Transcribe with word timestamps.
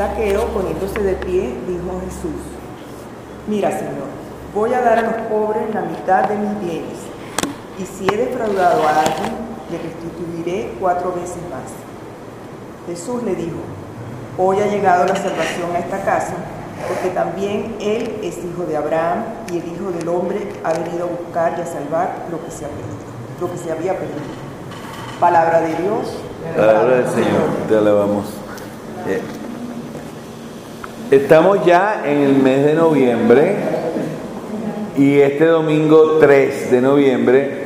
Saqueo, 0.00 0.46
poniéndose 0.46 0.98
de 1.02 1.12
pie, 1.12 1.52
dijo 1.68 2.00
Jesús, 2.06 2.40
mira 3.46 3.70
Señor, 3.70 4.08
voy 4.54 4.72
a 4.72 4.80
dar 4.80 4.98
a 4.98 5.02
los 5.02 5.26
pobres 5.28 5.74
la 5.74 5.82
mitad 5.82 6.26
de 6.26 6.36
mis 6.36 6.58
bienes, 6.62 6.96
y 7.78 7.84
si 7.84 8.06
he 8.08 8.16
defraudado 8.16 8.82
a 8.88 9.00
alguien, 9.00 9.34
le 9.70 9.76
restituiré 9.76 10.72
cuatro 10.80 11.12
veces 11.12 11.36
más. 11.50 11.68
Jesús 12.86 13.22
le 13.24 13.34
dijo, 13.34 13.58
hoy 14.38 14.60
ha 14.60 14.68
llegado 14.68 15.04
la 15.04 15.16
salvación 15.16 15.70
a 15.74 15.80
esta 15.80 16.02
casa, 16.02 16.32
porque 16.88 17.10
también 17.10 17.76
él 17.78 18.20
es 18.22 18.38
hijo 18.38 18.64
de 18.66 18.78
Abraham 18.78 19.24
y 19.52 19.58
el 19.58 19.66
Hijo 19.66 19.90
del 19.92 20.08
Hombre 20.08 20.48
ha 20.64 20.72
venido 20.72 21.04
a 21.04 21.08
buscar 21.08 21.56
y 21.58 21.60
a 21.60 21.66
salvar 21.66 22.24
lo 22.30 22.42
que 22.42 22.50
se, 22.50 22.64
lo 23.38 23.52
que 23.52 23.58
se 23.58 23.70
había 23.70 23.92
perdido. 23.98 24.16
Palabra 25.20 25.60
de 25.60 25.74
Dios. 25.74 26.16
Palabra 26.56 26.96
del 26.96 27.08
Señor, 27.10 27.50
te 27.68 27.76
alabamos. 27.76 28.24
Eh, 29.06 29.20
Estamos 31.10 31.66
ya 31.66 32.04
en 32.06 32.18
el 32.18 32.34
mes 32.36 32.64
de 32.64 32.74
noviembre 32.74 33.56
y 34.96 35.18
este 35.18 35.44
domingo 35.44 36.18
3 36.20 36.70
de 36.70 36.80
noviembre 36.80 37.64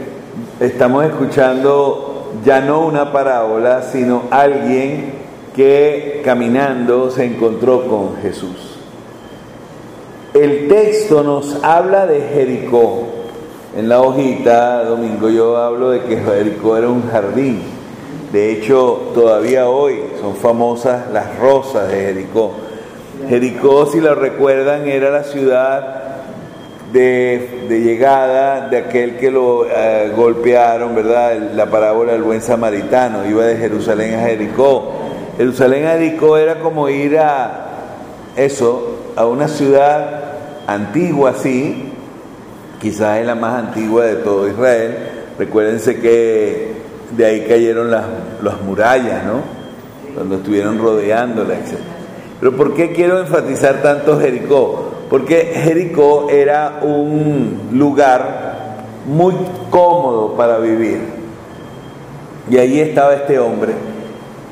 estamos 0.61 1.05
escuchando 1.05 2.33
ya 2.43 2.63
no 2.63 2.87
una 2.87 3.13
parábola, 3.13 3.83
sino 3.83 4.23
alguien 4.31 5.13
que 5.55 6.23
caminando 6.25 7.11
se 7.11 7.27
encontró 7.27 7.87
con 7.87 8.17
Jesús. 8.23 8.79
El 10.33 10.67
texto 10.67 11.23
nos 11.23 11.63
habla 11.63 12.07
de 12.07 12.23
Jericó. 12.23 13.03
En 13.77 13.91
la 13.91 14.01
hojita, 14.01 14.85
domingo, 14.85 15.29
yo 15.29 15.59
hablo 15.59 15.91
de 15.91 16.01
que 16.05 16.17
Jericó 16.17 16.79
era 16.79 16.89
un 16.89 17.11
jardín. 17.11 17.61
De 18.33 18.53
hecho, 18.53 19.11
todavía 19.13 19.69
hoy 19.69 20.01
son 20.19 20.35
famosas 20.35 21.11
las 21.13 21.39
rosas 21.39 21.91
de 21.91 22.01
Jericó. 22.01 22.64
Jericó, 23.29 23.87
si 23.87 24.01
lo 24.01 24.15
recuerdan, 24.15 24.87
era 24.87 25.11
la 25.11 25.25
ciudad 25.25 26.05
de, 26.93 27.67
llegada 27.69 28.69
de 28.69 28.77
aquel 28.77 29.17
que 29.17 29.31
lo 29.31 29.67
eh, 29.67 30.13
golpearon, 30.15 30.95
¿verdad? 30.95 31.37
La 31.55 31.67
parábola 31.67 32.13
del 32.13 32.23
buen 32.23 32.41
samaritano, 32.41 33.27
iba 33.27 33.45
de 33.45 33.57
Jerusalén 33.57 34.15
a 34.15 34.21
Jericó. 34.21 34.93
Jerusalén 35.37 35.87
a 35.87 35.93
Jericó 35.93 36.37
era 36.37 36.61
como 36.61 36.89
ir 36.89 37.19
a 37.19 37.67
eso, 38.37 38.99
a 39.17 39.27
una 39.27 39.49
ciudad 39.49 40.23
antigua, 40.67 41.35
sí, 41.35 41.93
quizás 42.81 43.19
es 43.19 43.27
la 43.27 43.35
más 43.35 43.65
antigua 43.65 44.05
de 44.05 44.17
todo 44.17 44.49
Israel. 44.49 44.97
Recuérdense 45.39 45.99
que 46.01 46.75
de 47.17 47.27
ahí 47.27 47.45
cayeron 47.49 47.91
las, 47.91 48.05
las 48.43 48.61
murallas, 48.61 49.25
¿no? 49.25 49.41
Cuando 50.15 50.37
estuvieron 50.37 50.79
rodeándola, 50.79 51.55
etc. 51.55 51.94
Pero 52.41 52.57
¿por 52.57 52.75
qué 52.75 52.93
quiero 52.93 53.21
enfatizar 53.21 53.83
tanto 53.83 54.21
Jericó? 54.21 54.91
Porque 55.09 55.53
Jericó 55.55 56.29
era 56.31 56.81
un 56.83 57.69
lugar 57.73 58.55
muy 59.07 59.35
cómodo 59.71 60.35
para 60.37 60.59
vivir. 60.59 61.01
Y 62.51 62.59
ahí 62.59 62.81
estaba 62.81 63.15
este 63.15 63.39
hombre 63.39 63.73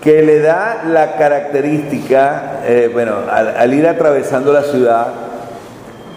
que 0.03 0.21
le 0.21 0.41
da 0.41 0.83
la 0.85 1.17
característica, 1.17 2.61
eh, 2.67 2.91
bueno, 2.93 3.19
al, 3.31 3.73
ir 3.73 3.87
atravesando 3.87 4.53
la 4.53 4.65
ciudad, 4.65 5.07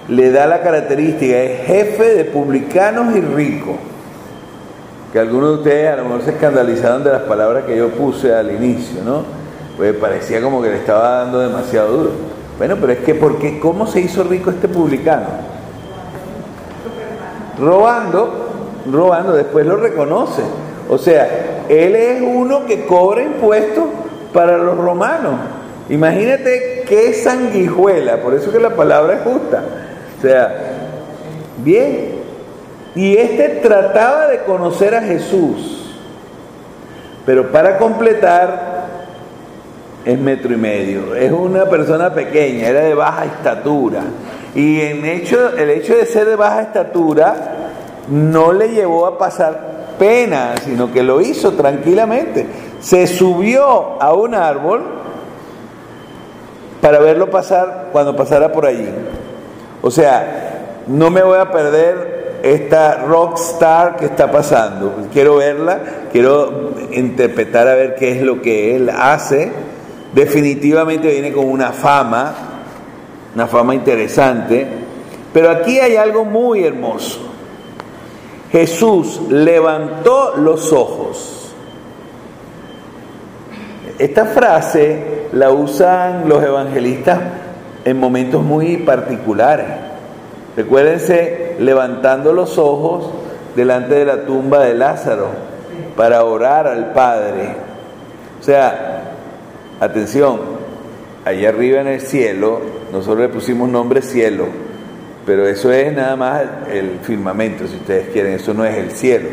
le 0.10 0.32
da 0.32 0.48
la 0.48 0.62
característica, 0.62 1.38
es 1.38 1.68
jefe 1.68 2.16
de 2.16 2.26
publicanos 2.26 3.16
y 3.16 3.22
rico. 3.22 3.78
Que 5.14 5.20
algunos 5.20 5.50
de 5.50 5.56
ustedes 5.58 5.94
a 5.94 5.98
lo 5.98 6.06
mejor 6.06 6.24
se 6.24 6.32
escandalizaron 6.32 7.04
de 7.04 7.12
las 7.12 7.22
palabras 7.22 7.66
que 7.66 7.78
yo 7.78 7.90
puse 7.90 8.34
al 8.34 8.52
inicio, 8.52 9.04
¿no? 9.06 9.24
Pues 9.78 9.94
parecía 9.96 10.42
como 10.42 10.62
que 10.62 10.70
le 10.70 10.78
estaba 10.78 11.24
dando 11.24 11.40
demasiado 11.40 11.98
duro. 11.98 12.12
Bueno, 12.58 12.78
pero 12.80 12.94
es 12.94 13.00
que 13.00 13.16
porque 13.16 13.60
¿cómo 13.60 13.86
se 13.88 14.02
hizo 14.02 14.24
rico 14.24 14.50
este 14.50 14.68
publicano? 14.68 15.28
Robando, 17.60 18.50
robando, 18.92 19.34
después 19.34 19.66
lo 19.66 19.76
reconoce. 19.76 20.42
O 20.90 20.98
sea, 20.98 21.64
él 21.68 21.96
es 21.96 22.22
uno 22.22 22.66
que 22.66 22.86
cobra 22.86 23.24
impuestos 23.24 23.86
para 24.34 24.58
los 24.58 24.78
romanos. 24.78 25.34
Imagínate 25.90 26.84
qué 26.88 27.14
sanguijuela, 27.14 28.22
por 28.22 28.34
eso 28.34 28.52
que 28.52 28.60
la 28.60 28.76
palabra 28.76 29.16
es 29.16 29.22
justa. 29.22 29.64
O 30.18 30.22
sea, 30.22 30.56
bien. 31.58 32.16
Y 32.96 33.18
este 33.18 33.50
trataba 33.62 34.28
de 34.28 34.40
conocer 34.44 34.96
a 34.96 35.02
Jesús, 35.02 35.94
pero 37.26 37.52
para 37.52 37.78
completar 37.78 38.75
es 40.06 40.20
metro 40.20 40.54
y 40.54 40.58
medio. 40.58 41.16
Es 41.16 41.32
una 41.32 41.66
persona 41.66 42.14
pequeña, 42.14 42.68
era 42.68 42.82
de 42.82 42.94
baja 42.94 43.26
estatura. 43.26 44.04
Y 44.54 44.80
en 44.82 45.04
hecho, 45.04 45.58
el 45.58 45.70
hecho 45.72 45.96
de 45.96 46.06
ser 46.06 46.28
de 46.28 46.36
baja 46.36 46.62
estatura 46.62 47.36
no 48.10 48.54
le 48.54 48.70
llevó 48.70 49.08
a 49.08 49.18
pasar 49.18 49.96
pena, 49.98 50.56
sino 50.64 50.92
que 50.92 51.02
lo 51.02 51.22
hizo 51.22 51.54
tranquilamente. 51.54 52.46
Se 52.80 53.08
subió 53.08 54.02
a 54.02 54.14
un 54.14 54.36
árbol 54.36 54.84
para 56.82 57.00
verlo 57.00 57.32
pasar 57.32 57.90
cuando 57.92 58.16
pasara 58.16 58.52
por 58.52 58.68
allí. 58.68 58.88
O 59.82 59.90
sea, 59.90 60.84
no 60.88 61.10
me 61.10 61.24
voy 61.24 61.40
a 61.40 61.52
perder 61.52 62.42
esta 62.44 63.06
rockstar 63.06 63.96
que 63.96 64.06
está 64.06 64.30
pasando. 64.32 64.94
Quiero 65.12 65.38
verla, 65.38 65.80
quiero 66.12 66.74
interpretar 66.92 67.68
a 67.68 67.74
ver 67.74 67.96
qué 67.96 68.12
es 68.12 68.22
lo 68.22 68.44
que 68.44 68.76
él 68.76 68.90
hace 68.90 69.52
definitivamente 70.16 71.10
viene 71.10 71.34
con 71.34 71.46
una 71.46 71.74
fama, 71.74 72.34
una 73.36 73.48
fama 73.48 73.76
interesante, 73.76 74.66
pero 75.34 75.52
aquí 75.52 75.78
hay 75.78 75.98
algo 75.98 76.24
muy 76.24 76.64
hermoso. 76.64 77.20
Jesús 78.50 79.20
levantó 79.30 80.38
los 80.38 80.72
ojos. 80.72 81.54
Esta 84.00 84.26
frase 84.26 85.28
la 85.34 85.52
usan 85.52 86.30
los 86.30 86.42
evangelistas 86.42 87.20
en 87.84 88.00
momentos 88.00 88.42
muy 88.42 88.78
particulares. 88.78 89.68
Recuérdense 90.56 91.58
levantando 91.60 92.32
los 92.32 92.58
ojos 92.58 93.10
delante 93.58 93.96
de 93.96 94.06
la 94.06 94.26
tumba 94.26 94.60
de 94.64 94.76
Lázaro 94.76 95.28
para 95.98 96.24
orar 96.24 96.68
al 96.68 96.94
Padre. 96.94 97.56
O 98.40 98.44
sea, 98.44 99.05
Atención, 99.80 100.40
allá 101.26 101.50
arriba 101.50 101.82
en 101.82 101.88
el 101.88 102.02
cielo, 102.02 102.62
nosotros 102.94 103.20
le 103.20 103.30
pusimos 103.30 103.68
nombre 103.68 104.02
cielo, 104.02 104.46
pero 105.26 105.48
eso 105.48 105.72
es 105.72 105.92
nada 105.94 106.16
más 106.16 106.44
el 106.72 107.00
firmamento, 107.02 107.68
si 107.68 107.76
ustedes 107.76 108.10
quieren, 108.10 108.34
eso 108.34 108.54
no 108.54 108.64
es 108.64 108.78
el 108.78 108.92
cielo, 108.92 109.28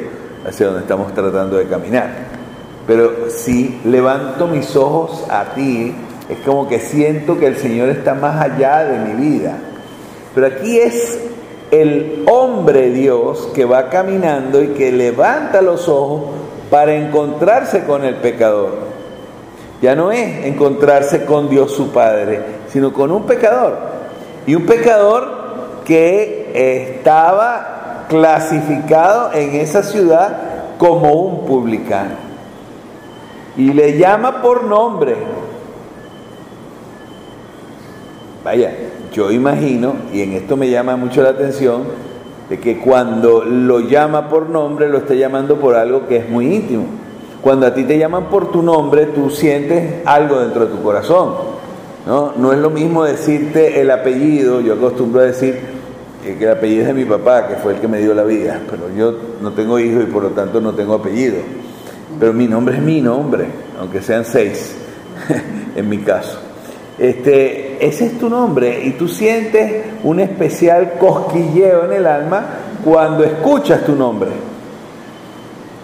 hacia 0.46 0.66
donde 0.66 0.80
estamos 0.80 1.14
tratando 1.14 1.58
de 1.58 1.66
caminar. 1.66 2.10
Pero 2.86 3.30
si 3.30 3.80
levanto 3.84 4.48
mis 4.48 4.74
ojos 4.74 5.24
a 5.30 5.54
ti, 5.54 5.94
es 6.28 6.38
como 6.44 6.68
que 6.68 6.80
siento 6.80 7.38
que 7.38 7.46
el 7.46 7.56
Señor 7.56 7.90
está 7.90 8.14
más 8.14 8.40
allá 8.40 8.84
de 8.84 8.98
mi 8.98 9.20
vida. 9.20 9.58
Pero 10.34 10.46
aquí 10.48 10.78
es 10.78 11.20
el 11.70 12.24
hombre 12.28 12.90
Dios 12.90 13.50
que 13.54 13.64
va 13.64 13.90
caminando 13.90 14.62
y 14.62 14.68
que 14.68 14.90
levanta 14.90 15.62
los 15.62 15.88
ojos 15.88 16.32
para 16.70 16.94
encontrarse 16.94 17.84
con 17.84 18.04
el 18.04 18.16
pecador. 18.16 18.91
Ya 19.82 19.96
no 19.96 20.12
es 20.12 20.46
encontrarse 20.46 21.24
con 21.24 21.50
Dios 21.50 21.72
su 21.72 21.90
Padre, 21.90 22.40
sino 22.68 22.92
con 22.92 23.10
un 23.10 23.24
pecador. 23.24 23.76
Y 24.46 24.54
un 24.54 24.64
pecador 24.64 25.82
que 25.84 26.52
estaba 26.54 28.06
clasificado 28.08 29.32
en 29.32 29.56
esa 29.56 29.82
ciudad 29.82 30.38
como 30.78 31.12
un 31.12 31.46
publicano. 31.46 32.14
Y 33.56 33.72
le 33.72 33.98
llama 33.98 34.40
por 34.40 34.64
nombre. 34.64 35.16
Vaya, 38.44 38.72
yo 39.12 39.32
imagino, 39.32 39.94
y 40.12 40.22
en 40.22 40.32
esto 40.34 40.56
me 40.56 40.70
llama 40.70 40.96
mucho 40.96 41.22
la 41.22 41.30
atención, 41.30 41.82
de 42.48 42.60
que 42.60 42.78
cuando 42.78 43.44
lo 43.44 43.80
llama 43.80 44.28
por 44.28 44.48
nombre, 44.48 44.88
lo 44.88 44.98
está 44.98 45.14
llamando 45.14 45.56
por 45.56 45.74
algo 45.74 46.06
que 46.06 46.18
es 46.18 46.28
muy 46.28 46.54
íntimo. 46.54 47.01
Cuando 47.42 47.66
a 47.66 47.74
ti 47.74 47.84
te 47.84 47.98
llaman 47.98 48.26
por 48.30 48.52
tu 48.52 48.62
nombre, 48.62 49.06
tú 49.06 49.28
sientes 49.28 50.06
algo 50.06 50.40
dentro 50.40 50.66
de 50.66 50.76
tu 50.76 50.82
corazón. 50.82 51.34
¿no? 52.06 52.32
no 52.36 52.52
es 52.52 52.58
lo 52.58 52.70
mismo 52.70 53.04
decirte 53.04 53.80
el 53.80 53.90
apellido, 53.90 54.60
yo 54.60 54.74
acostumbro 54.74 55.20
a 55.20 55.24
decir 55.24 55.58
que 56.22 56.44
el 56.44 56.50
apellido 56.50 56.82
es 56.82 56.86
de 56.88 56.94
mi 56.94 57.04
papá, 57.04 57.48
que 57.48 57.56
fue 57.56 57.74
el 57.74 57.80
que 57.80 57.88
me 57.88 57.98
dio 57.98 58.14
la 58.14 58.22
vida, 58.22 58.60
pero 58.70 58.88
yo 58.96 59.14
no 59.40 59.52
tengo 59.52 59.78
hijos 59.78 60.04
y 60.04 60.06
por 60.06 60.22
lo 60.22 60.30
tanto 60.30 60.60
no 60.60 60.72
tengo 60.72 60.94
apellido. 60.94 61.36
Pero 62.18 62.32
mi 62.32 62.46
nombre 62.46 62.76
es 62.76 62.82
mi 62.82 63.00
nombre, 63.00 63.46
aunque 63.80 64.00
sean 64.00 64.24
seis, 64.24 64.76
en 65.76 65.88
mi 65.88 65.98
caso. 65.98 66.38
Este, 66.98 67.84
ese 67.84 68.06
es 68.06 68.18
tu 68.18 68.28
nombre 68.28 68.84
y 68.84 68.92
tú 68.92 69.08
sientes 69.08 69.86
un 70.04 70.20
especial 70.20 70.92
cosquilleo 71.00 71.86
en 71.86 71.92
el 71.94 72.06
alma 72.06 72.44
cuando 72.84 73.24
escuchas 73.24 73.84
tu 73.84 73.96
nombre. 73.96 74.30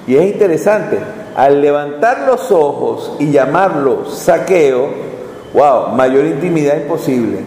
Y 0.07 0.15
es 0.15 0.33
interesante, 0.33 0.99
al 1.39 1.61
levantar 1.61 2.27
los 2.27 2.51
ojos 2.51 3.13
y 3.21 3.31
llamarlo 3.31 4.07
saqueo, 4.07 5.07
Wow, 5.55 5.93
mayor 5.95 6.27
intimidad 6.27 6.77
imposible. 6.77 7.39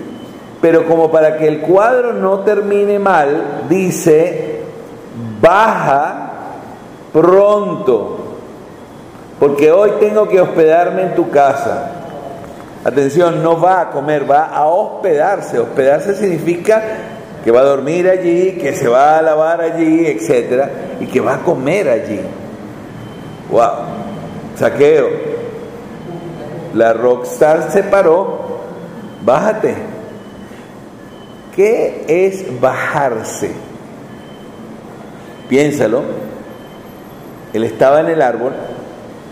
Pero 0.61 0.87
como 0.87 1.11
para 1.11 1.37
que 1.37 1.47
el 1.47 1.59
cuadro 1.59 2.13
no 2.13 2.39
termine 2.39 2.99
mal, 2.99 3.65
dice, 3.69 4.61
baja 5.41 6.31
pronto, 7.11 8.17
porque 9.39 9.71
hoy 9.71 9.91
tengo 9.99 10.27
que 10.29 10.39
hospedarme 10.39 11.01
en 11.03 11.15
tu 11.15 11.29
casa. 11.29 11.91
Atención, 12.85 13.43
no 13.43 13.59
va 13.59 13.81
a 13.81 13.89
comer, 13.91 14.29
va 14.29 14.45
a 14.45 14.67
hospedarse. 14.67 15.59
Hospedarse 15.59 16.15
significa 16.15 16.81
que 17.43 17.51
va 17.51 17.59
a 17.59 17.65
dormir 17.65 18.07
allí, 18.07 18.53
que 18.53 18.73
se 18.73 18.87
va 18.87 19.17
a 19.17 19.21
lavar 19.21 19.61
allí, 19.61 20.07
etcétera, 20.07 20.69
y 21.01 21.07
que 21.07 21.19
va 21.19 21.35
a 21.35 21.39
comer 21.39 21.89
allí. 21.89 22.21
Wow, 23.51 23.71
saqueo. 24.57 25.09
La 26.73 26.93
rockstar 26.93 27.69
se 27.71 27.83
paró, 27.83 28.61
bájate. 29.25 29.75
¿Qué 31.55 32.05
es 32.07 32.61
bajarse? 32.61 33.51
Piénsalo. 35.49 36.01
Él 37.53 37.65
estaba 37.65 37.99
en 37.99 38.07
el 38.07 38.21
árbol 38.21 38.53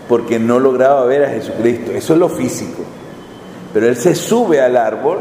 porque 0.06 0.38
no 0.38 0.58
lograba 0.58 1.06
ver 1.06 1.24
a 1.24 1.30
Jesucristo. 1.30 1.92
Eso 1.92 2.12
es 2.12 2.18
lo 2.18 2.28
físico. 2.28 2.82
Pero 3.72 3.86
él 3.86 3.96
se 3.96 4.14
sube 4.14 4.60
al 4.60 4.76
árbol 4.76 5.20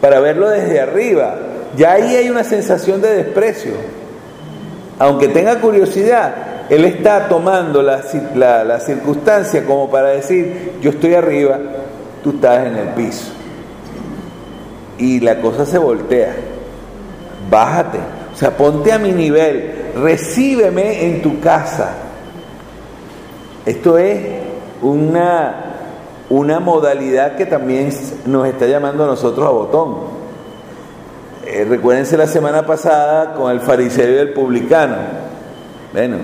para 0.00 0.20
verlo 0.20 0.48
desde 0.48 0.80
arriba. 0.80 1.36
Ya 1.76 1.92
ahí 1.92 2.16
hay 2.16 2.30
una 2.30 2.44
sensación 2.44 3.02
de 3.02 3.24
desprecio. 3.24 3.72
Aunque 4.98 5.28
tenga 5.28 5.60
curiosidad, 5.60 6.34
él 6.68 6.84
está 6.84 7.28
tomando 7.28 7.82
la, 7.82 8.02
la, 8.34 8.80
circunstancia 8.80 9.64
como 9.64 9.88
para 9.88 10.08
decir, 10.08 10.72
yo 10.80 10.90
estoy 10.90 11.14
arriba, 11.14 11.58
tú 12.24 12.30
estás 12.30 12.66
en 12.66 12.76
el 12.76 12.88
piso. 12.88 13.32
Y 14.98 15.20
la 15.20 15.40
cosa 15.40 15.64
se 15.64 15.78
voltea. 15.78 16.34
Bájate. 17.50 17.98
O 18.32 18.36
sea, 18.36 18.56
ponte 18.56 18.92
a 18.92 18.98
mi 18.98 19.12
nivel, 19.12 19.92
recíbeme 19.96 21.06
en 21.06 21.22
tu 21.22 21.40
casa. 21.40 21.94
Esto 23.64 23.96
es 23.96 24.18
una, 24.82 25.74
una 26.28 26.60
modalidad 26.60 27.36
que 27.36 27.46
también 27.46 27.92
nos 28.26 28.46
está 28.46 28.66
llamando 28.66 29.04
a 29.04 29.06
nosotros 29.06 29.46
a 29.46 29.50
botón. 29.50 29.96
Eh, 31.46 31.64
recuérdense 31.68 32.16
la 32.16 32.26
semana 32.26 32.66
pasada 32.66 33.34
con 33.34 33.52
el 33.52 33.60
fariseo 33.60 34.10
y 34.10 34.18
el 34.18 34.32
publicano. 34.32 34.96
Bueno, 35.92 36.16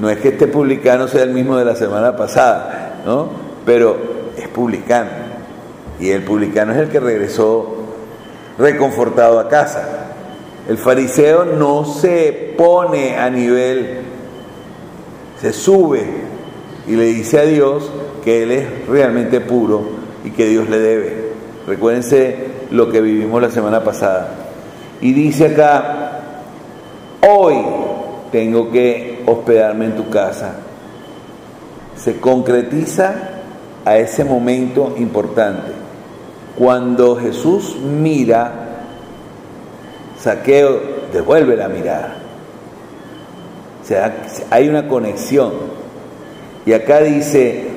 no 0.00 0.08
es 0.08 0.18
que 0.18 0.28
este 0.28 0.46
publicano 0.46 1.08
sea 1.08 1.22
el 1.22 1.30
mismo 1.30 1.58
de 1.58 1.66
la 1.66 1.76
semana 1.76 2.16
pasada, 2.16 3.02
¿no? 3.04 3.28
Pero 3.66 3.98
es 4.36 4.48
publicano. 4.48 5.10
Y 6.00 6.10
el 6.10 6.24
publicano 6.24 6.72
es 6.72 6.78
el 6.78 6.88
que 6.88 7.00
regresó 7.00 7.76
reconfortado 8.58 9.38
a 9.38 9.48
casa. 9.48 10.06
El 10.66 10.78
fariseo 10.78 11.44
no 11.44 11.84
se 11.84 12.54
pone 12.56 13.18
a 13.18 13.28
nivel, 13.28 14.00
se 15.38 15.52
sube 15.52 16.04
y 16.86 16.92
le 16.92 17.04
dice 17.04 17.38
a 17.38 17.42
Dios 17.42 17.90
que 18.24 18.44
Él 18.44 18.52
es 18.52 18.88
realmente 18.88 19.40
puro 19.40 19.82
y 20.24 20.30
que 20.30 20.46
Dios 20.46 20.70
le 20.70 20.78
debe. 20.78 21.30
Recuérdense 21.66 22.36
lo 22.70 22.90
que 22.90 23.02
vivimos 23.02 23.42
la 23.42 23.50
semana 23.50 23.84
pasada. 23.84 24.30
Y 25.02 25.12
dice 25.12 25.48
acá, 25.48 26.22
hoy 27.20 27.56
tengo 28.32 28.70
que 28.70 29.09
hospedarme 29.26 29.86
en 29.86 29.96
tu 29.96 30.08
casa. 30.10 30.54
Se 31.96 32.20
concretiza 32.20 33.14
a 33.84 33.98
ese 33.98 34.24
momento 34.24 34.94
importante. 34.96 35.72
Cuando 36.56 37.16
Jesús 37.16 37.76
mira 37.76 38.60
Saqueo 40.20 40.80
devuelve 41.12 41.56
la 41.56 41.68
mirada. 41.68 42.16
O 43.82 43.86
sea, 43.86 44.14
hay 44.50 44.68
una 44.68 44.86
conexión. 44.86 45.52
Y 46.66 46.72
acá 46.74 47.00
dice, 47.00 47.68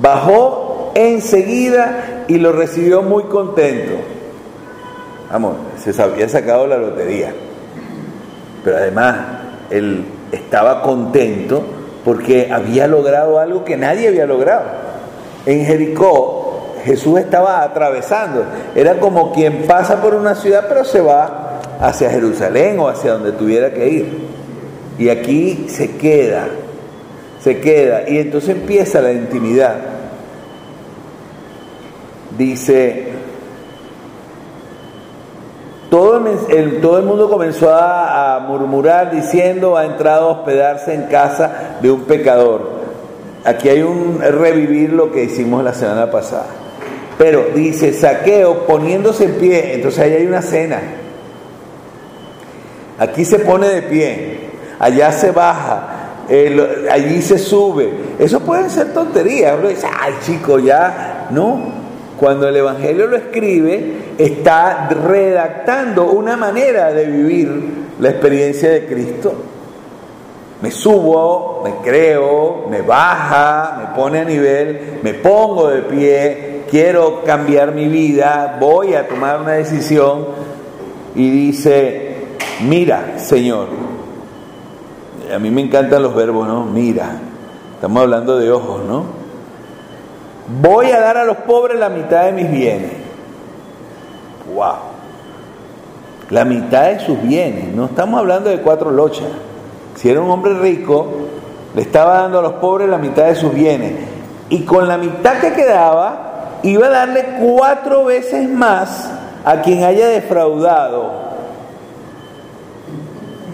bajó 0.00 0.92
enseguida 0.94 2.24
y 2.28 2.38
lo 2.38 2.52
recibió 2.52 3.02
muy 3.02 3.24
contento. 3.24 3.92
Vamos, 5.30 5.56
se 5.78 6.00
había 6.02 6.28
sacado 6.28 6.66
la 6.66 6.78
lotería. 6.78 7.34
Pero 8.64 8.76
además, 8.78 9.16
él 9.72 10.04
estaba 10.30 10.82
contento 10.82 11.64
porque 12.04 12.50
había 12.52 12.86
logrado 12.86 13.38
algo 13.38 13.64
que 13.64 13.76
nadie 13.76 14.08
había 14.08 14.26
logrado. 14.26 14.64
En 15.46 15.64
Jericó 15.64 16.42
Jesús 16.84 17.20
estaba 17.20 17.62
atravesando. 17.62 18.44
Era 18.74 18.98
como 18.98 19.32
quien 19.32 19.62
pasa 19.62 20.00
por 20.00 20.14
una 20.14 20.34
ciudad 20.34 20.66
pero 20.68 20.84
se 20.84 21.00
va 21.00 21.60
hacia 21.80 22.10
Jerusalén 22.10 22.78
o 22.78 22.88
hacia 22.88 23.12
donde 23.12 23.32
tuviera 23.32 23.72
que 23.72 23.88
ir. 23.88 24.18
Y 24.98 25.08
aquí 25.08 25.66
se 25.68 25.96
queda, 25.96 26.46
se 27.40 27.60
queda. 27.60 28.08
Y 28.08 28.18
entonces 28.18 28.50
empieza 28.50 29.00
la 29.00 29.12
intimidad. 29.12 29.76
Dice, 32.36 33.11
todo 35.92 36.26
el, 36.48 36.80
todo 36.80 36.96
el 36.96 37.04
mundo 37.04 37.28
comenzó 37.28 37.70
a, 37.70 38.42
murmurar 38.48 39.10
diciendo, 39.10 39.76
ha 39.76 39.84
entrado 39.84 40.30
a 40.30 40.32
hospedarse 40.32 40.94
en 40.94 41.02
casa 41.02 41.76
de 41.82 41.90
un 41.90 42.04
pecador. 42.04 42.80
Aquí 43.44 43.68
hay 43.68 43.82
un 43.82 44.18
revivir 44.22 44.90
lo 44.94 45.12
que 45.12 45.24
hicimos 45.24 45.62
la 45.62 45.74
semana 45.74 46.10
pasada. 46.10 46.46
Pero 47.18 47.44
dice 47.54 47.92
saqueo 47.92 48.66
poniéndose 48.66 49.24
en 49.24 49.34
pie, 49.34 49.74
entonces 49.74 50.00
ahí 50.00 50.14
hay 50.14 50.26
una 50.26 50.40
cena. 50.40 50.80
Aquí 52.98 53.26
se 53.26 53.40
pone 53.40 53.68
de 53.68 53.82
pie, 53.82 54.40
allá 54.78 55.12
se 55.12 55.30
baja, 55.30 56.14
allí 56.90 57.20
se 57.20 57.36
sube. 57.36 57.92
Eso 58.18 58.40
pueden 58.40 58.70
ser 58.70 58.94
tonterías. 58.94 59.58
Uno 59.58 59.68
dice, 59.68 59.88
ay 60.00 60.14
chico, 60.24 60.58
ya. 60.58 61.28
No, 61.30 61.81
cuando 62.22 62.46
el 62.46 62.54
Evangelio 62.54 63.08
lo 63.08 63.16
escribe, 63.16 64.14
está 64.16 64.88
redactando 64.90 66.04
una 66.04 66.36
manera 66.36 66.92
de 66.92 67.06
vivir 67.06 67.50
la 67.98 68.10
experiencia 68.10 68.70
de 68.70 68.86
Cristo. 68.86 69.34
Me 70.62 70.70
subo, 70.70 71.62
me 71.64 71.82
creo, 71.82 72.68
me 72.70 72.80
baja, 72.82 73.76
me 73.76 73.96
pone 73.96 74.20
a 74.20 74.24
nivel, 74.24 75.00
me 75.02 75.14
pongo 75.14 75.66
de 75.66 75.82
pie, 75.82 76.62
quiero 76.70 77.24
cambiar 77.24 77.74
mi 77.74 77.88
vida, 77.88 78.56
voy 78.60 78.94
a 78.94 79.08
tomar 79.08 79.40
una 79.40 79.54
decisión 79.54 80.24
y 81.16 81.28
dice, 81.28 82.18
mira, 82.68 83.14
Señor, 83.16 83.66
a 85.34 85.40
mí 85.40 85.50
me 85.50 85.62
encantan 85.62 86.04
los 86.04 86.14
verbos, 86.14 86.46
¿no? 86.46 86.66
Mira, 86.66 87.16
estamos 87.74 88.00
hablando 88.00 88.38
de 88.38 88.52
ojos, 88.52 88.82
¿no? 88.86 89.21
Voy 90.60 90.90
a 90.90 91.00
dar 91.00 91.16
a 91.16 91.24
los 91.24 91.38
pobres 91.38 91.78
la 91.78 91.88
mitad 91.88 92.24
de 92.24 92.32
mis 92.32 92.50
bienes. 92.50 92.92
¡Wow! 94.54 94.74
La 96.30 96.44
mitad 96.44 96.84
de 96.84 97.00
sus 97.00 97.20
bienes, 97.22 97.68
no 97.74 97.86
estamos 97.86 98.18
hablando 98.18 98.50
de 98.50 98.60
cuatro 98.60 98.90
lochas. 98.90 99.28
Si 99.96 100.08
era 100.08 100.20
un 100.20 100.30
hombre 100.30 100.54
rico, 100.54 101.06
le 101.74 101.82
estaba 101.82 102.22
dando 102.22 102.38
a 102.38 102.42
los 102.42 102.54
pobres 102.54 102.88
la 102.88 102.98
mitad 102.98 103.26
de 103.26 103.34
sus 103.34 103.52
bienes. 103.52 103.92
Y 104.48 104.64
con 104.64 104.88
la 104.88 104.98
mitad 104.98 105.40
que 105.40 105.52
quedaba, 105.52 106.58
iba 106.62 106.86
a 106.86 106.90
darle 106.90 107.24
cuatro 107.40 108.04
veces 108.04 108.48
más 108.48 109.10
a 109.44 109.60
quien 109.62 109.84
haya 109.84 110.08
defraudado. 110.08 111.12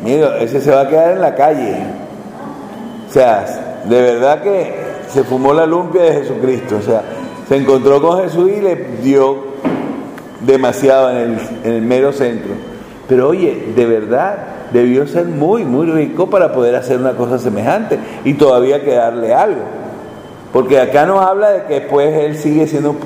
Mira, 0.02 0.38
ese 0.38 0.60
se 0.60 0.70
va 0.70 0.82
a 0.82 0.88
quedar 0.88 1.12
en 1.12 1.20
la 1.20 1.34
calle. 1.34 1.76
O 3.08 3.12
sea, 3.12 3.44
de 3.84 4.02
verdad 4.02 4.42
que 4.42 4.87
se 5.10 5.24
fumó 5.24 5.52
la 5.52 5.66
lumpia 5.66 6.02
de 6.02 6.12
Jesucristo. 6.14 6.76
O 6.76 6.82
sea, 6.82 7.02
se 7.48 7.56
encontró 7.56 8.00
con 8.00 8.20
Jesús 8.22 8.50
y 8.50 8.60
le 8.60 8.76
dio 9.02 9.48
demasiado 10.40 11.10
en 11.10 11.38
el, 11.64 11.82
mero 11.82 12.12
centro. 12.12 12.52
Pero 13.08 13.28
oye, 13.28 13.72
de 13.74 13.86
verdad 13.86 14.36
debió 14.72 15.06
ser 15.06 15.24
muy, 15.24 15.64
muy 15.64 15.86
rico 15.86 16.28
para 16.28 16.52
poder 16.52 16.74
hacer 16.76 16.98
una 16.98 17.12
cosa 17.12 17.38
semejante 17.38 17.98
y 18.24 18.34
todavía 18.34 18.84
quedarle 18.84 19.32
algo. 19.32 19.62
Porque 20.52 20.78
acá 20.80 21.06
no 21.06 21.20
habla 21.20 21.50
de 21.50 21.64
que 21.64 21.74
después 21.80 22.14
él 22.14 22.36
sigue 22.36 22.66
siendo 22.66 22.96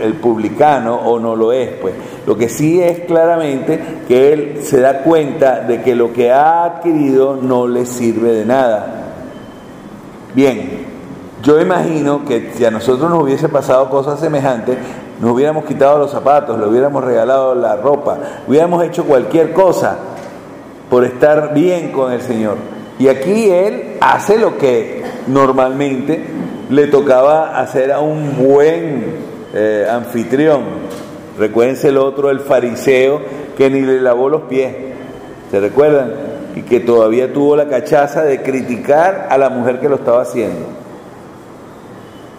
el 0.00 0.14
publicano 0.14 0.94
o 0.94 1.18
no 1.18 1.36
lo 1.36 1.52
es, 1.52 1.70
pues. 1.80 1.94
Lo 2.26 2.36
que 2.36 2.48
sí 2.48 2.80
es 2.80 3.00
claramente 3.00 3.80
que 4.08 4.32
él 4.32 4.58
se 4.62 4.80
da 4.80 5.02
cuenta 5.02 5.60
de 5.60 5.82
que 5.82 5.94
lo 5.94 6.12
que 6.12 6.32
ha 6.32 6.64
adquirido 6.64 7.36
no 7.36 7.66
le 7.66 7.84
sirve 7.86 8.32
de 8.32 8.46
nada. 8.46 9.12
Bien, 10.34 10.89
yo 11.42 11.60
imagino 11.60 12.24
que 12.24 12.52
si 12.54 12.64
a 12.64 12.70
nosotros 12.70 13.10
nos 13.10 13.22
hubiese 13.22 13.48
pasado 13.48 13.88
cosas 13.88 14.20
semejantes, 14.20 14.76
nos 15.20 15.32
hubiéramos 15.32 15.64
quitado 15.64 15.98
los 15.98 16.10
zapatos, 16.10 16.58
le 16.58 16.66
hubiéramos 16.66 17.02
regalado 17.04 17.54
la 17.54 17.76
ropa, 17.76 18.18
hubiéramos 18.46 18.84
hecho 18.84 19.04
cualquier 19.04 19.52
cosa 19.52 19.96
por 20.88 21.04
estar 21.04 21.54
bien 21.54 21.92
con 21.92 22.12
el 22.12 22.20
Señor. 22.20 22.56
Y 22.98 23.08
aquí 23.08 23.48
él 23.48 23.96
hace 24.00 24.38
lo 24.38 24.58
que 24.58 25.02
normalmente 25.26 26.22
le 26.68 26.86
tocaba 26.88 27.58
hacer 27.58 27.92
a 27.92 28.00
un 28.00 28.36
buen 28.36 29.16
eh, 29.54 29.86
anfitrión. 29.90 30.62
Recuérdense 31.38 31.88
el 31.88 31.96
otro, 31.96 32.30
el 32.30 32.40
fariseo, 32.40 33.22
que 33.56 33.70
ni 33.70 33.80
le 33.80 34.00
lavó 34.00 34.28
los 34.28 34.42
pies. 34.42 34.74
¿Se 35.50 35.60
recuerdan? 35.60 36.12
Y 36.54 36.62
que 36.62 36.80
todavía 36.80 37.32
tuvo 37.32 37.56
la 37.56 37.68
cachaza 37.68 38.22
de 38.22 38.42
criticar 38.42 39.28
a 39.30 39.38
la 39.38 39.48
mujer 39.48 39.80
que 39.80 39.88
lo 39.88 39.96
estaba 39.96 40.22
haciendo. 40.22 40.79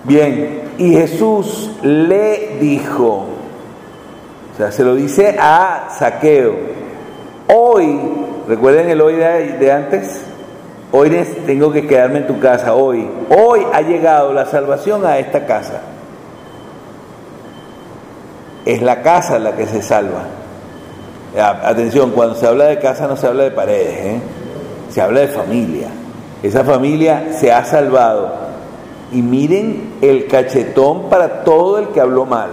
Bien, 0.03 0.61
y 0.79 0.93
Jesús 0.93 1.69
le 1.83 2.57
dijo, 2.59 3.25
o 4.53 4.57
sea, 4.57 4.71
se 4.71 4.83
lo 4.83 4.95
dice 4.95 5.37
a 5.39 5.89
Saqueo, 5.97 6.55
hoy, 7.47 7.99
recuerden 8.47 8.89
el 8.89 8.99
hoy 8.99 9.15
de, 9.15 9.71
antes, 9.71 10.21
hoy 10.91 11.09
tengo 11.45 11.71
que 11.71 11.85
quedarme 11.85 12.19
en 12.19 12.27
tu 12.27 12.39
casa, 12.39 12.73
hoy, 12.73 13.07
hoy 13.29 13.61
ha 13.71 13.81
llegado 13.81 14.33
la 14.33 14.45
salvación 14.47 15.05
a 15.05 15.19
esta 15.19 15.45
casa. 15.45 15.81
Es 18.65 18.81
la 18.81 19.03
casa 19.03 19.37
la 19.37 19.55
que 19.55 19.67
se 19.67 19.83
salva. 19.83 20.23
Atención, 21.63 22.11
cuando 22.11 22.35
se 22.35 22.47
habla 22.47 22.65
de 22.65 22.79
casa 22.79 23.07
no 23.07 23.15
se 23.15 23.27
habla 23.27 23.43
de 23.43 23.51
paredes, 23.51 23.97
¿eh? 24.05 24.21
se 24.89 25.01
habla 25.01 25.21
de 25.21 25.27
familia. 25.27 25.87
Esa 26.43 26.63
familia 26.63 27.33
se 27.39 27.51
ha 27.51 27.63
salvado. 27.63 28.50
Y 29.11 29.21
miren 29.21 29.95
el 30.01 30.27
cachetón 30.27 31.09
para 31.09 31.43
todo 31.43 31.79
el 31.79 31.89
que 31.89 31.99
habló 31.99 32.25
mal. 32.25 32.49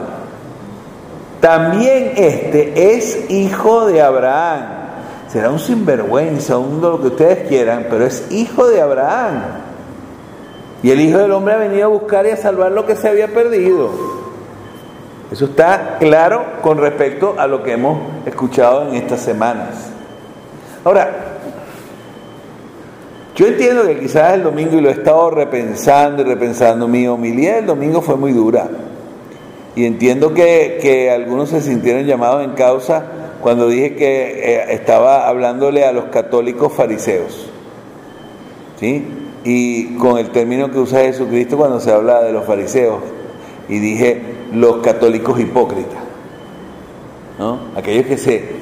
También 1.41 2.13
este 2.17 2.95
es 2.97 3.31
hijo 3.31 3.87
de 3.87 4.03
Abraham. 4.03 4.79
Será 5.29 5.51
un 5.51 5.61
sinvergüenza, 5.61 6.59
un 6.59 6.81
lo 6.81 7.01
que 7.01 7.09
ustedes 7.09 7.49
quieran, 7.49 7.87
pero 7.91 8.05
es 8.05 8.27
hijo 8.31 8.67
de 8.67 8.81
Abraham. 8.81 9.43
Y 10.83 10.91
el 10.91 11.01
Hijo 11.01 11.19
del 11.19 11.33
Hombre 11.33 11.55
ha 11.55 11.59
venido 11.59 11.85
a 11.85 11.89
buscar 11.89 12.25
y 12.27 12.31
a 12.31 12.37
salvar 12.37 12.71
lo 12.73 12.87
que 12.87 12.95
se 12.95 13.09
había 13.09 13.29
perdido. 13.29 13.91
Eso 15.31 15.47
está 15.47 15.97
claro 15.99 16.45
con 16.63 16.79
respecto 16.79 17.35
a 17.37 17.47
lo 17.47 17.63
que 17.63 17.73
hemos 17.73 17.99
escuchado 18.25 18.89
en 18.89 18.95
estas 18.95 19.21
semanas. 19.21 19.91
Ahora, 20.85 21.38
yo 23.39 23.47
entiendo 23.47 23.87
que 23.87 24.01
quizás 24.01 24.35
el 24.35 24.43
domingo, 24.43 24.77
y 24.77 24.81
lo 24.81 24.89
he 24.89 24.95
estado 24.95 25.31
repensando 25.31 26.23
y 26.23 26.25
repensando, 26.25 26.89
mi 26.89 27.07
homilía 27.07 27.55
del 27.55 27.67
domingo 27.67 28.03
fue 28.03 28.17
muy 28.17 28.33
dura. 28.33 28.69
Y 29.77 29.85
entiendo 29.85 30.35
que, 30.35 31.09
algunos 31.15 31.51
se 31.51 31.61
sintieron 31.61 32.05
llamados 32.05 32.43
en 32.43 32.55
causa 32.55 33.05
cuando 33.41 33.69
dije 33.69 33.95
que 33.95 34.55
eh, 34.55 34.73
estaba 34.73 35.29
hablándole 35.29 35.85
a 35.85 35.93
los 35.93 36.07
católicos 36.07 36.73
fariseos. 36.73 37.49
¿Sí? 38.81 39.07
Y 39.45 39.95
con 39.99 40.19
el 40.19 40.31
término 40.31 40.73
que 40.73 40.81
usa 40.81 41.03
Jesucristo 41.03 41.57
cuando 41.57 41.79
se 41.79 41.93
habla 41.93 42.25
de 42.25 42.33
los 42.33 42.45
fariseos. 42.45 42.99
Y 43.69 43.79
dije 43.79 44.21
los 44.53 44.79
católicos 44.79 45.39
hipócritas. 45.39 46.03
¿no? 47.39 47.61
Aquellos 47.77 48.07
que 48.07 48.19
se, 48.19 48.58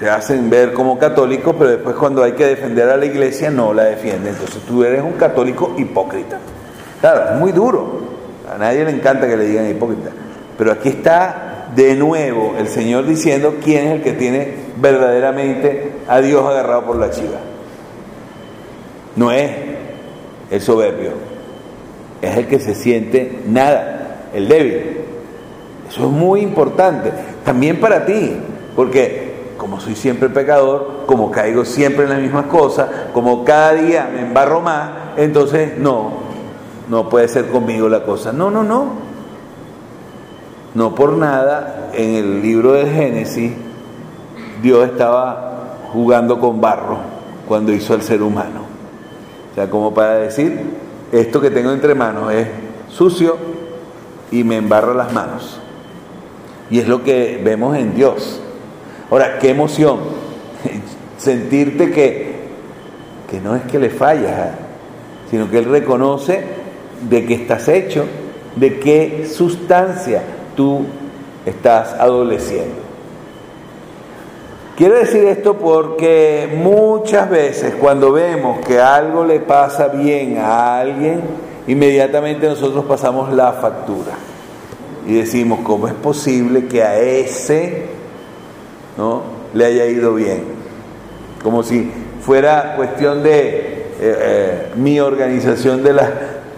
se 0.00 0.08
hacen 0.08 0.48
ver 0.48 0.72
como 0.72 0.98
católicos, 0.98 1.54
pero 1.58 1.70
después 1.72 1.94
cuando 1.94 2.22
hay 2.22 2.32
que 2.32 2.46
defender 2.46 2.88
a 2.88 2.96
la 2.96 3.04
iglesia 3.04 3.50
no 3.50 3.74
la 3.74 3.84
defienden. 3.84 4.32
Entonces 4.32 4.62
tú 4.66 4.82
eres 4.82 5.02
un 5.02 5.12
católico 5.12 5.74
hipócrita. 5.76 6.38
Claro, 7.02 7.34
es 7.34 7.38
muy 7.38 7.52
duro. 7.52 8.00
A 8.50 8.56
nadie 8.56 8.82
le 8.82 8.92
encanta 8.92 9.28
que 9.28 9.36
le 9.36 9.44
digan 9.44 9.68
hipócrita. 9.68 10.08
Pero 10.56 10.72
aquí 10.72 10.88
está 10.88 11.66
de 11.76 11.94
nuevo 11.96 12.54
el 12.58 12.68
Señor 12.68 13.04
diciendo 13.04 13.56
quién 13.62 13.88
es 13.88 13.92
el 13.96 14.02
que 14.02 14.14
tiene 14.14 14.54
verdaderamente 14.78 15.92
a 16.08 16.22
Dios 16.22 16.46
agarrado 16.46 16.86
por 16.86 16.96
la 16.96 17.10
chiva. 17.10 17.38
No 19.16 19.30
es 19.30 19.50
el 20.50 20.62
soberbio, 20.62 21.12
es 22.22 22.38
el 22.38 22.46
que 22.46 22.58
se 22.58 22.74
siente 22.74 23.40
nada, 23.46 24.28
el 24.32 24.48
débil. 24.48 24.96
Eso 25.90 26.06
es 26.06 26.10
muy 26.10 26.40
importante, 26.40 27.12
también 27.44 27.80
para 27.80 28.06
ti, 28.06 28.36
porque 28.74 29.29
como 29.60 29.78
soy 29.78 29.94
siempre 29.94 30.30
pecador, 30.30 31.02
como 31.04 31.30
caigo 31.30 31.66
siempre 31.66 32.04
en 32.04 32.10
las 32.10 32.18
mismas 32.18 32.46
cosas, 32.46 32.88
como 33.12 33.44
cada 33.44 33.74
día 33.74 34.10
me 34.10 34.22
embarro 34.22 34.62
más, 34.62 34.90
entonces 35.18 35.76
no, 35.76 36.12
no 36.88 37.10
puede 37.10 37.28
ser 37.28 37.48
conmigo 37.48 37.86
la 37.86 38.02
cosa. 38.02 38.32
No, 38.32 38.50
no, 38.50 38.64
no. 38.64 39.10
No 40.74 40.94
por 40.94 41.12
nada 41.12 41.90
en 41.92 42.14
el 42.14 42.40
libro 42.40 42.72
de 42.72 42.86
Génesis 42.86 43.52
Dios 44.62 44.88
estaba 44.88 45.76
jugando 45.92 46.40
con 46.40 46.62
barro 46.62 46.96
cuando 47.46 47.70
hizo 47.70 47.92
al 47.92 48.00
ser 48.00 48.22
humano. 48.22 48.62
O 49.52 49.54
sea, 49.54 49.68
como 49.68 49.92
para 49.92 50.14
decir, 50.14 50.58
esto 51.12 51.38
que 51.38 51.50
tengo 51.50 51.70
entre 51.72 51.94
manos 51.94 52.32
es 52.32 52.48
sucio 52.88 53.36
y 54.30 54.42
me 54.42 54.56
embarro 54.56 54.94
las 54.94 55.12
manos. 55.12 55.60
Y 56.70 56.78
es 56.78 56.88
lo 56.88 57.04
que 57.04 57.42
vemos 57.44 57.76
en 57.76 57.94
Dios. 57.94 58.40
Ahora, 59.10 59.38
qué 59.38 59.50
emoción 59.50 59.98
sentirte 61.18 61.90
que, 61.90 62.34
que 63.28 63.40
no 63.40 63.56
es 63.56 63.62
que 63.64 63.78
le 63.78 63.90
fallas, 63.90 64.30
¿eh? 64.30 64.52
sino 65.30 65.50
que 65.50 65.58
Él 65.58 65.64
reconoce 65.64 66.44
de 67.08 67.26
qué 67.26 67.34
estás 67.34 67.68
hecho, 67.68 68.04
de 68.56 68.78
qué 68.78 69.28
sustancia 69.30 70.22
tú 70.56 70.84
estás 71.44 71.92
adoleciendo. 71.94 72.80
Quiero 74.76 74.96
decir 74.96 75.24
esto 75.24 75.58
porque 75.58 76.48
muchas 76.56 77.28
veces 77.28 77.74
cuando 77.74 78.12
vemos 78.12 78.64
que 78.64 78.80
algo 78.80 79.24
le 79.24 79.40
pasa 79.40 79.88
bien 79.88 80.38
a 80.38 80.78
alguien, 80.80 81.20
inmediatamente 81.66 82.46
nosotros 82.46 82.84
pasamos 82.86 83.32
la 83.32 83.52
factura 83.52 84.12
y 85.06 85.14
decimos, 85.14 85.60
¿cómo 85.64 85.86
es 85.86 85.94
posible 85.94 86.66
que 86.66 86.82
a 86.82 86.98
ese 86.98 87.99
¿no? 89.00 89.22
le 89.54 89.64
haya 89.64 89.86
ido 89.86 90.14
bien? 90.14 90.44
Como 91.42 91.62
si 91.62 91.90
fuera 92.20 92.74
cuestión 92.76 93.22
de 93.22 93.56
eh, 93.58 93.96
eh, 94.00 94.66
mi 94.76 95.00
organización 95.00 95.82
de, 95.82 95.98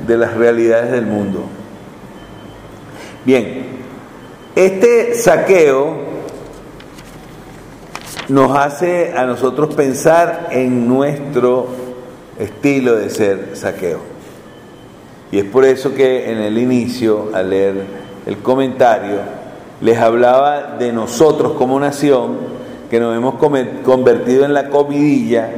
de 0.07 0.17
las 0.17 0.35
realidades 0.35 0.91
del 0.91 1.07
mundo. 1.07 1.45
Bien, 3.25 3.67
este 4.57 5.15
saqueo 5.15 5.97
nos 8.29 8.57
hace 8.57 9.13
a 9.17 9.25
nosotros 9.25 9.73
pensar 9.77 10.49
en 10.51 10.89
nuestro 10.89 11.69
estilo 12.41 12.97
de 12.97 13.09
ser 13.09 13.51
saqueo. 13.55 14.01
Y 15.31 15.39
es 15.39 15.45
por 15.45 15.65
eso 15.65 15.95
que 15.95 16.29
en 16.33 16.39
el 16.39 16.59
inicio, 16.59 17.31
al 17.33 17.51
leer 17.51 17.85
el 18.27 18.39
comentario, 18.39 19.42
les 19.83 19.99
hablaba 19.99 20.77
de 20.79 20.93
nosotros 20.93 21.53
como 21.53 21.79
nación, 21.79 22.37
que 22.89 23.01
nos 23.01 23.17
hemos 23.17 23.35
convertido 23.35 24.45
en 24.45 24.55
la 24.55 24.69
comidilla 24.69 25.51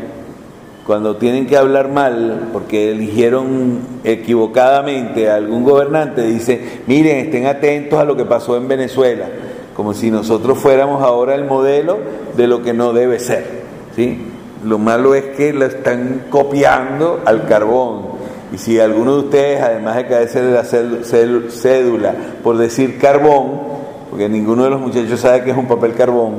cuando 0.87 1.17
tienen 1.17 1.47
que 1.47 1.57
hablar 1.57 1.89
mal, 1.89 2.51
porque 2.53 2.93
eligieron 2.93 3.81
equivocadamente 4.05 5.31
a 5.31 5.37
algún 5.37 5.65
gobernante, 5.65 6.23
dice, 6.23 6.83
miren, 6.87 7.17
estén 7.19 7.47
atentos 7.47 7.99
a 7.99 8.05
lo 8.05 8.17
que 8.17 8.27
pasó 8.27 8.57
en 8.57 8.69
Venezuela, 8.69 9.27
como 9.75 9.95
si 9.95 10.11
nosotros 10.11 10.59
fuéramos 10.59 11.03
ahora 11.03 11.35
el 11.35 11.45
modelo 11.45 11.99
de 12.37 12.47
lo 12.47 12.63
que 12.63 12.75
no 12.75 12.93
debe 12.93 13.19
ser. 13.19 13.63
¿sí? 13.97 14.27
Lo 14.63 14.79
malo 14.79 15.15
es 15.15 15.25
que 15.37 15.55
lo 15.55 15.65
están 15.65 16.27
copiando 16.29 17.23
al 17.25 17.47
carbón. 17.47 18.15
Y 18.53 18.59
si 18.59 18.79
alguno 18.79 19.15
de 19.15 19.21
ustedes, 19.21 19.63
además 19.63 19.97
de 19.97 20.07
caerse 20.07 20.43
de 20.43 20.53
la 20.53 20.65
cédula 20.65 22.15
por 22.43 22.59
decir 22.59 22.99
carbón, 22.99 23.74
porque 24.15 24.29
ninguno 24.29 24.63
de 24.63 24.71
los 24.71 24.81
muchachos 24.81 25.19
sabe 25.19 25.43
que 25.43 25.51
es 25.51 25.57
un 25.57 25.67
papel 25.67 25.93
carbón, 25.95 26.35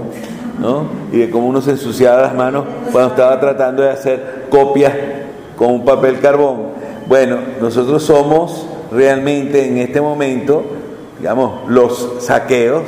y 1.12 1.18
de 1.18 1.30
cómo 1.30 1.48
uno 1.48 1.60
se 1.60 1.72
ensuciaba 1.72 2.22
las 2.22 2.34
manos 2.34 2.64
cuando 2.90 3.10
estaba 3.10 3.38
tratando 3.38 3.84
de 3.84 3.90
hacer 3.90 4.46
copias 4.50 4.94
con 5.58 5.72
un 5.72 5.84
papel 5.84 6.22
carbón. 6.22 6.68
Bueno, 7.06 7.38
nosotros 7.60 8.02
somos 8.02 8.66
realmente 8.94 9.68
en 9.68 9.80
este 9.80 10.00
momento, 10.00 10.64
digamos, 11.20 11.68
los 11.68 12.14
saqueos, 12.20 12.84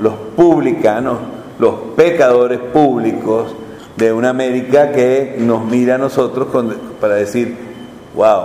los 0.00 0.14
publicanos, 0.34 1.18
los 1.60 1.74
pecadores 1.94 2.58
públicos 2.58 3.54
de 3.96 4.12
una 4.12 4.30
América 4.30 4.90
que 4.90 5.36
nos 5.38 5.64
mira 5.64 5.94
a 5.94 5.98
nosotros 5.98 6.48
para 7.00 7.14
decir, 7.14 7.56
wow, 8.16 8.42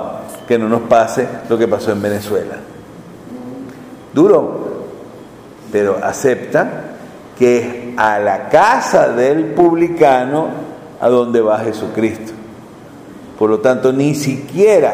que 0.47 0.59
no 0.59 0.69
nos 0.69 0.81
pase 0.81 1.27
lo 1.49 1.57
que 1.57 1.67
pasó 1.67 1.91
en 1.91 2.03
Venezuela. 2.03 2.57
Duro, 4.13 4.58
pero 5.71 5.99
acepta 6.03 6.83
que 7.37 7.57
es 7.57 7.65
a 7.97 8.19
la 8.19 8.49
casa 8.49 9.09
del 9.09 9.45
publicano 9.53 10.47
a 10.99 11.09
donde 11.09 11.41
va 11.41 11.59
Jesucristo. 11.59 12.33
Por 13.37 13.49
lo 13.49 13.59
tanto, 13.59 13.93
ni 13.93 14.15
siquiera 14.15 14.93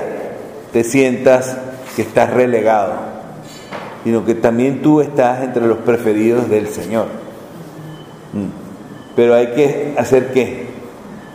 te 0.72 0.84
sientas 0.84 1.58
que 1.96 2.03
estás 2.03 2.32
relegado, 2.32 2.94
sino 4.03 4.24
que 4.25 4.36
también 4.36 4.82
tú 4.82 5.01
estás 5.01 5.44
entre 5.44 5.65
los 5.65 5.79
preferidos 5.79 6.50
del 6.50 6.67
Señor. 6.67 7.08
Mm. 8.34 8.65
Pero 9.15 9.34
hay 9.34 9.48
que 9.48 9.96
hacer 9.98 10.32
qué? 10.32 10.67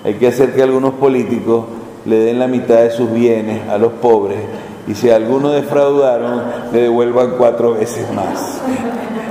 Hay 0.05 0.15
que 0.15 0.29
hacer 0.29 0.55
que 0.55 0.63
algunos 0.63 0.95
políticos 0.95 1.67
le 2.05 2.17
den 2.17 2.39
la 2.39 2.47
mitad 2.47 2.77
de 2.77 2.91
sus 2.91 3.13
bienes 3.13 3.69
a 3.69 3.77
los 3.79 3.93
pobres 3.95 4.39
y 4.87 4.95
si 4.95 5.11
alguno 5.11 5.51
defraudaron, 5.51 6.43
le 6.73 6.83
devuelvan 6.83 7.33
cuatro 7.37 7.75
veces 7.75 8.13
más. 8.13 8.61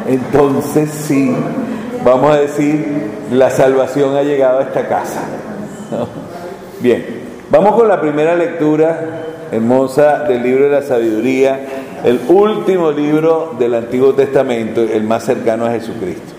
Entonces 0.10 0.90
sí, 0.90 1.32
vamos 2.04 2.32
a 2.32 2.40
decir, 2.40 3.12
la 3.32 3.52
salvación 3.52 4.16
ha 4.16 4.24
llegado 4.24 4.58
a 4.58 4.64
esta 4.64 4.88
casa. 4.88 5.22
Bien, 6.80 7.06
vamos 7.52 7.76
con 7.76 7.88
la 7.88 8.02
primera 8.02 8.36
lectura 8.36 9.26
hermosa 9.52 10.24
del 10.24 10.42
libro 10.42 10.64
de 10.66 10.72
la 10.72 10.82
sabiduría, 10.82 11.60
el 12.04 12.22
último 12.28 12.92
libro 12.92 13.56
del 13.60 13.76
Antiguo 13.76 14.16
Testamento, 14.16 14.82
el 14.82 15.04
más 15.04 15.26
cercano 15.26 15.68
a 15.68 15.72
Jesucristo. 15.74 16.34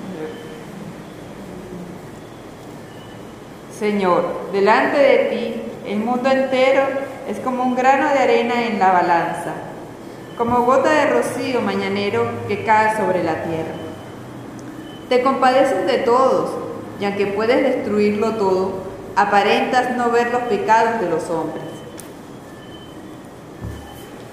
Señor, 3.79 4.25
delante 4.53 4.99
de 4.99 5.17
ti 5.31 5.63
el 5.87 6.01
mundo 6.01 6.29
entero 6.29 6.83
es 7.29 7.39
como 7.39 7.63
un 7.63 7.77
grano 7.77 8.09
de 8.13 8.19
arena 8.19 8.67
en 8.67 8.81
la 8.81 8.91
balanza, 8.91 9.53
como 10.41 10.63
gota 10.63 10.91
de 10.91 11.07
rocío 11.09 11.61
mañanero 11.61 12.31
que 12.49 12.65
cae 12.65 12.97
sobre 12.97 13.23
la 13.23 13.43
tierra. 13.43 13.75
Te 15.11 15.23
compadeces 15.23 15.87
de 15.87 15.99
todos, 15.99 16.53
y 16.99 17.05
aunque 17.05 17.27
puedes 17.27 17.63
destruirlo 17.63 18.37
todo, 18.37 18.73
aparentas 19.17 19.99
no 19.99 20.11
ver 20.11 20.31
los 20.33 20.41
pecados 20.45 20.99
de 21.03 21.11
los 21.11 21.29
hombres. 21.29 21.63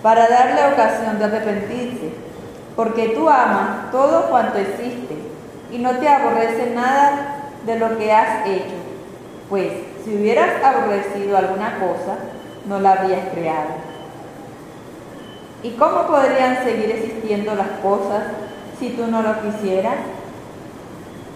Para 0.01 0.29
darle 0.29 0.73
ocasión 0.73 1.19
de 1.19 1.25
arrepentirse, 1.25 2.13
porque 2.77 3.09
tú 3.09 3.27
amas 3.27 3.91
todo 3.91 4.29
cuanto 4.29 4.59
existe 4.59 5.17
y 5.73 5.77
no 5.79 5.91
te 5.97 6.07
aborrece 6.07 6.71
nada 6.73 7.49
de 7.65 7.77
lo 7.77 7.97
que 7.97 8.13
has 8.13 8.47
hecho 8.47 8.75
pues 9.49 9.71
si 10.05 10.15
hubieras 10.15 10.63
aborrecido 10.63 11.37
alguna 11.37 11.79
cosa, 11.79 12.17
no 12.65 12.79
la 12.79 12.93
habrías 12.93 13.27
creado. 13.33 13.96
¿Y 15.67 15.71
cómo 15.71 16.07
podrían 16.07 16.63
seguir 16.63 16.89
existiendo 16.91 17.53
las 17.53 17.67
cosas 17.83 18.23
si 18.79 18.91
tú 18.91 19.05
no 19.07 19.21
lo 19.21 19.41
quisieras? 19.41 19.95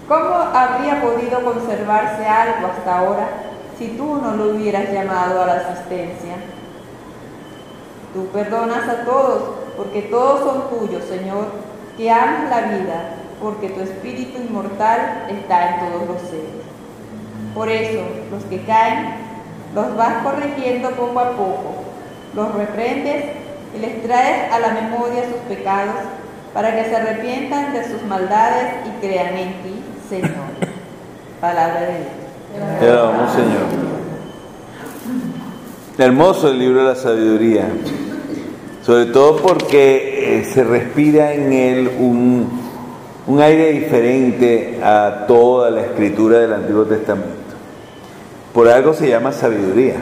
¿Cómo 0.08 0.36
habría 0.54 1.02
podido 1.02 1.44
conservarse 1.44 2.26
algo 2.26 2.68
hasta 2.68 3.00
ahora 3.00 3.28
si 3.78 3.90
tú 3.90 4.22
no 4.22 4.38
lo 4.38 4.56
hubieras 4.56 4.90
llamado 4.90 5.42
a 5.42 5.48
la 5.48 5.56
asistencia? 5.56 6.36
Tú 8.14 8.28
perdonas 8.28 8.88
a 8.88 9.04
todos, 9.04 9.50
porque 9.76 10.04
todos 10.04 10.40
son 10.40 10.80
tuyos, 10.80 11.04
Señor, 11.04 11.48
que 11.98 12.10
amas 12.10 12.50
la 12.50 12.62
vida, 12.62 13.16
porque 13.42 13.68
tu 13.68 13.82
espíritu 13.82 14.42
inmortal 14.42 15.26
está 15.30 15.76
en 15.76 15.92
todos 15.92 16.08
los 16.08 16.22
seres. 16.22 16.64
Por 17.54 17.68
eso, 17.68 18.02
los 18.32 18.46
que 18.46 18.64
caen, 18.64 19.14
los 19.76 19.94
vas 19.98 20.24
corrigiendo 20.24 20.92
poco 20.92 21.20
a 21.20 21.32
poco, 21.32 21.74
los 22.34 22.56
reprendes 22.56 23.42
y 23.76 23.80
les 23.80 24.04
traes 24.04 24.52
a 24.52 24.60
la 24.60 24.70
memoria 24.70 25.24
sus 25.24 25.56
pecados 25.56 25.96
para 26.54 26.76
que 26.76 26.90
se 26.90 26.96
arrepientan 26.96 27.74
de 27.74 27.84
sus 27.90 28.04
maldades 28.04 28.74
y 28.86 29.06
crean 29.06 29.36
en 29.36 29.54
ti, 29.64 29.84
Señor. 30.10 30.32
Palabra 31.40 31.82
de 31.82 31.88
Dios. 31.88 32.80
Te 32.80 32.86
damos, 32.86 33.32
Señor. 33.34 33.92
Hermoso 35.98 36.50
el 36.50 36.60
libro 36.60 36.80
de 36.80 36.90
la 36.90 36.96
sabiduría, 36.96 37.70
sobre 38.84 39.06
todo 39.06 39.38
porque 39.38 40.40
eh, 40.40 40.46
se 40.46 40.64
respira 40.64 41.34
en 41.34 41.54
él 41.54 41.92
un, 42.00 42.50
un 43.28 43.42
aire 43.42 43.72
diferente 43.72 44.80
a 44.84 45.26
toda 45.28 45.70
la 45.70 45.82
escritura 45.82 46.40
del 46.40 46.54
Antiguo 46.54 46.86
Testamento. 46.86 47.30
Por 48.54 48.68
algo 48.68 48.94
se 48.94 49.08
llama 49.08 49.32
sabiduría. 49.32 49.96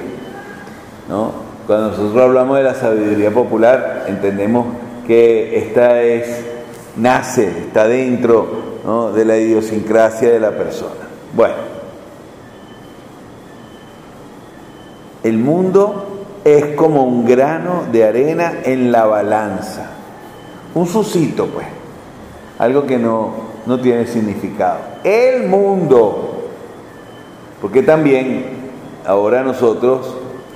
¿no? 1.09 1.48
Cuando 1.69 1.89
nosotros 1.89 2.19
hablamos 2.19 2.57
de 2.57 2.63
la 2.63 2.73
sabiduría 2.73 3.29
popular, 3.29 4.05
entendemos 4.07 4.65
que 5.05 5.55
esta 5.55 6.01
es, 6.01 6.43
nace, 6.97 7.47
está 7.47 7.87
dentro 7.87 9.11
de 9.13 9.23
la 9.23 9.37
idiosincrasia 9.37 10.31
de 10.31 10.39
la 10.39 10.49
persona. 10.49 11.07
Bueno, 11.35 11.53
el 15.21 15.37
mundo 15.37 16.07
es 16.43 16.75
como 16.75 17.03
un 17.03 17.23
grano 17.23 17.83
de 17.91 18.03
arena 18.03 18.61
en 18.63 18.91
la 18.91 19.05
balanza. 19.05 19.91
Un 20.73 20.87
susito, 20.87 21.45
pues. 21.45 21.67
Algo 22.57 22.87
que 22.87 22.97
no, 22.97 23.31
no 23.67 23.79
tiene 23.79 24.07
significado. 24.07 24.79
El 25.03 25.47
mundo 25.47 26.29
porque 27.61 27.83
también 27.83 28.45
ahora 29.05 29.43
nosotros, 29.43 30.15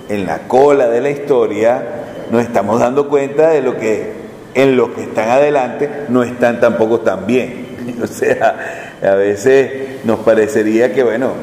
en 0.10 0.26
la 0.26 0.48
cola 0.48 0.88
de 0.90 1.02
la 1.02 1.10
historia, 1.10 1.84
nos 2.32 2.44
estamos 2.44 2.80
dando 2.80 3.08
cuenta 3.08 3.50
de 3.50 3.62
lo 3.62 3.78
que 3.78 4.24
en 4.54 4.76
los 4.76 4.90
que 4.90 5.04
están 5.04 5.30
adelante 5.30 5.90
no 6.10 6.24
están 6.24 6.60
tampoco 6.60 7.00
tan 7.00 7.26
bien. 7.26 7.64
O 8.02 8.08
sea, 8.08 8.96
a 9.02 9.16
veces 9.16 10.06
nos 10.06 10.20
parecería 10.20 10.94
que, 10.94 11.04
bueno, 11.04 11.34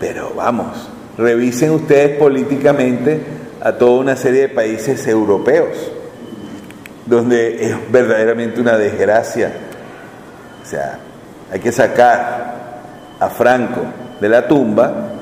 pero 0.00 0.32
vamos, 0.34 0.90
revisen 1.16 1.70
ustedes 1.70 2.18
políticamente 2.18 3.20
a 3.60 3.72
toda 3.72 4.00
una 4.00 4.16
serie 4.16 4.42
de 4.42 4.48
países 4.48 5.06
europeos, 5.06 5.92
donde 7.06 7.64
es 7.64 7.76
verdaderamente 7.92 8.60
una 8.60 8.76
desgracia. 8.76 9.52
O 10.64 10.66
sea, 10.66 10.98
hay 11.52 11.60
que 11.60 11.70
sacar 11.70 12.80
a 13.20 13.28
Franco, 13.28 13.82
de 14.20 14.28
la 14.28 14.48
tumba 14.48 15.15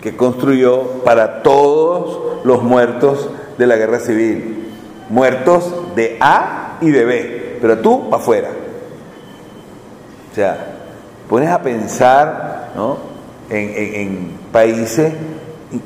que 0.00 0.16
construyó 0.16 1.02
para 1.04 1.42
todos 1.42 2.44
los 2.44 2.62
muertos 2.62 3.28
de 3.58 3.66
la 3.66 3.76
guerra 3.76 4.00
civil. 4.00 4.68
Muertos 5.08 5.94
de 5.94 6.16
A 6.20 6.78
y 6.80 6.90
de 6.90 7.04
B, 7.04 7.58
pero 7.60 7.78
tú 7.78 8.08
para 8.08 8.22
afuera. 8.22 8.48
O 10.30 10.34
sea, 10.34 10.66
pones 11.28 11.50
a 11.50 11.62
pensar 11.62 12.70
en, 13.50 14.38
países 14.52 15.12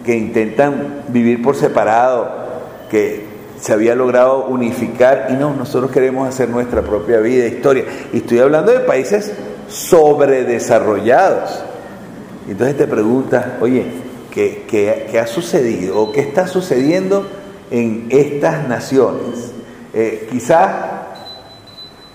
que 0.04 0.16
intentan 0.16 1.02
vivir 1.08 1.42
por 1.42 1.56
separado, 1.56 2.44
que 2.90 3.24
se 3.60 3.72
había 3.72 3.94
logrado 3.94 4.46
unificar 4.46 5.28
y 5.30 5.32
no, 5.34 5.54
nosotros 5.54 5.90
queremos 5.90 6.28
hacer 6.28 6.48
nuestra 6.48 6.82
propia 6.82 7.18
vida, 7.18 7.46
historia. 7.46 7.84
Y 8.12 8.18
estoy 8.18 8.38
hablando 8.38 8.72
de 8.72 8.80
países 8.80 9.32
sobredesarrollados 9.68 11.64
entonces 12.48 12.76
te 12.76 12.86
preguntas, 12.86 13.46
oye, 13.60 13.86
¿qué, 14.30 15.18
ha 15.20 15.26
sucedido 15.26 15.98
o 16.00 16.12
qué 16.12 16.20
está 16.20 16.46
sucediendo 16.46 17.26
en 17.70 18.06
estas 18.10 18.68
naciones? 18.68 19.52
Eh, 19.94 20.28
quizás 20.30 20.70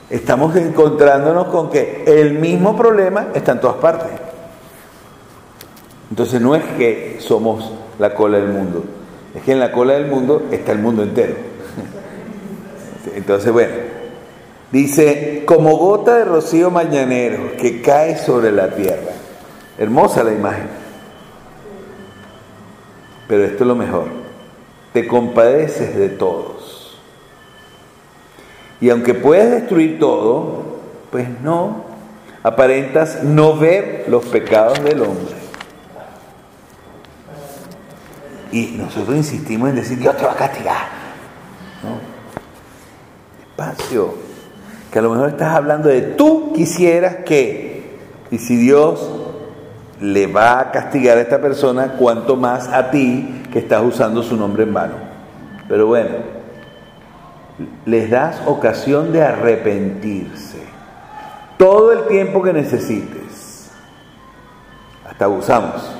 estamos 0.09 0.55
encontrándonos 0.55 1.47
con 1.47 1.69
que 1.69 2.03
el 2.05 2.33
mismo 2.33 2.75
problema 2.75 3.27
está 3.33 3.53
en 3.53 3.59
todas 3.61 3.77
partes. 3.77 4.11
Entonces 6.09 6.41
no 6.41 6.55
es 6.55 6.63
que 6.77 7.17
somos 7.19 7.71
la 7.97 8.13
cola 8.13 8.37
del 8.37 8.49
mundo, 8.49 8.83
es 9.35 9.43
que 9.43 9.51
en 9.51 9.59
la 9.59 9.71
cola 9.71 9.93
del 9.93 10.07
mundo 10.07 10.47
está 10.51 10.71
el 10.71 10.79
mundo 10.79 11.03
entero. 11.03 11.35
Entonces, 13.15 13.51
bueno, 13.51 13.73
dice, 14.71 15.43
como 15.45 15.77
gota 15.77 16.17
de 16.17 16.25
rocío 16.25 16.71
mañanero 16.71 17.55
que 17.57 17.81
cae 17.81 18.17
sobre 18.17 18.51
la 18.51 18.69
tierra. 18.75 19.18
Hermosa 19.79 20.23
la 20.23 20.33
imagen. 20.33 20.67
Pero 23.29 23.45
esto 23.45 23.63
es 23.63 23.67
lo 23.67 23.75
mejor. 23.75 24.07
Te 24.91 25.07
compadeces 25.07 25.95
de 25.95 26.09
todos. 26.09 26.99
Y 28.81 28.89
aunque 28.89 29.13
puedes 29.13 29.51
destruir 29.51 29.97
todo, 29.97 30.79
pues 31.11 31.29
no, 31.41 31.85
aparentas 32.43 33.23
no 33.23 33.55
ver 33.55 34.05
los 34.09 34.25
pecados 34.25 34.83
del 34.83 35.01
hombre. 35.01 35.35
Y 38.51 38.73
nosotros 38.77 39.15
insistimos 39.15 39.69
en 39.69 39.75
decir, 39.75 39.97
Dios 39.97 40.17
te 40.17 40.25
va 40.25 40.33
a 40.33 40.35
castigar. 40.35 40.87
¿No? 41.83 42.19
Que 44.91 44.99
a 44.99 45.01
lo 45.01 45.11
mejor 45.11 45.29
estás 45.29 45.55
hablando 45.55 45.87
de 45.87 46.01
tú 46.01 46.51
quisieras 46.53 47.17
que. 47.25 47.97
Y 48.31 48.39
si 48.39 48.57
Dios 48.57 49.18
le 50.01 50.27
va 50.27 50.59
a 50.59 50.71
castigar 50.71 51.17
a 51.17 51.21
esta 51.21 51.39
persona, 51.39 51.93
cuanto 51.97 52.35
más 52.35 52.67
a 52.67 52.89
ti 52.91 53.43
que 53.51 53.59
estás 53.59 53.83
usando 53.83 54.23
su 54.23 54.37
nombre 54.37 54.63
en 54.63 54.73
vano. 54.73 54.95
Pero 55.67 55.87
bueno, 55.87 56.15
les 57.85 58.09
das 58.09 58.41
ocasión 58.45 59.11
de 59.11 59.21
arrepentirse 59.21 60.59
todo 61.57 61.91
el 61.91 62.07
tiempo 62.07 62.41
que 62.41 62.53
necesites. 62.53 63.69
Hasta 65.07 65.25
abusamos. 65.25 65.95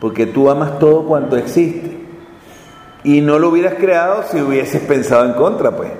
Porque 0.00 0.26
tú 0.26 0.50
amas 0.50 0.78
todo 0.78 1.06
cuanto 1.06 1.36
existe. 1.36 2.00
Y 3.04 3.20
no 3.20 3.38
lo 3.38 3.50
hubieras 3.50 3.74
creado 3.74 4.22
si 4.30 4.40
hubieses 4.40 4.80
pensado 4.82 5.26
en 5.26 5.34
contra, 5.34 5.76
pues. 5.76 5.90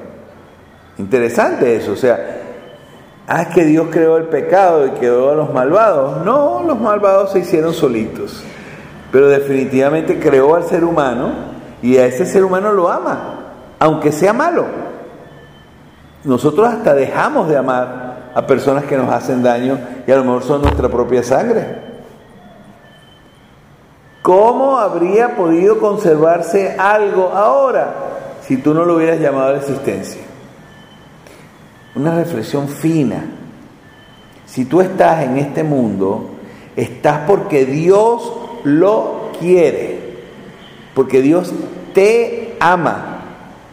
Interesante 0.96 1.76
eso. 1.76 1.92
O 1.92 1.96
sea, 1.96 2.43
Ah, 3.26 3.46
que 3.46 3.64
Dios 3.64 3.88
creó 3.90 4.18
el 4.18 4.24
pecado 4.24 4.86
y 4.86 4.90
creó 4.90 5.30
a 5.30 5.34
los 5.34 5.52
malvados. 5.52 6.24
No, 6.24 6.62
los 6.62 6.78
malvados 6.78 7.32
se 7.32 7.38
hicieron 7.38 7.72
solitos. 7.72 8.44
Pero 9.10 9.28
definitivamente 9.28 10.18
creó 10.18 10.54
al 10.56 10.64
ser 10.64 10.84
humano 10.84 11.32
y 11.80 11.96
a 11.96 12.06
ese 12.06 12.26
ser 12.26 12.44
humano 12.44 12.72
lo 12.72 12.90
ama, 12.90 13.52
aunque 13.78 14.12
sea 14.12 14.32
malo. 14.32 14.66
Nosotros 16.24 16.68
hasta 16.68 16.94
dejamos 16.94 17.48
de 17.48 17.56
amar 17.56 18.30
a 18.34 18.46
personas 18.46 18.84
que 18.84 18.96
nos 18.96 19.10
hacen 19.10 19.42
daño 19.42 19.78
y 20.06 20.10
a 20.10 20.16
lo 20.16 20.24
mejor 20.24 20.42
son 20.42 20.62
nuestra 20.62 20.88
propia 20.88 21.22
sangre. 21.22 21.82
¿Cómo 24.22 24.78
habría 24.78 25.36
podido 25.36 25.78
conservarse 25.78 26.76
algo 26.78 27.28
ahora 27.28 27.94
si 28.42 28.56
tú 28.56 28.74
no 28.74 28.84
lo 28.84 28.96
hubieras 28.96 29.20
llamado 29.20 29.48
a 29.48 29.52
la 29.52 29.58
existencia? 29.58 30.22
Una 31.94 32.16
reflexión 32.16 32.68
fina. 32.68 33.24
Si 34.46 34.64
tú 34.64 34.80
estás 34.80 35.24
en 35.24 35.38
este 35.38 35.62
mundo, 35.62 36.30
estás 36.76 37.20
porque 37.26 37.64
Dios 37.64 38.32
lo 38.64 39.30
quiere, 39.38 39.98
porque 40.94 41.20
Dios 41.22 41.52
te 41.92 42.56
ama, 42.60 43.14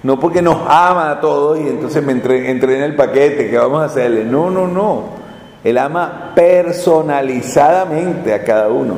no 0.04 0.20
porque 0.20 0.42
nos 0.42 0.58
ama 0.68 1.12
a 1.12 1.22
todos 1.22 1.60
y 1.60 1.68
entonces 1.68 2.04
me 2.04 2.12
entré, 2.14 2.50
en 2.50 2.84
el 2.84 2.96
paquete, 2.96 3.50
¿qué 3.50 3.58
vamos 3.58 3.82
a 3.82 3.86
hacerle? 3.86 4.26
No, 4.26 4.50
no, 4.50 4.68
no. 4.68 5.22
Él 5.64 5.78
ama 5.78 6.32
personalizadamente 6.36 8.34
a 8.34 8.44
cada 8.44 8.70
uno. 8.70 8.96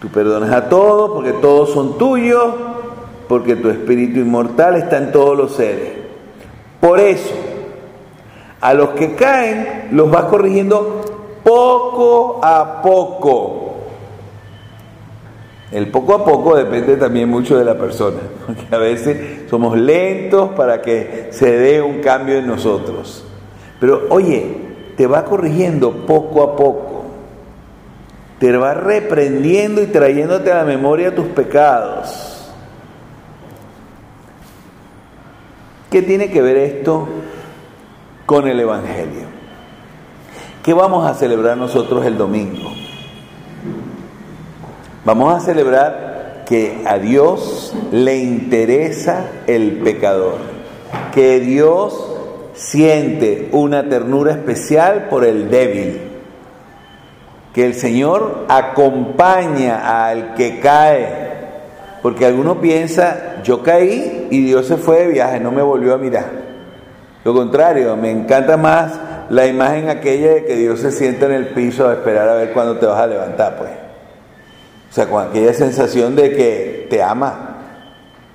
Tú 0.00 0.08
perdonas 0.08 0.52
a 0.52 0.68
todos 0.68 1.10
porque 1.10 1.32
todos 1.32 1.70
son 1.70 1.98
tuyos, 1.98 2.54
porque 3.28 3.56
tu 3.56 3.68
espíritu 3.68 4.20
inmortal 4.20 4.76
está 4.76 4.98
en 4.98 5.10
todos 5.10 5.36
los 5.36 5.56
seres. 5.56 5.94
Por 6.80 7.00
eso, 7.00 7.34
a 8.60 8.74
los 8.74 8.90
que 8.90 9.14
caen 9.14 9.88
los 9.92 10.10
vas 10.10 10.24
corrigiendo 10.24 11.00
poco 11.44 12.40
a 12.42 12.82
poco. 12.82 13.64
El 15.70 15.90
poco 15.90 16.14
a 16.14 16.24
poco 16.24 16.56
depende 16.56 16.96
también 16.96 17.28
mucho 17.28 17.58
de 17.58 17.64
la 17.64 17.76
persona, 17.76 18.18
porque 18.46 18.74
a 18.74 18.78
veces 18.78 19.48
somos 19.50 19.76
lentos 19.76 20.50
para 20.50 20.80
que 20.80 21.28
se 21.30 21.50
dé 21.52 21.82
un 21.82 22.00
cambio 22.00 22.38
en 22.38 22.46
nosotros. 22.46 23.24
Pero 23.78 24.06
oye, 24.10 24.56
te 24.96 25.06
va 25.06 25.24
corrigiendo 25.24 26.06
poco 26.06 26.42
a 26.42 26.56
poco, 26.56 27.04
te 28.38 28.56
va 28.56 28.74
reprendiendo 28.74 29.82
y 29.82 29.86
trayéndote 29.86 30.50
a 30.50 30.56
la 30.56 30.64
memoria 30.64 31.14
tus 31.14 31.26
pecados. 31.28 32.34
¿Qué 35.90 36.02
tiene 36.02 36.30
que 36.30 36.42
ver 36.42 36.56
esto 36.56 37.08
con 38.28 38.46
el 38.46 38.60
Evangelio? 38.60 39.24
¿Qué 40.62 40.74
vamos 40.74 41.10
a 41.10 41.14
celebrar 41.14 41.56
nosotros 41.56 42.04
el 42.04 42.18
domingo? 42.18 42.70
Vamos 45.06 45.34
a 45.34 45.40
celebrar 45.40 46.44
que 46.46 46.82
a 46.84 46.98
Dios 46.98 47.74
le 47.90 48.18
interesa 48.18 49.30
el 49.46 49.78
pecador, 49.78 50.36
que 51.14 51.40
Dios 51.40 52.18
siente 52.52 53.48
una 53.52 53.88
ternura 53.88 54.32
especial 54.32 55.06
por 55.08 55.24
el 55.24 55.48
débil, 55.48 55.98
que 57.54 57.64
el 57.64 57.72
Señor 57.72 58.44
acompaña 58.50 60.06
al 60.06 60.34
que 60.34 60.60
cae, 60.60 61.08
porque 62.02 62.26
alguno 62.26 62.60
piensa, 62.60 63.40
yo 63.42 63.62
caí 63.62 64.28
y 64.30 64.44
Dios 64.44 64.66
se 64.66 64.76
fue 64.76 65.06
de 65.06 65.12
viaje, 65.12 65.40
no 65.40 65.50
me 65.50 65.62
volvió 65.62 65.94
a 65.94 65.96
mirar. 65.96 66.47
Lo 67.24 67.34
contrario, 67.34 67.96
me 67.96 68.10
encanta 68.10 68.56
más 68.56 68.98
la 69.30 69.46
imagen 69.46 69.90
aquella 69.90 70.34
de 70.34 70.44
que 70.44 70.56
Dios 70.56 70.80
se 70.80 70.92
sienta 70.92 71.26
en 71.26 71.32
el 71.32 71.48
piso 71.48 71.88
a 71.88 71.94
esperar 71.94 72.28
a 72.28 72.34
ver 72.34 72.52
cuándo 72.52 72.76
te 72.76 72.86
vas 72.86 73.00
a 73.00 73.06
levantar, 73.06 73.56
pues. 73.56 73.70
O 74.90 74.92
sea, 74.92 75.06
con 75.06 75.28
aquella 75.28 75.52
sensación 75.52 76.16
de 76.16 76.34
que 76.34 76.86
te 76.88 77.02
ama 77.02 77.56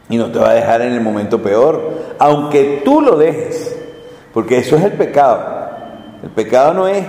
y 0.10 0.18
no 0.18 0.32
te 0.32 0.40
va 0.40 0.52
a 0.52 0.54
dejar 0.54 0.82
en 0.82 0.94
el 0.94 1.02
momento 1.02 1.42
peor, 1.42 2.16
aunque 2.20 2.82
tú 2.86 3.02
lo 3.02 3.18
dejes, 3.18 3.76
porque 4.34 4.58
eso 4.58 4.76
es 4.76 4.84
el 4.84 4.94
pecado. 4.94 5.40
El 6.22 6.30
pecado 6.30 6.74
no 6.74 6.88
es 6.88 7.06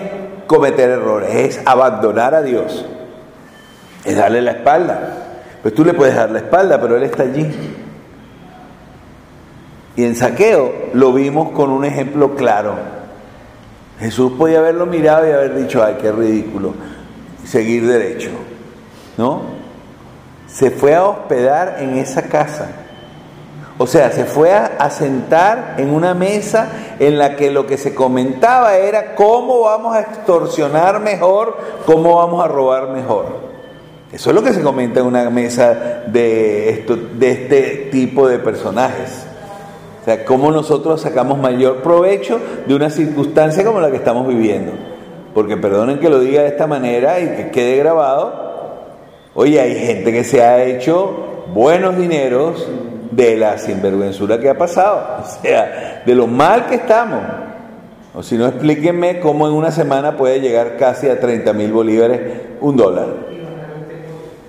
cometer 0.46 0.90
errores, 0.90 1.34
es 1.34 1.60
abandonar 1.66 2.34
a 2.34 2.42
Dios, 2.42 2.86
es 4.04 4.16
darle 4.16 4.40
la 4.40 4.52
espalda. 4.52 5.24
Pues 5.62 5.74
tú 5.74 5.84
le 5.84 5.94
puedes 5.94 6.14
dar 6.14 6.30
la 6.30 6.38
espalda, 6.38 6.80
pero 6.80 6.96
Él 6.96 7.02
está 7.02 7.24
allí. 7.24 7.50
Y 9.96 10.04
en 10.04 10.16
saqueo 10.16 10.72
lo 10.92 11.12
vimos 11.12 11.50
con 11.50 11.70
un 11.70 11.84
ejemplo 11.84 12.34
claro. 12.34 12.74
Jesús 14.00 14.32
podía 14.36 14.58
haberlo 14.58 14.86
mirado 14.86 15.28
y 15.28 15.32
haber 15.32 15.54
dicho, 15.54 15.82
ay, 15.82 15.96
qué 16.00 16.10
ridículo, 16.10 16.74
seguir 17.44 17.86
derecho. 17.86 18.30
¿no? 19.16 19.42
Se 20.46 20.70
fue 20.70 20.94
a 20.94 21.04
hospedar 21.04 21.76
en 21.80 21.96
esa 21.96 22.22
casa. 22.22 22.68
O 23.76 23.88
sea, 23.88 24.12
se 24.12 24.24
fue 24.24 24.52
a, 24.52 24.88
sentar 24.90 25.74
en 25.78 25.90
una 25.90 26.14
mesa 26.14 26.68
en 27.00 27.18
la 27.18 27.34
que 27.34 27.50
lo 27.50 27.66
que 27.66 27.76
se 27.76 27.92
comentaba 27.92 28.76
era 28.76 29.16
cómo 29.16 29.62
vamos 29.62 29.96
a 29.96 30.00
extorsionar 30.00 31.00
mejor, 31.00 31.56
cómo 31.84 32.16
vamos 32.16 32.44
a 32.44 32.48
robar 32.48 32.90
mejor. 32.90 33.26
Eso 34.12 34.30
es 34.30 34.36
lo 34.36 34.44
que 34.44 34.52
se 34.52 34.62
comenta 34.62 35.00
en 35.00 35.06
una 35.06 35.28
mesa 35.28 35.74
de, 36.06 36.70
esto, 36.70 36.96
de 36.96 37.32
este 37.32 37.88
tipo 37.90 38.28
de 38.28 38.38
personajes. 38.38 39.26
O 40.04 40.06
sea, 40.06 40.24
cómo 40.24 40.50
nosotros 40.50 41.00
sacamos 41.00 41.38
mayor 41.38 41.78
provecho 41.78 42.38
de 42.66 42.74
una 42.74 42.90
circunstancia 42.90 43.64
como 43.64 43.80
la 43.80 43.90
que 43.90 43.96
estamos 43.96 44.28
viviendo. 44.28 44.72
Porque 45.32 45.56
perdonen 45.56 45.98
que 45.98 46.10
lo 46.10 46.20
diga 46.20 46.42
de 46.42 46.48
esta 46.48 46.66
manera 46.66 47.20
y 47.20 47.28
que 47.28 47.50
quede 47.50 47.76
grabado, 47.78 48.44
Oye, 49.36 49.60
hay 49.60 49.74
gente 49.74 50.12
que 50.12 50.22
se 50.22 50.42
ha 50.42 50.62
hecho 50.62 51.44
buenos 51.52 51.96
dineros 51.96 52.68
de 53.10 53.36
la 53.36 53.58
sinvergüenzura 53.58 54.38
que 54.38 54.48
ha 54.48 54.56
pasado, 54.56 55.22
o 55.22 55.42
sea, 55.42 56.02
de 56.06 56.14
lo 56.14 56.26
mal 56.26 56.66
que 56.66 56.76
estamos. 56.76 57.20
O 58.14 58.22
si 58.22 58.38
no, 58.38 58.46
explíquenme 58.46 59.18
cómo 59.18 59.48
en 59.48 59.54
una 59.54 59.72
semana 59.72 60.16
puede 60.16 60.40
llegar 60.40 60.76
casi 60.76 61.08
a 61.08 61.18
30 61.18 61.52
mil 61.52 61.72
bolívares 61.72 62.20
un 62.60 62.76
dólar. 62.76 63.08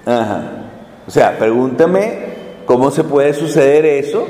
Ajá. 0.05 0.41
O 1.07 1.09
sea, 1.09 1.35
pregúntame 1.39 2.35
cómo 2.67 2.91
se 2.91 3.03
puede 3.03 3.33
suceder 3.33 3.85
eso 3.87 4.27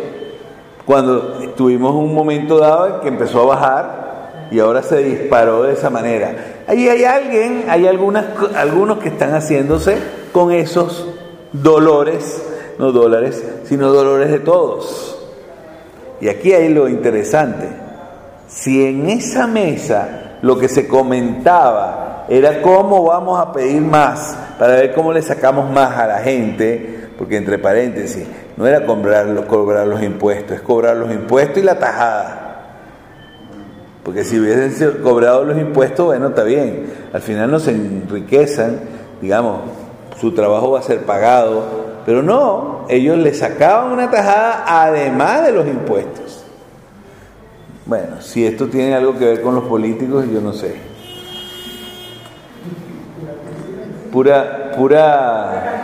cuando 0.85 1.21
tuvimos 1.55 1.93
un 1.95 2.13
momento 2.13 2.59
dado 2.59 2.87
en 2.87 3.01
que 3.01 3.07
empezó 3.07 3.41
a 3.41 3.55
bajar 3.55 4.05
y 4.51 4.59
ahora 4.59 4.83
se 4.83 4.97
disparó 4.97 5.63
de 5.63 5.73
esa 5.73 5.89
manera. 5.89 6.63
Ahí 6.67 6.87
hay 6.87 7.03
alguien, 7.03 7.65
hay 7.67 7.87
algunas, 7.87 8.25
algunos 8.55 8.99
que 8.99 9.09
están 9.09 9.33
haciéndose 9.33 9.97
con 10.31 10.51
esos 10.51 11.07
dolores, 11.51 12.41
no 12.77 12.91
dólares, 12.91 13.43
sino 13.65 13.91
dolores 13.91 14.31
de 14.31 14.39
todos. 14.39 15.17
Y 16.21 16.29
aquí 16.29 16.53
hay 16.53 16.69
lo 16.69 16.87
interesante. 16.87 17.67
Si 18.47 18.85
en 18.85 19.09
esa 19.09 19.47
mesa 19.47 20.37
lo 20.41 20.57
que 20.57 20.69
se 20.69 20.87
comentaba 20.87 22.25
era 22.29 22.61
cómo 22.61 23.03
vamos 23.03 23.39
a 23.39 23.51
pedir 23.51 23.81
más, 23.81 24.37
para 24.59 24.75
ver 24.75 24.93
cómo 24.93 25.11
le 25.11 25.21
sacamos 25.21 25.69
más 25.69 25.97
a 25.97 26.07
la 26.07 26.19
gente, 26.19 27.04
porque 27.17 27.37
entre 27.37 27.57
paréntesis, 27.57 28.25
no 28.57 28.67
era 28.67 28.85
cobrar, 28.85 29.27
los 29.27 30.03
impuestos, 30.03 30.57
es 30.57 30.61
cobrar 30.61 30.97
los 30.97 31.11
impuestos 31.11 31.57
y 31.59 31.61
la 31.61 31.79
tajada. 31.79 32.41
Porque 34.03 34.23
si 34.23 34.39
hubiesen 34.39 35.01
cobrado 35.01 35.43
los 35.43 35.57
impuestos, 35.57 36.05
bueno, 36.05 36.27
está 36.27 36.43
bien. 36.43 36.93
Al 37.11 37.21
final 37.21 37.49
no 37.49 37.59
se 37.59 37.71
enriquezan, 37.71 38.79
digamos, 39.21 39.61
su 40.19 40.33
trabajo 40.33 40.71
va 40.71 40.79
a 40.79 40.83
ser 40.83 40.99
pagado. 41.05 41.85
Pero 42.05 42.21
no, 42.21 42.85
ellos 42.87 43.17
le 43.17 43.33
sacaban 43.33 43.91
una 43.91 44.11
tajada 44.11 44.63
además 44.67 45.45
de 45.45 45.51
los 45.53 45.67
impuestos. 45.67 46.45
Bueno, 47.87 48.21
si 48.21 48.45
esto 48.45 48.67
tiene 48.67 48.93
algo 48.93 49.17
que 49.17 49.25
ver 49.25 49.41
con 49.41 49.55
los 49.55 49.63
políticos, 49.65 50.25
yo 50.31 50.41
no 50.41 50.53
sé. 50.53 50.75
Pura, 54.11 54.64
pura 54.75 55.83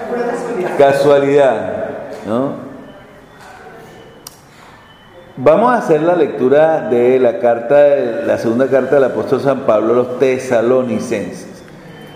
casualidad, 0.78 1.86
¿no? 2.28 2.72
Vamos 5.38 5.72
a 5.72 5.78
hacer 5.78 6.04
la 6.04 6.16
lectura 6.16 6.90
de 6.90 7.18
la 7.18 7.40
carta, 7.40 7.96
la 8.26 8.38
segunda 8.38 8.68
carta 8.68 8.96
del 8.96 9.06
apóstol 9.06 9.42
San 9.42 9.62
Pablo 9.62 9.94
a 9.94 9.96
los 9.96 10.20
tesalonicenses. 10.20 11.64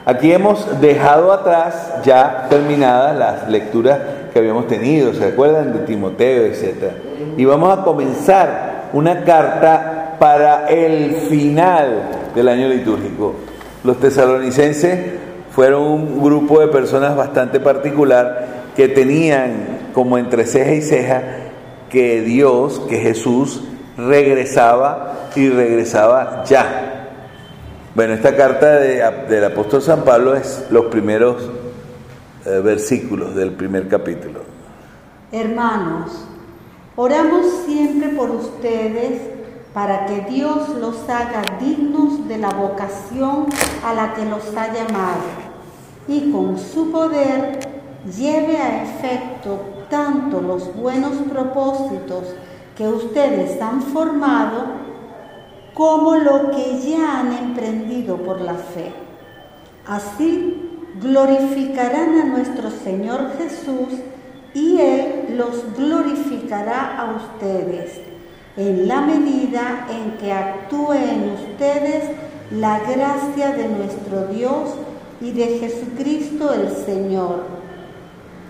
Aquí 0.05 0.31
hemos 0.31 0.79
dejado 0.81 1.31
atrás 1.31 1.93
ya 2.03 2.45
terminadas 2.49 3.17
las 3.17 3.49
lecturas 3.49 3.99
que 4.31 4.39
habíamos 4.39 4.67
tenido, 4.67 5.13
¿se 5.13 5.25
acuerdan? 5.25 5.73
De 5.73 5.79
Timoteo, 5.79 6.45
etc. 6.45 6.91
Y 7.37 7.45
vamos 7.45 7.75
a 7.75 7.83
comenzar 7.83 8.89
una 8.93 9.23
carta 9.23 10.17
para 10.19 10.67
el 10.67 11.15
final 11.27 12.03
del 12.35 12.47
año 12.49 12.67
litúrgico. 12.67 13.33
Los 13.83 13.99
tesalonicenses 13.99 15.24
fueron 15.55 15.83
un 15.83 16.21
grupo 16.21 16.59
de 16.59 16.67
personas 16.67 17.15
bastante 17.15 17.61
particular 17.61 18.73
que 18.75 18.89
tenían 18.89 19.89
como 19.93 20.17
entre 20.17 20.45
ceja 20.45 20.73
y 20.73 20.81
ceja 20.81 21.23
que 21.89 22.19
Dios, 22.21 22.81
que 22.89 22.97
Jesús 22.97 23.63
regresaba 23.97 25.29
y 25.33 25.47
regresaba 25.47 26.43
ya. 26.43 27.07
Bueno, 27.95 28.15
esta 28.15 28.35
carta 28.35 28.79
del 28.79 29.45
apóstol 29.45 29.81
San 29.81 30.03
Pablo 30.03 30.35
es 30.35 30.65
los 30.71 30.87
primeros 30.87 31.49
eh, 32.45 32.59
versículos 32.61 33.33
del 33.33 33.51
primer 33.51 33.87
capítulo. 33.87 34.41
Hermanos, 35.31 36.25
oramos 36.97 37.45
siempre 37.65 38.09
por 38.09 38.29
ustedes 38.29 39.21
para 39.73 40.05
que 40.05 40.25
Dios 40.29 40.67
los 40.81 41.07
haga 41.07 41.43
dignos 41.61 42.27
de 42.27 42.39
la 42.39 42.49
vocación 42.49 43.45
a 43.85 43.93
la 43.93 44.13
que 44.13 44.25
los 44.25 44.43
ha 44.57 44.73
llamado 44.73 45.44
y 46.07 46.31
con 46.31 46.57
su 46.57 46.91
poder 46.91 47.59
lleve 48.05 48.57
a 48.57 48.83
efecto 48.83 49.59
tanto 49.89 50.41
los 50.41 50.75
buenos 50.75 51.13
propósitos 51.29 52.35
que 52.77 52.87
ustedes 52.87 53.61
han 53.61 53.81
formado 53.81 54.85
como 55.73 56.15
lo 56.15 56.51
que 56.51 56.79
ya 56.79 57.19
han 57.19 57.33
emprendido 57.33 58.17
por 58.17 58.41
la 58.41 58.53
fe. 58.53 58.91
Así 59.87 60.61
glorificarán 61.01 62.19
a 62.19 62.25
nuestro 62.25 62.69
Señor 62.71 63.31
Jesús 63.37 63.99
y 64.53 64.79
Él 64.79 65.35
los 65.37 65.75
glorificará 65.75 66.97
a 66.97 67.15
ustedes 67.15 67.99
en 68.55 68.87
la 68.87 69.01
medida 69.01 69.85
en 69.89 70.17
que 70.17 70.31
actúe 70.31 70.93
en 70.93 71.33
ustedes 71.33 72.05
la 72.51 72.79
gracia 72.79 73.51
de 73.51 73.67
nuestro 73.67 74.27
Dios 74.27 74.75
y 75.21 75.31
de 75.31 75.59
Jesucristo 75.59 76.53
el 76.53 76.75
Señor. 76.85 77.43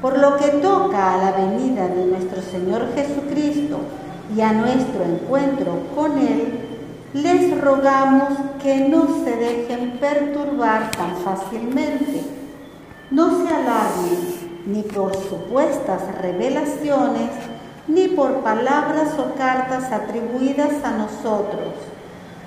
Por 0.01 0.17
lo 0.19 0.37
que 0.37 0.47
toca 0.47 1.13
a 1.13 1.17
la 1.17 1.31
venida 1.31 1.87
de 1.87 2.05
nuestro 2.05 2.41
Señor 2.41 2.87
Jesucristo 2.93 3.79
y 4.35 4.41
a 4.41 4.51
nuestro 4.53 5.03
encuentro 5.03 5.79
con 5.95 6.17
Él, 6.17 6.59
les 7.13 7.61
rogamos 7.61 8.33
que 8.61 8.89
no 8.89 9.23
se 9.23 9.35
dejen 9.35 9.97
perturbar 9.99 10.91
tan 10.91 11.15
fácilmente. 11.17 12.23
No 13.09 13.45
se 13.45 13.53
alarmen 13.53 14.45
ni 14.65 14.81
por 14.81 15.15
supuestas 15.15 16.01
revelaciones, 16.21 17.29
ni 17.87 18.07
por 18.09 18.41
palabras 18.41 19.13
o 19.19 19.35
cartas 19.35 19.91
atribuidas 19.91 20.83
a 20.83 20.91
nosotros, 20.91 21.73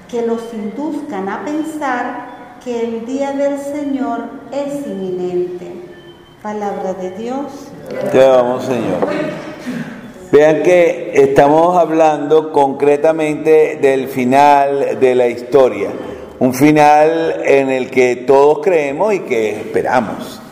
que 0.09 0.26
los 0.26 0.42
induzcan 0.52 1.28
a 1.28 1.44
pensar 1.44 2.38
que 2.64 2.81
el 2.81 3.07
día 3.07 3.33
del 3.33 3.59
Señor 3.59 4.21
es 4.53 4.87
inminente. 4.87 5.73
Palabra 6.42 6.94
de 6.94 7.11
Dios. 7.12 7.47
Te 8.12 8.18
vamos, 8.18 8.64
Señor. 8.64 9.09
Vean 10.31 10.62
que 10.62 11.12
estamos 11.14 11.77
hablando 11.77 12.53
concretamente 12.53 13.79
del 13.81 14.09
final 14.09 15.01
de 15.01 15.14
la 15.14 15.27
historia, 15.27 15.88
un 16.38 16.53
final 16.53 17.42
en 17.44 17.71
el 17.71 17.90
que 17.90 18.16
todos 18.16 18.59
creemos 18.62 19.14
y 19.14 19.21
que 19.21 19.51
esperamos. 19.53 20.42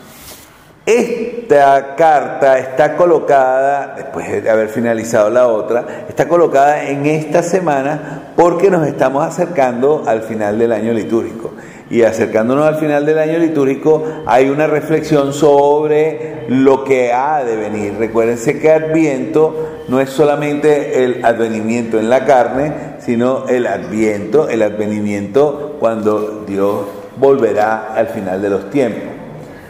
Esta 0.85 1.95
carta 1.95 2.57
está 2.57 2.95
colocada, 2.95 3.93
después 3.97 4.41
de 4.41 4.49
haber 4.49 4.69
finalizado 4.69 5.29
la 5.29 5.47
otra, 5.47 6.05
está 6.07 6.27
colocada 6.27 6.83
en 6.89 7.05
esta 7.05 7.43
semana 7.43 8.31
porque 8.37 8.71
nos 8.71 8.87
estamos 8.87 9.23
acercando 9.25 10.03
al 10.07 10.21
final 10.21 10.57
del 10.57 10.71
año 10.71 10.93
litúrgico. 10.93 11.51
Y 11.89 12.03
acercándonos 12.03 12.67
al 12.67 12.75
final 12.75 13.05
del 13.05 13.17
año 13.17 13.39
litúrgico 13.39 14.03
hay 14.25 14.49
una 14.49 14.67
reflexión 14.67 15.31
sobre 15.33 16.45
lo 16.49 16.83
que 16.83 17.13
ha 17.13 17.43
de 17.43 17.55
venir. 17.55 17.95
Recuérdense 17.97 18.59
que 18.59 18.71
Adviento 18.71 19.83
no 19.87 20.01
es 20.01 20.09
solamente 20.09 21.03
el 21.05 21.23
advenimiento 21.23 21.99
en 21.99 22.09
la 22.09 22.25
carne, 22.25 22.73
sino 22.99 23.47
el 23.47 23.67
Adviento, 23.67 24.49
el 24.49 24.63
advenimiento 24.63 25.77
cuando 25.79 26.43
Dios 26.45 26.85
volverá 27.17 27.93
al 27.93 28.07
final 28.07 28.41
de 28.41 28.49
los 28.49 28.69
tiempos. 28.69 29.03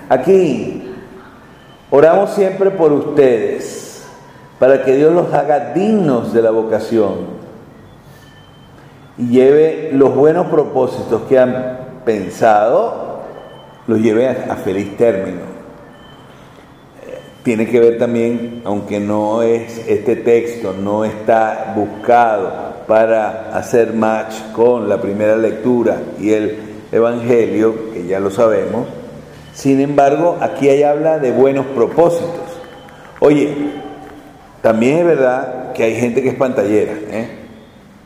Aquí 0.10 0.88
Oramos 1.89 2.32
siempre 2.32 2.69
por 2.71 2.91
ustedes, 2.91 4.03
para 4.60 4.84
que 4.84 4.93
Dios 4.95 5.13
los 5.13 5.34
haga 5.34 5.71
dignos 5.73 6.34
de 6.34 6.41
la 6.41 6.51
vocación 6.51 7.38
y 9.17 9.30
lleve 9.30 9.91
los 9.93 10.13
buenos 10.13 10.47
propósitos 10.47 11.21
que 11.30 11.39
han 11.39 11.87
pensado, 12.08 13.20
los 13.86 14.00
lleve 14.00 14.30
a, 14.30 14.56
feliz 14.56 14.96
término. 14.96 15.41
Tiene 17.43 17.67
que 17.67 17.82
ver 17.82 17.98
también, 17.98 18.62
aunque 18.63 19.00
no 19.00 19.43
es 19.43 19.86
este 19.88 20.15
texto, 20.15 20.74
no 20.74 21.04
está 21.04 21.74
buscado 21.76 22.78
para 22.88 23.56
hacer 23.56 23.93
match 23.93 24.34
con 24.54 24.88
la 24.88 25.02
primera 25.02 25.36
lectura 25.36 26.00
y 26.17 26.32
el 26.32 26.58
Evangelio, 26.93 27.91
que 27.93 28.08
ya 28.08 28.22
lo 28.22 28.32
sabemos, 28.32 28.88
sin 29.54 29.82
embargo, 29.82 30.38
aquí 30.39 30.70
hay 30.70 30.84
habla 30.84 31.20
de 31.20 31.32
buenos 31.32 31.65
propósitos. 31.65 32.62
Oye, 33.20 33.54
también 34.62 35.00
es 35.00 35.06
verdad 35.06 35.74
que 35.74 35.84
hay 35.84 35.96
gente 35.96 36.22
que 36.22 36.30
es 36.30 36.36
pantallera. 36.36 36.93
¿eh? 37.12 37.28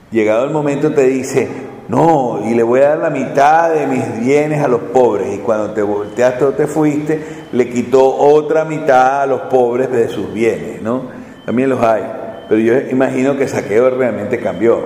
Llegado 0.09 0.45
el 0.45 0.51
momento 0.51 0.91
te 0.91 1.03
dice, 1.03 1.47
no, 1.91 2.39
y 2.49 2.53
le 2.55 2.63
voy 2.63 2.79
a 2.79 2.91
dar 2.91 2.99
la 2.99 3.09
mitad 3.09 3.69
de 3.69 3.85
mis 3.85 4.21
bienes 4.21 4.63
a 4.63 4.69
los 4.69 4.79
pobres. 4.79 5.35
Y 5.35 5.39
cuando 5.39 5.71
te 5.71 5.81
volteaste 5.81 6.45
o 6.45 6.53
te 6.53 6.65
fuiste, 6.65 7.21
le 7.51 7.69
quitó 7.69 8.15
otra 8.15 8.63
mitad 8.63 9.23
a 9.23 9.25
los 9.25 9.41
pobres 9.41 9.91
de 9.91 10.07
sus 10.07 10.31
bienes, 10.31 10.81
¿no? 10.81 11.01
También 11.45 11.67
los 11.67 11.83
hay. 11.83 12.03
Pero 12.47 12.61
yo 12.61 12.79
imagino 12.89 13.35
que 13.35 13.45
Saqueo 13.45 13.89
realmente 13.89 14.39
cambió, 14.39 14.79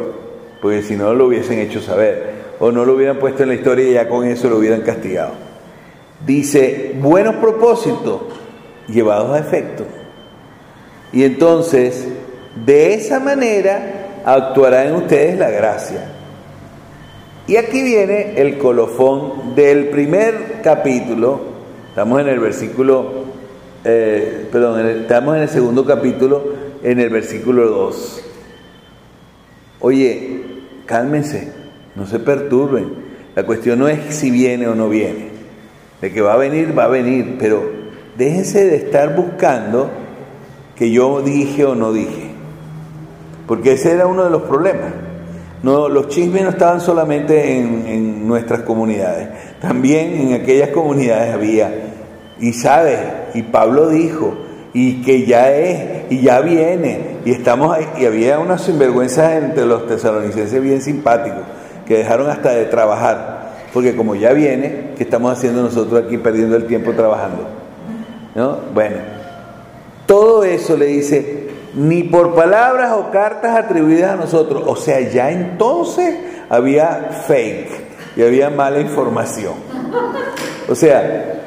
porque 0.59 0.81
si 0.81 0.95
no 0.95 1.13
lo 1.13 1.27
hubiesen 1.27 1.59
hecho 1.59 1.79
saber, 1.79 2.55
o 2.59 2.71
no 2.71 2.83
lo 2.85 2.95
hubieran 2.95 3.19
puesto 3.19 3.43
en 3.43 3.49
la 3.49 3.55
historia 3.55 3.87
y 3.87 3.93
ya 3.93 4.09
con 4.09 4.25
eso 4.25 4.49
lo 4.49 4.57
hubieran 4.57 4.81
castigado. 4.81 5.33
Dice, 6.25 6.95
buenos 6.99 7.35
propósitos 7.35 8.21
llevados 8.87 9.29
a 9.29 9.37
efecto. 9.37 9.83
Y 11.13 11.23
entonces, 11.23 12.07
de 12.65 12.95
esa 12.95 13.19
manera 13.19 14.23
actuará 14.25 14.85
en 14.85 14.95
ustedes 14.95 15.37
la 15.37 15.51
gracia. 15.51 16.14
Y 17.47 17.57
aquí 17.57 17.83
viene 17.83 18.33
el 18.37 18.57
colofón 18.57 19.53
del 19.53 19.89
primer 19.89 20.61
capítulo, 20.63 21.41
estamos 21.89 22.19
en 22.19 22.27
el 22.27 22.39
versículo, 22.39 23.25
eh, 23.83 24.47
perdón, 24.51 24.83
estamos 24.87 25.35
en 25.35 25.43
el 25.43 25.49
segundo 25.49 25.85
capítulo, 25.85 26.43
en 26.81 26.99
el 26.99 27.09
versículo 27.09 27.67
2. 27.69 28.23
Oye, 29.81 30.41
cálmense, 30.87 31.53
no 31.95 32.07
se 32.07 32.17
perturben. 32.17 33.05
La 33.35 33.45
cuestión 33.45 33.77
no 33.77 33.87
es 33.89 34.15
si 34.15 34.31
viene 34.31 34.67
o 34.67 34.73
no 34.73 34.89
viene. 34.89 35.29
De 36.01 36.11
que 36.11 36.21
va 36.21 36.33
a 36.33 36.37
venir, 36.37 36.75
va 36.75 36.85
a 36.85 36.87
venir, 36.87 37.35
pero 37.39 37.61
déjense 38.17 38.65
de 38.65 38.77
estar 38.77 39.15
buscando 39.15 39.91
que 40.75 40.89
yo 40.89 41.21
dije 41.21 41.63
o 41.63 41.75
no 41.75 41.93
dije. 41.93 42.31
Porque 43.45 43.73
ese 43.73 43.91
era 43.91 44.07
uno 44.07 44.23
de 44.23 44.31
los 44.31 44.41
problemas. 44.41 45.04
No, 45.65 45.89
los 45.89 46.09
chismes 46.09 46.43
no 46.43 46.49
estaban 46.51 46.79
solamente 46.79 47.57
en, 47.57 48.27
nuestras 48.27 48.61
comunidades, 48.61 49.29
también 49.59 50.13
en 50.13 50.33
aquellas 50.33 50.69
comunidades 50.69 51.33
había. 51.33 51.71
Y 52.39 52.53
sabes, 52.53 52.99
y 53.33 53.41
Pablo 53.41 53.89
dijo, 53.89 54.35
y 54.73 55.01
que 55.01 55.25
ya 55.25 55.51
es, 55.51 56.11
y 56.11 56.21
ya 56.21 56.41
viene, 56.41 57.17
y 57.25 57.31
estamos 57.31 57.75
ahí, 57.75 57.87
y 57.99 58.05
había 58.05 58.37
unas 58.37 58.61
sinvergüenzas 58.61 59.43
entre 59.43 59.65
los 59.65 59.87
tesalonicenses 59.87 60.61
bien 60.61 60.83
simpáticos, 60.83 61.41
que 61.87 61.97
dejaron 61.97 62.29
hasta 62.29 62.51
de 62.51 62.65
trabajar 62.65 63.35
porque 63.73 63.95
como 63.95 64.13
ya 64.13 64.33
viene, 64.33 64.91
¿qué 64.95 65.03
estamos 65.03 65.33
haciendo 65.33 65.61
nosotros 65.63 66.05
aquí 66.05 66.17
perdiendo 66.17 66.55
el 66.55 66.67
tiempo 66.67 66.93
trabajando? 66.93 67.45
¿No? 68.35 68.59
Bueno, 68.71 68.97
todo 70.05 70.45
eso 70.45 70.77
le 70.77 70.85
dice, 70.85 71.44
ni 71.75 72.03
por 72.03 72.33
palabras 72.33 72.93
o 72.93 73.11
cartas 73.11 73.55
atribuidas 73.57 74.11
a 74.11 74.15
nosotros, 74.15 74.63
o 74.65 74.75
sea, 74.75 74.99
ya 75.01 75.31
entonces 75.31 76.15
había 76.49 77.09
fake 77.27 77.69
y 78.15 78.23
había 78.23 78.49
mala 78.49 78.79
información. 78.79 79.53
O 80.69 80.75
sea, 80.75 81.41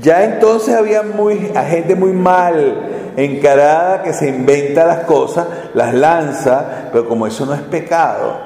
ya 0.00 0.24
entonces 0.24 0.74
había 0.74 1.02
muy, 1.02 1.50
gente 1.68 1.94
muy 1.94 2.12
mal 2.12 3.12
encarada 3.16 4.02
que 4.02 4.12
se 4.12 4.28
inventa 4.28 4.86
las 4.86 5.04
cosas, 5.04 5.46
las 5.74 5.94
lanza, 5.94 6.88
pero 6.92 7.08
como 7.08 7.26
eso 7.26 7.46
no 7.46 7.54
es 7.54 7.62
pecado, 7.62 8.38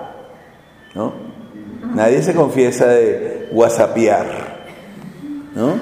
¿no? 0.95 1.13
Nadie 1.95 2.23
se 2.23 2.35
confiesa 2.35 2.87
de 2.87 3.49
whatsappear, 3.53 4.27
¿no? 5.55 5.75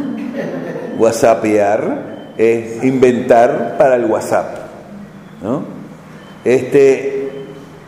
Whatsappear 0.99 2.35
es 2.37 2.83
inventar 2.85 3.77
para 3.79 3.97
el 3.97 4.07
WhatsApp, 4.07 4.62
¿no? 5.43 5.63
Este, 6.45 7.31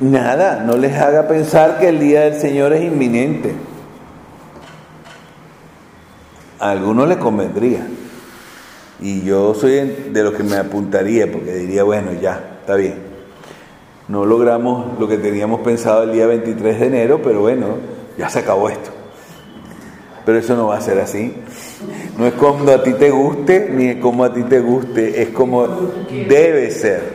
nada, 0.00 0.62
no 0.64 0.76
les 0.76 0.94
haga 0.94 1.28
pensar 1.28 1.78
que 1.78 1.88
el 1.88 2.00
día 2.00 2.22
del 2.22 2.40
Señor 2.40 2.72
es 2.72 2.84
inminente. 2.84 3.52
A 6.60 6.70
algunos 6.70 7.08
les 7.08 7.18
convendría. 7.18 7.86
Y 9.00 9.22
yo 9.22 9.54
soy 9.54 10.08
de 10.10 10.22
los 10.22 10.34
que 10.34 10.42
me 10.42 10.56
apuntaría 10.56 11.30
porque 11.30 11.52
diría, 11.52 11.82
bueno, 11.82 12.12
ya, 12.12 12.58
está 12.60 12.76
bien. 12.76 13.14
No 14.08 14.24
logramos 14.24 14.98
lo 14.98 15.08
que 15.08 15.18
teníamos 15.18 15.60
pensado 15.60 16.04
el 16.04 16.12
día 16.12 16.26
23 16.26 16.80
de 16.80 16.86
enero, 16.86 17.20
pero 17.22 17.40
bueno, 17.40 17.66
ya 18.16 18.28
se 18.28 18.40
acabó 18.40 18.68
esto. 18.68 18.90
Pero 20.24 20.38
eso 20.38 20.56
no 20.56 20.68
va 20.68 20.76
a 20.76 20.80
ser 20.80 21.00
así. 21.00 21.34
No 22.18 22.26
es 22.26 22.34
como 22.34 22.70
a 22.70 22.82
ti 22.82 22.92
te 22.94 23.10
guste, 23.10 23.68
ni 23.70 23.88
es 23.88 23.96
como 23.96 24.24
a 24.24 24.32
ti 24.32 24.42
te 24.44 24.60
guste, 24.60 25.22
es 25.22 25.30
como 25.30 25.66
debe 26.28 26.70
ser, 26.70 27.13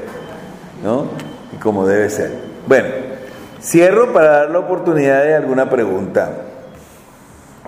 ¿no? 0.84 1.06
Y 1.54 1.58
como 1.58 1.86
debe 1.86 2.10
ser. 2.10 2.32
Bueno, 2.68 2.90
cierro 3.62 4.14
para 4.14 4.40
dar 4.40 4.52
la 4.52 4.60
oportunidad 4.60 5.24
de 5.24 5.36
alguna 5.36 5.70
pregunta 5.70 6.32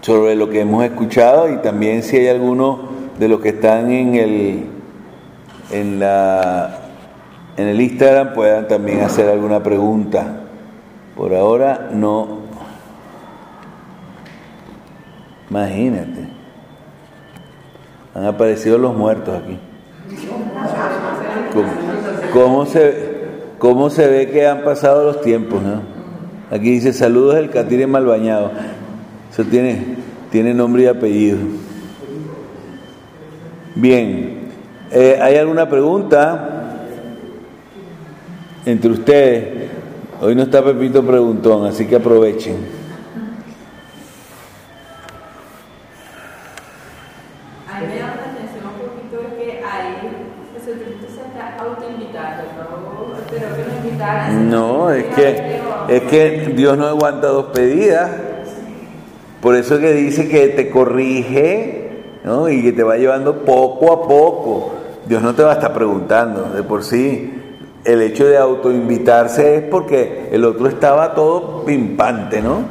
sobre 0.02 0.36
lo 0.36 0.50
que 0.50 0.62
hemos 0.62 0.84
escuchado 0.84 1.50
y 1.50 1.58
también 1.58 2.04
si 2.04 2.18
hay 2.18 2.28
alguno 2.30 2.90
de 3.20 3.28
los 3.28 3.40
que 3.40 3.50
están 3.50 3.92
en 3.92 4.16
el 4.16 4.66
en 5.72 6.00
la 6.00 6.82
en 7.58 7.68
el 7.68 7.80
Instagram 7.80 8.34
puedan 8.34 8.68
también 8.68 9.02
hacer 9.02 9.30
alguna 9.30 9.62
pregunta. 9.62 10.26
Por 11.16 11.34
ahora 11.36 11.90
no. 11.92 12.40
Imagínate. 15.50 16.30
Han 18.16 18.26
aparecido 18.26 18.78
los 18.78 18.96
muertos 18.96 19.42
aquí. 19.44 19.60
¿Cómo, 21.54 21.68
se, 22.66 22.96
cómo 23.58 23.90
se 23.90 24.08
ve 24.08 24.30
que 24.30 24.48
han 24.48 24.64
pasado 24.64 25.06
los 25.06 25.22
tiempos? 25.22 25.62
¿no? 25.62 25.82
Aquí 26.52 26.72
dice 26.72 26.94
saludos 26.94 27.36
del 27.36 27.50
catire 27.50 27.88
mal 27.88 28.06
bañado. 28.06 28.52
Eso 29.32 29.46
tiene, 29.46 29.96
tiene 30.32 30.54
nombre 30.54 30.84
y 30.84 30.88
apellido. 30.88 31.38
Bien, 33.76 34.50
eh, 34.92 35.18
¿hay 35.22 35.38
alguna 35.38 35.70
pregunta 35.70 36.76
entre 38.66 38.92
ustedes? 38.92 39.72
Hoy 40.20 40.36
no 40.36 40.44
está 40.44 40.62
Pepito 40.62 41.02
Preguntón, 41.04 41.66
así 41.66 41.88
que 41.88 41.96
aprovechen. 41.96 42.58
A 47.74 47.80
mí 47.80 47.88
me 47.88 47.96
llama 47.96 48.16
la 48.18 48.32
atención 48.34 48.66
un 48.66 48.74
poquito 48.88 49.38
que 49.38 49.64
ahí 49.64 49.96
Jesucristo 50.54 51.08
se 51.08 51.22
está 51.22 51.58
autoinvitando, 51.64 52.44
¿no? 52.58 53.14
Pero 53.32 53.56
que 53.56 53.64
no 53.64 53.88
invitaran. 53.88 54.50
Es 54.90 55.06
que, 55.16 55.60
es 55.90 56.02
que 56.04 56.54
Dios 56.56 56.78
no 56.78 56.88
aguanta 56.88 57.28
dos 57.28 57.48
pedidas. 57.54 58.10
Por 59.42 59.56
eso 59.56 59.76
es 59.76 59.82
que 59.82 59.94
dice 59.94 60.28
que 60.28 60.48
te 60.50 60.70
corrige 60.70 61.90
¿no? 62.24 62.50
y 62.50 62.62
que 62.62 62.72
te 62.72 62.84
va 62.84 62.98
llevando 62.98 63.44
poco 63.44 63.92
a 63.92 64.08
poco. 64.08 64.74
Dios 65.06 65.22
no 65.22 65.34
te 65.34 65.44
va 65.44 65.52
a 65.52 65.54
estar 65.56 65.74
preguntando 65.74 66.52
de 66.52 66.64
por 66.64 66.84
sí. 66.84 67.34
El 67.84 68.02
hecho 68.02 68.26
de 68.28 68.38
autoinvitarse 68.38 69.56
es 69.56 69.62
porque 69.64 70.30
el 70.32 70.46
otro 70.46 70.68
estaba 70.68 71.16
todo 71.16 71.66
pimpante, 71.66 72.42
¿no? 72.42 72.64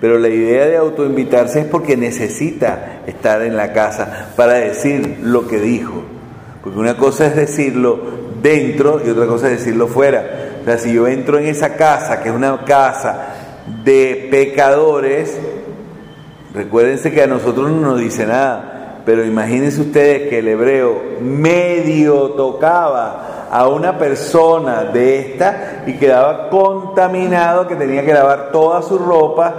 Pero 0.00 0.18
la 0.18 0.28
idea 0.28 0.66
de 0.66 0.76
autoinvitarse 0.76 1.60
es 1.60 1.66
porque 1.66 1.96
necesita 1.96 3.02
estar 3.06 3.42
en 3.42 3.56
la 3.56 3.72
casa 3.72 4.30
para 4.36 4.54
decir 4.54 5.18
lo 5.22 5.46
que 5.46 5.58
dijo. 5.58 6.02
Porque 6.62 6.78
una 6.78 6.96
cosa 6.96 7.26
es 7.26 7.36
decirlo 7.36 8.00
dentro 8.40 9.00
y 9.04 9.10
otra 9.10 9.26
cosa 9.26 9.46
es 9.50 9.58
decirlo 9.58 9.88
fuera. 9.88 10.31
O 10.62 10.64
sea, 10.64 10.78
si 10.78 10.92
yo 10.92 11.08
entro 11.08 11.38
en 11.38 11.46
esa 11.46 11.74
casa, 11.74 12.22
que 12.22 12.28
es 12.28 12.34
una 12.34 12.64
casa 12.64 13.26
de 13.84 14.28
pecadores, 14.30 15.36
recuérdense 16.54 17.10
que 17.10 17.22
a 17.22 17.26
nosotros 17.26 17.68
no 17.70 17.80
nos 17.80 17.98
dice 17.98 18.26
nada, 18.26 19.00
pero 19.04 19.24
imagínense 19.24 19.80
ustedes 19.80 20.28
que 20.28 20.38
el 20.38 20.46
hebreo 20.46 21.02
medio 21.20 22.30
tocaba 22.30 23.48
a 23.50 23.66
una 23.66 23.98
persona 23.98 24.84
de 24.84 25.32
esta 25.32 25.82
y 25.86 25.94
quedaba 25.94 26.48
contaminado, 26.48 27.66
que 27.66 27.74
tenía 27.74 28.04
que 28.04 28.14
lavar 28.14 28.52
toda 28.52 28.82
su 28.82 28.98
ropa 28.98 29.54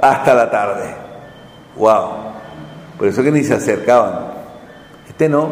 hasta 0.00 0.34
la 0.34 0.50
tarde. 0.50 0.94
¡Wow! 1.76 2.08
Por 2.98 3.08
eso 3.08 3.22
que 3.22 3.30
ni 3.30 3.44
se 3.44 3.54
acercaban. 3.54 4.34
Este 5.08 5.28
no, 5.28 5.48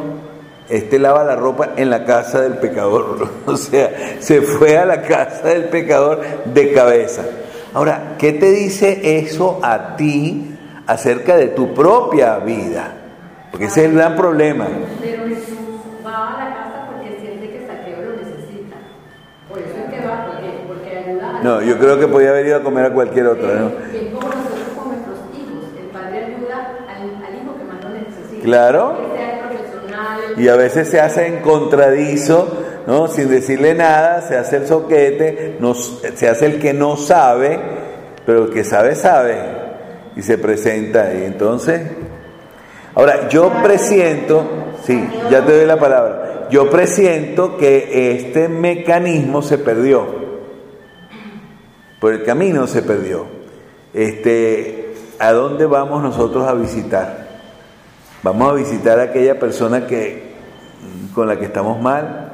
este 0.73 0.99
lava 0.99 1.23
la 1.23 1.37
ropa 1.37 1.71
en 1.77 1.91
la 1.91 2.05
casa 2.05 2.41
del 2.41 2.55
pecador. 2.55 3.29
O 3.47 3.57
sea, 3.57 4.17
se 4.21 4.41
fue 4.41 4.79
a 4.79 4.87
la 4.87 5.03
casa 5.03 5.49
del 5.49 5.65
pecador 5.65 6.23
de 6.47 6.73
cabeza. 6.73 7.23
Ahora, 7.75 8.17
¿qué 8.19 8.33
te 8.33 8.51
dice 8.51 9.19
eso 9.19 9.61
a 9.63 9.97
ti 9.97 10.57
acerca 10.87 11.37
de 11.37 11.49
tu 11.49 11.75
propia 11.75 12.39
vida? 12.39 12.95
Porque 13.51 13.67
ese 13.67 13.81
es 13.81 13.91
el 13.91 13.97
gran 13.97 14.17
problema. 14.17 14.67
Pero 15.01 15.29
Jesús 15.29 15.59
va 16.05 16.35
a 16.35 16.45
la 16.45 16.55
casa 16.55 16.87
porque 16.91 17.19
siente 17.21 17.51
que 17.51 17.67
Saqueo 17.67 18.03
lo 18.03 18.13
necesita. 18.17 18.77
Por 19.49 19.59
eso 19.59 19.75
es 19.77 19.91
que 19.91 20.07
va, 20.07 20.27
porque, 20.27 20.65
porque 20.67 20.99
ayuda 20.99 21.39
a... 21.39 21.43
No, 21.43 21.61
yo 21.61 21.79
creo 21.79 21.99
que 21.99 22.09
podía 22.09 22.31
haber 22.31 22.47
ido 22.47 22.57
a 22.57 22.63
comer 22.63 22.87
a 22.87 22.93
cualquier 22.95 23.27
otro, 23.27 23.47
¿no? 23.47 23.69
Es 23.69 24.13
como 24.13 24.29
nosotros 24.29 24.69
con 24.75 24.89
nuestros 24.89 25.19
hijos. 25.37 25.65
El 25.79 25.87
padre 25.89 26.25
ayuda 26.25 26.77
al, 26.89 27.25
al 27.25 27.35
hijo 27.43 27.57
que 27.59 27.65
más 27.65 27.85
lo 27.85 27.91
necesita. 27.91 28.43
Claro. 28.43 28.97
Que 28.97 29.19
sea 29.19 29.33
el 29.33 29.39
profesional. 29.41 30.21
Y 30.37 30.49
a 30.49 30.57
veces 30.57 30.89
se 30.89 31.01
hace 31.01 31.27
en 31.27 31.39
contradizo, 31.41 32.49
¿no? 32.87 33.09
Sin 33.09 33.29
decirle 33.29 33.75
nada, 33.75 34.23
se 34.23 34.37
hace 34.37 34.57
el 34.57 34.67
soquete, 34.67 35.57
no- 35.61 35.75
se 35.75 36.29
hace 36.29 36.47
el 36.47 36.59
que 36.61 36.73
no 36.73 36.97
sabe, 36.97 37.59
pero 38.27 38.45
el 38.45 38.51
que 38.51 38.65
sabe, 38.65 38.95
sabe. 38.95 39.37
Y 40.17 40.23
se 40.23 40.39
presenta. 40.39 41.13
Y 41.15 41.25
entonces, 41.25 41.81
ahora, 42.95 43.29
yo 43.29 43.51
presiento, 43.63 44.45
sí, 44.85 45.09
ya 45.31 45.45
te 45.45 45.57
doy 45.57 45.67
la 45.67 45.79
palabra, 45.79 46.49
yo 46.51 46.69
presiento 46.71 47.57
que 47.57 48.13
este 48.19 48.49
mecanismo 48.49 49.41
se 49.43 49.59
perdió. 49.59 50.23
Por 52.01 52.13
el 52.13 52.25
camino 52.25 52.67
se 52.67 52.83
perdió. 52.83 53.27
Este, 53.95 54.93
¿A 55.19 55.33
dónde 55.33 55.67
vamos 55.67 56.03
nosotros 56.03 56.47
a 56.49 56.53
visitar? 56.55 57.22
¿Vamos 58.23 58.51
a 58.51 58.55
visitar 58.55 59.01
a 59.01 59.05
aquella 59.05 59.39
persona 59.39 59.87
que, 59.87 60.33
con 61.15 61.27
la 61.27 61.39
que 61.39 61.47
estamos 61.47 61.81
mal? 61.81 62.33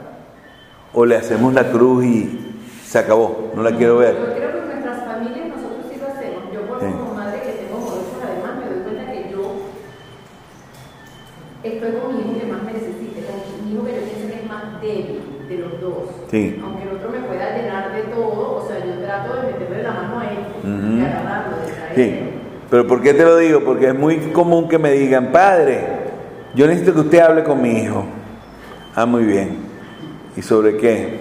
¿O 0.92 1.04
le 1.06 1.16
hacemos 1.16 1.52
la 1.54 1.70
cruz 1.70 2.04
y 2.04 2.54
se 2.84 2.98
acabó? 2.98 3.52
No 3.54 3.62
la 3.62 3.70
quiero 3.72 3.94
Yo 3.94 3.98
ver. 4.00 4.14
creo 4.16 4.52
que 4.52 4.68
nuestras 4.74 5.04
familias 5.04 5.48
nosotros 5.48 5.86
sí 5.90 5.98
lo 6.00 6.08
hacemos. 6.08 6.42
Yo 6.52 6.60
por 6.66 6.80
Sí. 6.80 6.86
como 6.92 7.14
madre 7.14 7.40
que 7.40 7.52
tengo 7.64 7.78
modestos 7.80 8.20
además 8.22 8.52
me 8.58 8.74
doy 8.74 8.82
cuenta 8.84 9.12
que 9.12 9.30
yo 9.32 9.42
estoy 11.62 11.92
con 12.00 12.16
mi 12.16 12.20
hijo 12.20 12.40
que 12.40 12.46
más 12.52 12.62
me 12.64 12.72
necesite, 12.72 13.24
con 13.24 13.36
mi 13.64 13.72
hijo 13.72 13.84
que 13.84 13.92
yo 13.96 14.00
pienso 14.04 14.28
que 14.28 14.36
es 14.42 14.48
más 14.48 14.80
débil 14.82 15.20
de 15.48 15.56
los 15.58 15.80
dos. 15.80 16.04
Sí. 16.30 16.60
Aunque 16.62 16.82
el 16.84 16.90
otro 16.96 17.08
me 17.10 17.20
pueda 17.20 17.56
llenar 17.56 17.92
de 17.94 18.02
todo, 18.12 18.60
o 18.60 18.68
sea, 18.68 18.84
yo 18.84 18.92
trato 19.04 19.36
de 19.40 19.52
meterle 19.52 19.82
la 19.82 19.92
mano 19.92 20.20
a 20.20 20.24
él, 20.28 20.38
Ujú. 20.64 20.96
de 21.00 21.06
agarrarlo, 21.06 21.56
de 21.64 21.72
traerlo. 21.72 21.96
Sí. 21.96 22.27
Pero 22.70 22.86
¿por 22.86 23.00
qué 23.00 23.14
te 23.14 23.24
lo 23.24 23.36
digo? 23.36 23.60
Porque 23.60 23.88
es 23.88 23.94
muy 23.94 24.16
común 24.32 24.68
que 24.68 24.78
me 24.78 24.92
digan, 24.92 25.32
padre, 25.32 25.80
yo 26.54 26.66
necesito 26.66 26.94
que 26.94 27.00
usted 27.00 27.18
hable 27.20 27.44
con 27.44 27.62
mi 27.62 27.70
hijo. 27.70 28.04
Ah, 28.94 29.06
muy 29.06 29.24
bien. 29.24 29.56
¿Y 30.36 30.42
sobre 30.42 30.76
qué? 30.76 31.20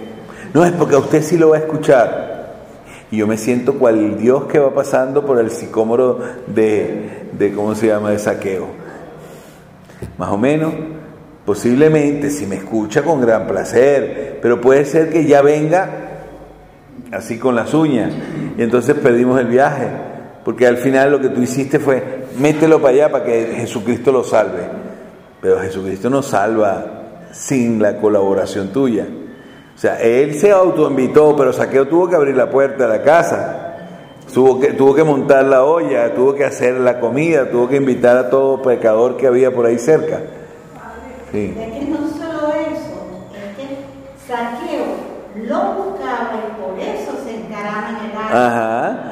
No, 0.52 0.64
es 0.64 0.72
porque 0.72 0.94
a 0.94 0.98
usted 0.98 1.22
sí 1.22 1.38
lo 1.38 1.50
va 1.50 1.56
a 1.56 1.60
escuchar. 1.60 2.28
Y 3.10 3.18
yo 3.18 3.26
me 3.26 3.38
siento 3.38 3.74
cual 3.74 4.18
Dios 4.18 4.44
que 4.44 4.58
va 4.58 4.74
pasando 4.74 5.24
por 5.24 5.38
el 5.38 5.50
sicómoro 5.50 6.20
de, 6.46 7.28
de 7.32 7.52
¿cómo 7.52 7.74
se 7.74 7.86
llama?, 7.86 8.10
de 8.10 8.18
saqueo. 8.18 8.66
Más 10.18 10.28
o 10.30 10.36
menos, 10.36 10.74
posiblemente, 11.46 12.30
si 12.30 12.46
me 12.46 12.56
escucha 12.56 13.02
con 13.02 13.20
gran 13.20 13.46
placer, 13.46 14.38
pero 14.42 14.60
puede 14.60 14.84
ser 14.84 15.10
que 15.10 15.24
ya 15.24 15.40
venga 15.40 15.88
así 17.10 17.38
con 17.38 17.54
las 17.54 17.72
uñas. 17.72 18.12
Y 18.58 18.62
entonces 18.62 18.94
perdimos 18.96 19.40
el 19.40 19.46
viaje. 19.46 19.86
Porque 20.48 20.66
al 20.66 20.78
final 20.78 21.10
lo 21.10 21.20
que 21.20 21.28
tú 21.28 21.42
hiciste 21.42 21.78
fue, 21.78 22.24
mételo 22.38 22.80
para 22.80 22.94
allá 22.94 23.12
para 23.12 23.22
que 23.22 23.52
Jesucristo 23.56 24.10
lo 24.10 24.24
salve. 24.24 24.62
Pero 25.42 25.60
Jesucristo 25.60 26.08
no 26.08 26.22
salva 26.22 26.86
sin 27.32 27.82
la 27.82 27.98
colaboración 27.98 28.68
tuya. 28.68 29.06
O 29.76 29.78
sea, 29.78 30.00
él 30.00 30.40
se 30.40 30.50
autoinvitó, 30.50 31.36
pero 31.36 31.52
Saqueo 31.52 31.86
tuvo 31.86 32.08
que 32.08 32.16
abrir 32.16 32.34
la 32.34 32.48
puerta 32.48 32.86
de 32.86 32.98
la 32.98 33.04
casa. 33.04 33.74
Tuvo 34.32 34.58
que, 34.58 34.68
tuvo 34.68 34.94
que 34.94 35.04
montar 35.04 35.44
la 35.44 35.64
olla, 35.64 36.14
tuvo 36.14 36.34
que 36.34 36.46
hacer 36.46 36.80
la 36.80 36.98
comida, 36.98 37.50
tuvo 37.50 37.68
que 37.68 37.76
invitar 37.76 38.16
a 38.16 38.30
todo 38.30 38.62
pecador 38.62 39.18
que 39.18 39.26
había 39.26 39.52
por 39.52 39.66
ahí 39.66 39.78
cerca. 39.78 40.18
Sí. 41.30 41.54
Es 41.58 41.72
que 41.74 41.90
no 41.90 42.08
solo 42.08 42.54
eso, 42.54 43.04
es 43.36 43.54
que 43.54 43.84
Saqueo 44.26 44.86
lo 45.46 45.74
buscaba 45.74 46.30
y 46.38 46.58
por 46.58 46.80
eso 46.80 47.22
se 47.22 47.36
encaraba 47.36 47.90
en 47.90 48.10
el 48.10 48.16
árbol 48.16 48.32
Ajá. 48.32 49.07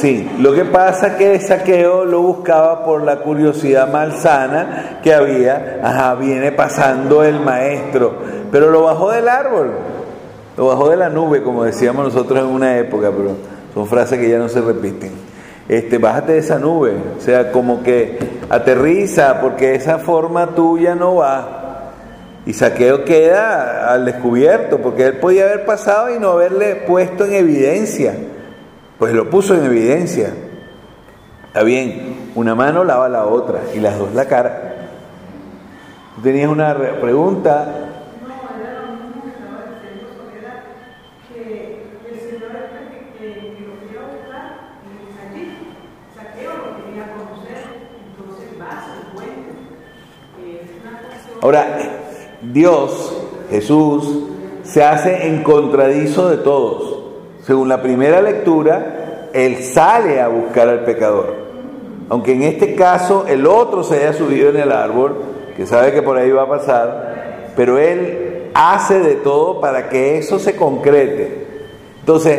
Sí, 0.00 0.30
lo 0.38 0.52
que 0.52 0.64
pasa 0.64 1.16
que 1.16 1.40
Saqueo 1.40 2.04
lo 2.04 2.20
buscaba 2.20 2.84
por 2.84 3.02
la 3.02 3.16
curiosidad 3.16 3.90
malsana 3.90 5.00
que 5.02 5.12
había, 5.12 5.80
ajá, 5.82 6.14
viene 6.14 6.52
pasando 6.52 7.24
el 7.24 7.40
maestro, 7.40 8.14
pero 8.52 8.70
lo 8.70 8.82
bajó 8.82 9.10
del 9.10 9.28
árbol, 9.28 9.72
lo 10.56 10.66
bajó 10.68 10.90
de 10.90 10.98
la 10.98 11.08
nube, 11.08 11.42
como 11.42 11.64
decíamos 11.64 12.04
nosotros 12.04 12.38
en 12.38 12.46
una 12.46 12.78
época, 12.78 13.10
pero 13.10 13.32
son 13.74 13.88
frases 13.88 14.20
que 14.20 14.30
ya 14.30 14.38
no 14.38 14.48
se 14.48 14.60
repiten. 14.60 15.10
Este, 15.68 15.98
bájate 15.98 16.34
de 16.34 16.38
esa 16.38 16.60
nube, 16.60 16.92
o 17.18 17.20
sea, 17.20 17.50
como 17.50 17.82
que 17.82 18.20
aterriza, 18.48 19.40
porque 19.40 19.74
esa 19.74 19.98
forma 19.98 20.54
tuya 20.54 20.94
no 20.94 21.16
va. 21.16 21.90
Y 22.46 22.52
Saqueo 22.52 23.04
queda 23.04 23.92
al 23.92 24.04
descubierto, 24.04 24.78
porque 24.78 25.06
él 25.06 25.14
podía 25.14 25.46
haber 25.46 25.64
pasado 25.64 26.14
y 26.14 26.20
no 26.20 26.30
haberle 26.30 26.76
puesto 26.86 27.24
en 27.24 27.34
evidencia. 27.34 28.14
Pues 28.98 29.14
lo 29.14 29.30
puso 29.30 29.54
en 29.54 29.64
evidencia. 29.64 30.32
Está 31.46 31.62
bien, 31.62 32.30
una 32.34 32.54
mano 32.54 32.84
lava 32.84 33.08
la 33.08 33.26
otra 33.26 33.60
y 33.74 33.78
las 33.80 33.98
dos 33.98 34.12
la 34.14 34.26
cara. 34.26 34.74
¿Tenías 36.22 36.50
una 36.50 36.74
re- 36.74 36.94
pregunta? 36.94 37.64
No, 38.26 38.34
era 38.60 38.82
lo 38.82 38.92
mismo 38.96 39.22
que 39.22 39.28
estaba 39.30 39.64
diciendo 39.72 40.08
Soledad, 40.18 40.64
que 41.32 41.86
el 42.12 42.20
Señor 42.20 42.50
es 42.56 43.18
que, 43.18 43.24
que, 43.24 43.54
que 43.54 43.66
lo 43.66 43.74
fui 43.86 43.96
a 43.96 44.02
buscar 44.10 44.46
y 44.82 45.08
es 45.08 45.16
allí. 45.30 45.74
Saqueo 46.16 46.50
lo 46.56 46.84
quería 46.84 47.12
conocer, 47.12 47.58
entonces 48.10 48.60
va, 48.60 48.70
se 48.82 48.90
lo 48.98 49.14
cuenta. 49.14 49.54
Es 50.42 50.82
una 50.82 50.98
cuestión. 51.06 51.38
Ahora, 51.40 51.78
Dios, 52.42 53.22
Jesús, 53.50 54.24
se 54.64 54.82
hace 54.84 55.28
en 55.28 55.44
contradizo 55.44 56.28
de 56.30 56.38
todos. 56.38 56.96
Según 57.48 57.70
la 57.70 57.80
primera 57.80 58.20
lectura, 58.20 59.30
Él 59.32 59.64
sale 59.64 60.20
a 60.20 60.28
buscar 60.28 60.68
al 60.68 60.84
pecador. 60.84 61.34
Aunque 62.10 62.32
en 62.32 62.42
este 62.42 62.74
caso 62.74 63.24
el 63.26 63.46
otro 63.46 63.82
se 63.82 63.96
haya 63.96 64.12
subido 64.12 64.50
en 64.50 64.58
el 64.58 64.70
árbol, 64.70 65.16
que 65.56 65.64
sabe 65.66 65.92
que 65.92 66.02
por 66.02 66.18
ahí 66.18 66.30
va 66.30 66.42
a 66.42 66.48
pasar, 66.48 67.52
pero 67.56 67.78
Él 67.78 68.50
hace 68.52 69.00
de 69.00 69.14
todo 69.14 69.62
para 69.62 69.88
que 69.88 70.18
eso 70.18 70.38
se 70.38 70.56
concrete. 70.56 71.46
Entonces, 72.00 72.38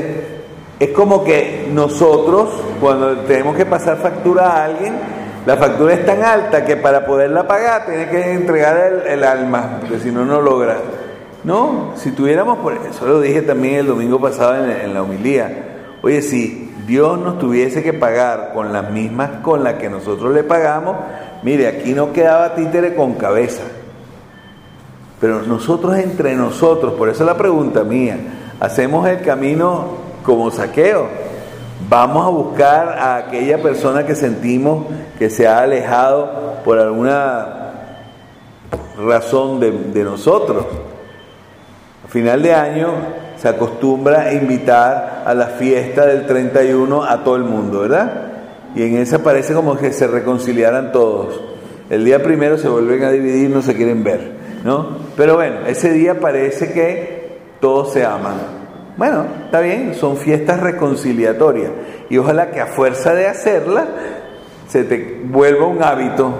es 0.79 0.89
como 0.91 1.23
que 1.23 1.67
nosotros, 1.73 2.49
cuando 2.79 3.17
tenemos 3.21 3.55
que 3.57 3.65
pasar 3.65 3.97
factura 3.97 4.51
a 4.51 4.65
alguien, 4.65 4.93
la 5.47 5.57
factura 5.57 5.95
es 5.95 6.05
tan 6.05 6.21
alta 6.21 6.63
que 6.63 6.77
para 6.77 7.07
poderla 7.07 7.47
pagar 7.47 7.87
tiene 7.87 8.09
que 8.09 8.33
entregar 8.33 9.05
el, 9.07 9.23
alma, 9.23 9.79
porque 9.79 9.97
si 9.97 10.11
no, 10.11 10.23
no 10.23 10.39
logra. 10.39 10.77
No, 11.43 11.93
si 11.95 12.11
tuviéramos, 12.11 12.57
por 12.57 12.73
eso 12.73 13.05
lo 13.05 13.21
dije 13.21 13.41
también 13.41 13.75
el 13.75 13.87
domingo 13.87 14.19
pasado 14.19 14.55
en, 14.55 14.93
la 14.93 15.01
homilía, 15.01 15.95
oye, 16.01 16.21
si 16.21 16.73
Dios 16.85 17.17
nos 17.17 17.39
tuviese 17.39 17.81
que 17.81 17.93
pagar 17.93 18.51
con 18.53 18.73
las 18.73 18.91
mismas 18.91 19.29
con 19.41 19.63
las 19.63 19.75
que 19.75 19.89
nosotros 19.89 20.33
le 20.33 20.43
pagamos, 20.43 20.97
mire, 21.41 21.67
aquí 21.67 21.93
no 21.93 22.11
quedaba 22.11 22.55
títere 22.55 22.93
con 22.93 23.13
cabeza. 23.13 23.63
Pero 25.21 25.41
nosotros 25.43 25.97
entre 25.97 26.35
nosotros, 26.35 26.93
por 26.93 27.07
eso 27.07 27.23
la 27.23 27.37
pregunta 27.37 27.83
mía, 27.83 28.17
hacemos 28.59 29.07
el 29.07 29.21
camino 29.21 29.85
como 30.23 30.51
saqueo. 30.51 31.07
Vamos 31.87 32.25
a 32.25 32.29
buscar 32.29 32.89
a 32.99 33.15
aquella 33.15 33.61
persona 33.61 34.05
que 34.05 34.15
sentimos 34.15 34.85
que 35.17 35.29
se 35.29 35.47
ha 35.47 35.61
alejado 35.61 36.59
por 36.65 36.79
alguna 36.79 37.71
razón 38.97 39.61
de 39.61 40.03
nosotros. 40.03 40.65
Final 42.09 42.41
de 42.41 42.53
año 42.53 42.89
se 43.37 43.47
acostumbra 43.47 44.23
a 44.23 44.33
invitar 44.33 45.23
a 45.25 45.33
la 45.33 45.47
fiesta 45.47 46.05
del 46.05 46.25
31 46.25 47.03
a 47.03 47.23
todo 47.23 47.35
el 47.35 47.43
mundo, 47.43 47.81
¿verdad? 47.81 48.29
Y 48.75 48.83
en 48.83 48.97
esa 48.97 49.19
parece 49.19 49.53
como 49.53 49.77
que 49.77 49.93
se 49.93 50.07
reconciliaran 50.07 50.91
todos. 50.91 51.39
El 51.89 52.05
día 52.05 52.21
primero 52.21 52.57
se 52.57 52.67
vuelven 52.67 53.03
a 53.03 53.11
dividir, 53.11 53.49
no 53.49 53.61
se 53.61 53.75
quieren 53.75 54.03
ver, 54.03 54.31
¿no? 54.63 54.97
Pero 55.15 55.35
bueno, 55.35 55.65
ese 55.67 55.91
día 55.91 56.19
parece 56.19 56.73
que 56.73 57.37
todos 57.59 57.93
se 57.93 58.05
aman. 58.05 58.35
Bueno, 58.97 59.25
está 59.45 59.61
bien, 59.61 59.95
son 59.95 60.17
fiestas 60.17 60.59
reconciliatorias. 60.59 61.71
Y 62.09 62.17
ojalá 62.17 62.51
que 62.51 62.59
a 62.59 62.67
fuerza 62.67 63.13
de 63.13 63.27
hacerla 63.27 63.85
se 64.67 64.83
te 64.83 65.21
vuelva 65.25 65.67
un 65.67 65.83
hábito, 65.83 66.33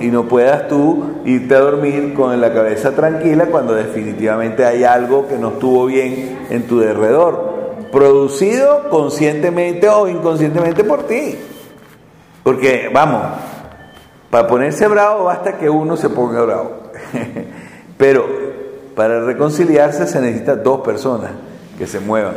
Y 0.00 0.06
no 0.06 0.26
puedas 0.26 0.66
tú 0.66 1.20
irte 1.26 1.54
a 1.54 1.60
dormir 1.60 2.14
con 2.14 2.40
la 2.40 2.54
cabeza 2.54 2.92
tranquila 2.92 3.46
cuando 3.46 3.74
definitivamente 3.74 4.64
hay 4.64 4.82
algo 4.82 5.28
que 5.28 5.36
no 5.36 5.48
estuvo 5.48 5.84
bien 5.84 6.46
en 6.48 6.66
tu 6.66 6.78
derredor, 6.80 7.88
producido 7.92 8.88
conscientemente 8.88 9.86
o 9.90 10.08
inconscientemente 10.08 10.84
por 10.84 11.06
ti. 11.06 11.36
Porque, 12.42 12.90
vamos, 12.94 13.22
para 14.30 14.46
ponerse 14.46 14.88
bravo 14.88 15.24
basta 15.24 15.58
que 15.58 15.68
uno 15.68 15.98
se 15.98 16.08
ponga 16.08 16.40
bravo. 16.42 16.70
Pero 17.98 18.24
para 18.96 19.20
reconciliarse 19.20 20.06
se 20.06 20.18
necesitan 20.22 20.62
dos 20.62 20.80
personas 20.80 21.32
que 21.76 21.86
se 21.86 22.00
muevan. 22.00 22.36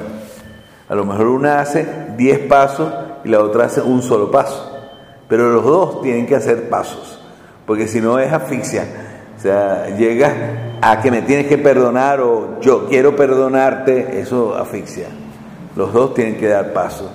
A 0.89 0.95
lo 0.95 1.05
mejor 1.05 1.27
una 1.27 1.61
hace 1.61 1.87
10 2.17 2.39
pasos 2.49 2.91
y 3.23 3.29
la 3.29 3.39
otra 3.39 3.67
hace 3.67 3.81
un 3.81 4.01
solo 4.01 4.29
paso. 4.29 4.67
Pero 5.29 5.49
los 5.49 5.63
dos 5.63 6.01
tienen 6.01 6.27
que 6.27 6.35
hacer 6.35 6.67
pasos, 6.67 7.20
porque 7.71 7.87
si 7.87 8.01
no 8.01 8.19
es 8.19 8.33
asfixia. 8.33 8.83
O 9.37 9.41
sea, 9.41 9.95
llega 9.95 10.33
a 10.81 10.99
que 11.01 11.09
me 11.09 11.21
tienes 11.21 11.47
que 11.47 11.57
perdonar 11.57 12.19
o 12.19 12.59
yo 12.59 12.85
quiero 12.89 13.15
perdonarte, 13.15 14.19
eso 14.19 14.57
asfixia. 14.57 15.07
Los 15.77 15.93
dos 15.93 16.13
tienen 16.13 16.35
que 16.35 16.49
dar 16.49 16.73
pasos. 16.73 17.09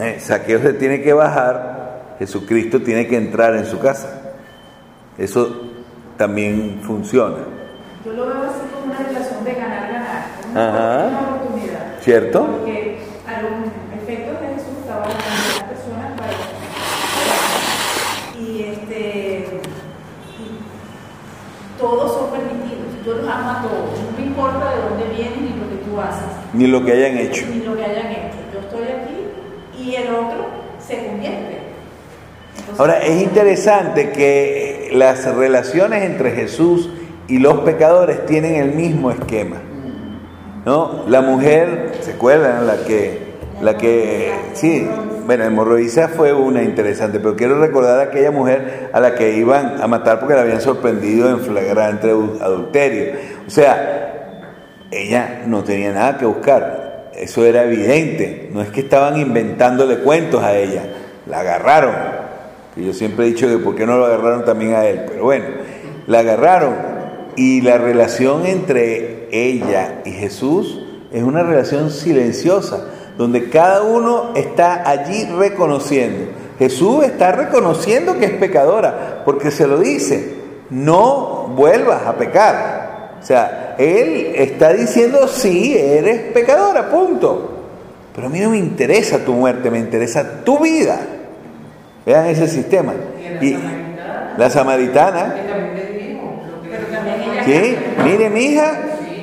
Eh, 0.00 0.16
Saqueo 0.20 0.58
se 0.60 0.72
tiene 0.72 1.02
que 1.02 1.12
bajar, 1.12 2.14
Jesucristo 2.18 2.80
tiene 2.80 3.06
que 3.06 3.18
entrar 3.18 3.54
en 3.56 3.66
su 3.66 3.78
casa. 3.78 4.08
Eso 5.18 5.54
también 6.16 6.80
funciona. 6.82 7.36
Yo 8.06 8.12
lo 8.14 8.24
veo 8.24 8.42
así 8.44 8.60
como 8.72 8.86
una 8.86 9.06
relación 9.06 9.44
de 9.44 9.52
ganar-ganar, 9.52 10.26
Ajá. 10.54 11.08
una 11.08 11.20
oportunidad. 11.36 12.00
¿Cierto? 12.00 12.46
Porque 12.46 13.00
a 13.26 13.42
los 13.42 14.02
efectos 14.02 14.40
de 14.40 14.46
Jesús 14.54 14.78
estaba 14.80 15.04
buscando 15.04 15.28
a 15.28 15.58
las 15.58 15.62
personas 15.64 16.18
para 16.18 16.64
y 18.44 18.62
este 18.62 19.60
y 20.38 21.78
todos 21.78 22.12
son 22.12 22.30
a 23.40 23.62
todos. 23.62 24.00
No 24.10 24.18
me 24.18 24.26
importa 24.26 24.70
de 24.74 24.82
dónde 24.88 25.16
vienen 25.16 25.42
ni 25.42 25.48
lo 25.60 25.68
que 25.68 25.84
tú 25.84 26.00
haces, 26.00 26.24
Ni 26.52 26.66
lo 26.66 26.84
que 26.84 26.92
hayan 26.92 27.18
hecho. 27.18 27.46
ni 27.48 27.60
lo 27.64 27.76
que 27.76 27.84
hayan 27.84 28.06
hecho. 28.12 28.36
Yo 28.52 28.60
estoy 28.60 28.82
aquí 28.82 29.82
y 29.82 29.94
el 29.96 30.08
otro 30.14 30.46
se 30.78 31.06
convierte. 31.06 31.58
Entonces, 32.58 32.80
Ahora, 32.80 32.98
es 33.00 33.22
interesante 33.22 34.10
que 34.10 34.90
las 34.92 35.24
relaciones 35.34 36.02
entre 36.04 36.30
Jesús 36.32 36.88
y 37.28 37.38
los 37.38 37.60
pecadores 37.60 38.24
tienen 38.26 38.54
el 38.56 38.72
mismo 38.72 39.10
esquema. 39.10 39.56
¿No? 40.64 41.04
La 41.08 41.20
mujer, 41.20 41.92
¿se 42.00 42.12
acuerdan? 42.12 42.66
La 42.66 42.76
que, 42.86 43.23
la 43.64 43.78
que, 43.78 44.30
sí, 44.52 44.86
bueno, 45.26 45.44
hemorroísa 45.44 46.08
fue 46.08 46.34
una 46.34 46.62
interesante, 46.62 47.18
pero 47.18 47.34
quiero 47.34 47.58
recordar 47.58 47.98
a 47.98 48.02
aquella 48.02 48.30
mujer 48.30 48.90
a 48.92 49.00
la 49.00 49.14
que 49.14 49.38
iban 49.38 49.82
a 49.82 49.86
matar 49.86 50.20
porque 50.20 50.34
la 50.34 50.42
habían 50.42 50.60
sorprendido 50.60 51.30
en 51.30 51.40
flagrante 51.40 52.10
adulterio. 52.10 53.14
O 53.46 53.50
sea, 53.50 54.82
ella 54.90 55.44
no 55.46 55.64
tenía 55.64 55.92
nada 55.92 56.18
que 56.18 56.26
buscar, 56.26 57.10
eso 57.16 57.42
era 57.46 57.64
evidente, 57.64 58.50
no 58.52 58.60
es 58.60 58.68
que 58.68 58.80
estaban 58.80 59.18
inventándole 59.18 60.00
cuentos 60.00 60.44
a 60.44 60.54
ella, 60.58 60.82
la 61.26 61.40
agarraron. 61.40 61.94
Que 62.74 62.84
yo 62.84 62.92
siempre 62.92 63.24
he 63.24 63.28
dicho 63.28 63.48
que 63.48 63.56
por 63.56 63.74
qué 63.74 63.86
no 63.86 63.96
lo 63.96 64.04
agarraron 64.04 64.44
también 64.44 64.74
a 64.74 64.84
él, 64.84 65.04
pero 65.08 65.24
bueno, 65.24 65.46
la 66.06 66.18
agarraron. 66.18 66.74
Y 67.36 67.62
la 67.62 67.78
relación 67.78 68.44
entre 68.44 69.28
ella 69.32 70.02
y 70.04 70.10
Jesús 70.10 70.82
es 71.12 71.22
una 71.22 71.42
relación 71.42 71.90
silenciosa, 71.90 72.88
donde 73.16 73.48
cada 73.48 73.82
uno 73.82 74.32
está 74.34 74.88
allí 74.88 75.24
reconociendo. 75.36 76.26
Jesús 76.58 77.04
está 77.04 77.32
reconociendo 77.32 78.18
que 78.18 78.26
es 78.26 78.32
pecadora, 78.32 79.22
porque 79.24 79.50
se 79.50 79.66
lo 79.66 79.78
dice, 79.78 80.34
no 80.70 81.48
vuelvas 81.54 82.06
a 82.06 82.14
pecar. 82.14 83.14
O 83.20 83.26
sea, 83.26 83.74
Él 83.78 84.32
está 84.36 84.72
diciendo, 84.72 85.26
sí, 85.28 85.76
eres 85.76 86.32
pecadora, 86.32 86.90
punto. 86.90 87.50
Pero 88.14 88.28
a 88.28 88.30
mí 88.30 88.38
no 88.40 88.50
me 88.50 88.58
interesa 88.58 89.18
tu 89.24 89.32
muerte, 89.32 89.70
me 89.70 89.78
interesa 89.78 90.44
tu 90.44 90.58
vida. 90.60 91.00
Vean 92.06 92.26
ese 92.26 92.48
sistema. 92.48 92.92
Y 93.40 93.56
la 94.36 94.50
samaritana, 94.50 95.34
también 95.34 97.20
ella 97.36 97.44
¿sí? 97.44 97.76
Mire, 98.04 98.30
mi 98.30 98.40
hija, 98.40 98.80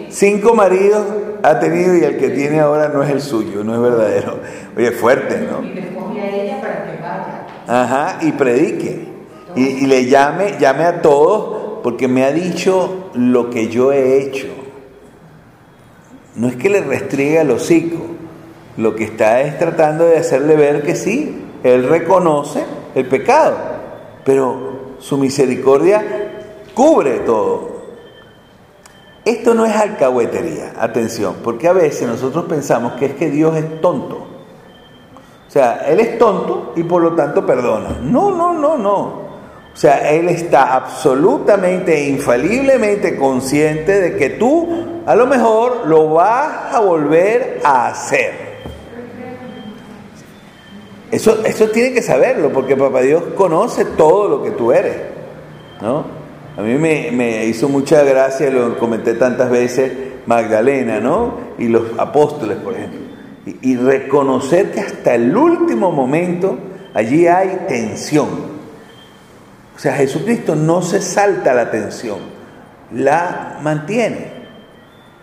cinco 0.10 0.54
maridos 0.54 1.06
ha 1.44 1.60
tenido 1.60 1.96
y 1.96 2.04
el 2.04 2.18
que 2.18 2.30
tiene 2.30 2.60
ahora 2.60 2.90
no 2.90 3.04
es 3.04 3.10
el 3.10 3.22
suyo, 3.22 3.64
no 3.64 3.76
es 3.76 3.82
verdadero. 3.82 4.40
Oye, 4.76 4.92
fuerte, 4.92 5.40
¿no? 5.40 5.64
y 5.64 5.74
le 5.74 5.82
escoge 5.82 6.22
a 6.22 6.30
ella 6.30 6.62
para 6.62 6.86
que 6.86 7.02
vaya. 7.02 7.48
Ajá, 7.68 8.18
y 8.22 8.32
predique. 8.32 9.08
Y, 9.56 9.64
y 9.64 9.86
le 9.86 10.06
llame, 10.06 10.56
llame 10.60 10.84
a 10.86 11.02
todos 11.02 11.82
porque 11.84 12.08
me 12.08 12.24
ha 12.24 12.32
dicho 12.32 13.10
lo 13.14 13.50
que 13.50 13.68
yo 13.68 13.92
he 13.92 14.22
hecho. 14.22 14.48
No 16.36 16.48
es 16.48 16.56
que 16.56 16.70
le 16.70 16.82
restriegue 16.82 17.42
el 17.42 17.52
hocico, 17.52 18.00
lo 18.78 18.96
que 18.96 19.04
está 19.04 19.42
es 19.42 19.58
tratando 19.58 20.06
de 20.06 20.18
hacerle 20.18 20.56
ver 20.56 20.84
que 20.84 20.96
sí, 20.96 21.44
él 21.64 21.88
reconoce 21.88 22.64
el 22.96 23.06
pecado, 23.06 23.58
pero 24.24 24.96
su 25.00 25.18
misericordia 25.18 26.04
cubre 26.74 27.20
todo. 27.20 27.71
Esto 29.32 29.54
no 29.54 29.66
es 29.66 29.74
alcahuetería, 29.74 30.74
atención, 30.78 31.38
porque 31.42 31.70
a 31.70 31.74
veces 31.74 32.06
nosotros 32.06 32.46
pensamos 32.50 32.94
que 32.94 33.06
es 33.06 33.14
que 33.16 33.30
Dios 33.30 33.56
es 33.56 33.80
tonto. 33.80 34.18
O 35.48 35.52
sea, 35.52 35.86
Él 35.88 36.02
es 36.02 36.18
tonto 36.18 36.74
y 36.76 36.84
por 36.84 37.02
lo 37.02 37.14
tanto 37.14 37.46
perdona. 37.46 37.98
No, 38.02 38.32
no, 38.32 38.54
no, 38.54 38.78
no. 38.78 39.00
O 39.74 39.76
sea, 39.78 40.12
Él 40.12 40.28
está 40.28 40.76
absolutamente 40.76 41.98
e 41.98 42.10
infaliblemente 42.10 43.16
consciente 43.18 44.02
de 44.02 44.18
que 44.18 44.32
tú 44.32 44.68
a 45.06 45.16
lo 45.16 45.26
mejor 45.28 45.88
lo 45.88 46.10
vas 46.10 46.76
a 46.76 46.82
volver 46.82 47.62
a 47.64 47.88
hacer. 47.88 48.52
Eso, 51.10 51.40
eso 51.46 51.70
tiene 51.70 51.94
que 51.94 52.02
saberlo, 52.02 52.52
porque 52.52 52.76
Papá 52.76 53.00
Dios 53.00 53.24
conoce 53.36 53.86
todo 53.86 54.28
lo 54.28 54.44
que 54.44 54.52
tú 54.52 54.74
eres. 54.74 54.98
¿no? 55.82 56.21
A 56.58 56.62
mí 56.62 56.76
me, 56.76 57.46
hizo 57.46 57.70
mucha 57.70 58.04
gracia, 58.04 58.50
lo 58.50 58.78
comenté 58.78 59.14
tantas 59.14 59.50
veces, 59.50 59.92
Magdalena, 60.26 61.00
¿no? 61.00 61.36
Y 61.58 61.68
los 61.68 61.98
apóstoles, 61.98 62.58
por 62.58 62.74
ejemplo. 62.74 63.00
Y, 63.46 63.72
y 63.72 63.76
reconocer 63.78 64.72
que 64.72 64.82
hasta 64.82 65.16
el 65.16 65.36
último 65.36 65.92
momento 65.92 66.58
allí 66.94 67.28
hay 67.28 67.66
tensión. 67.68 68.28
O 69.76 69.80
sea, 69.80 69.94
Jesucristo 69.94 70.56
no 70.56 70.82
se 70.82 71.02
salta 71.02 71.54
la 71.54 71.72
tensión, 71.72 72.20
la 72.94 73.60
mantiene. 73.62 74.42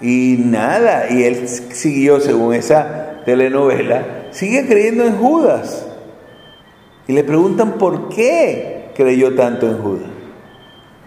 Y 0.00 0.36
nada, 0.38 1.10
y 1.10 1.24
él 1.24 1.46
siguió, 1.48 2.20
según 2.20 2.54
esa 2.54 3.22
telenovela, 3.24 4.28
sigue 4.30 4.66
creyendo 4.66 5.04
en 5.04 5.16
Judas. 5.16 5.86
Y 7.06 7.12
le 7.12 7.24
preguntan 7.24 7.72
por 7.72 8.08
qué 8.08 8.90
creyó 8.94 9.34
tanto 9.34 9.66
en 9.68 9.78
Judas. 9.78 10.17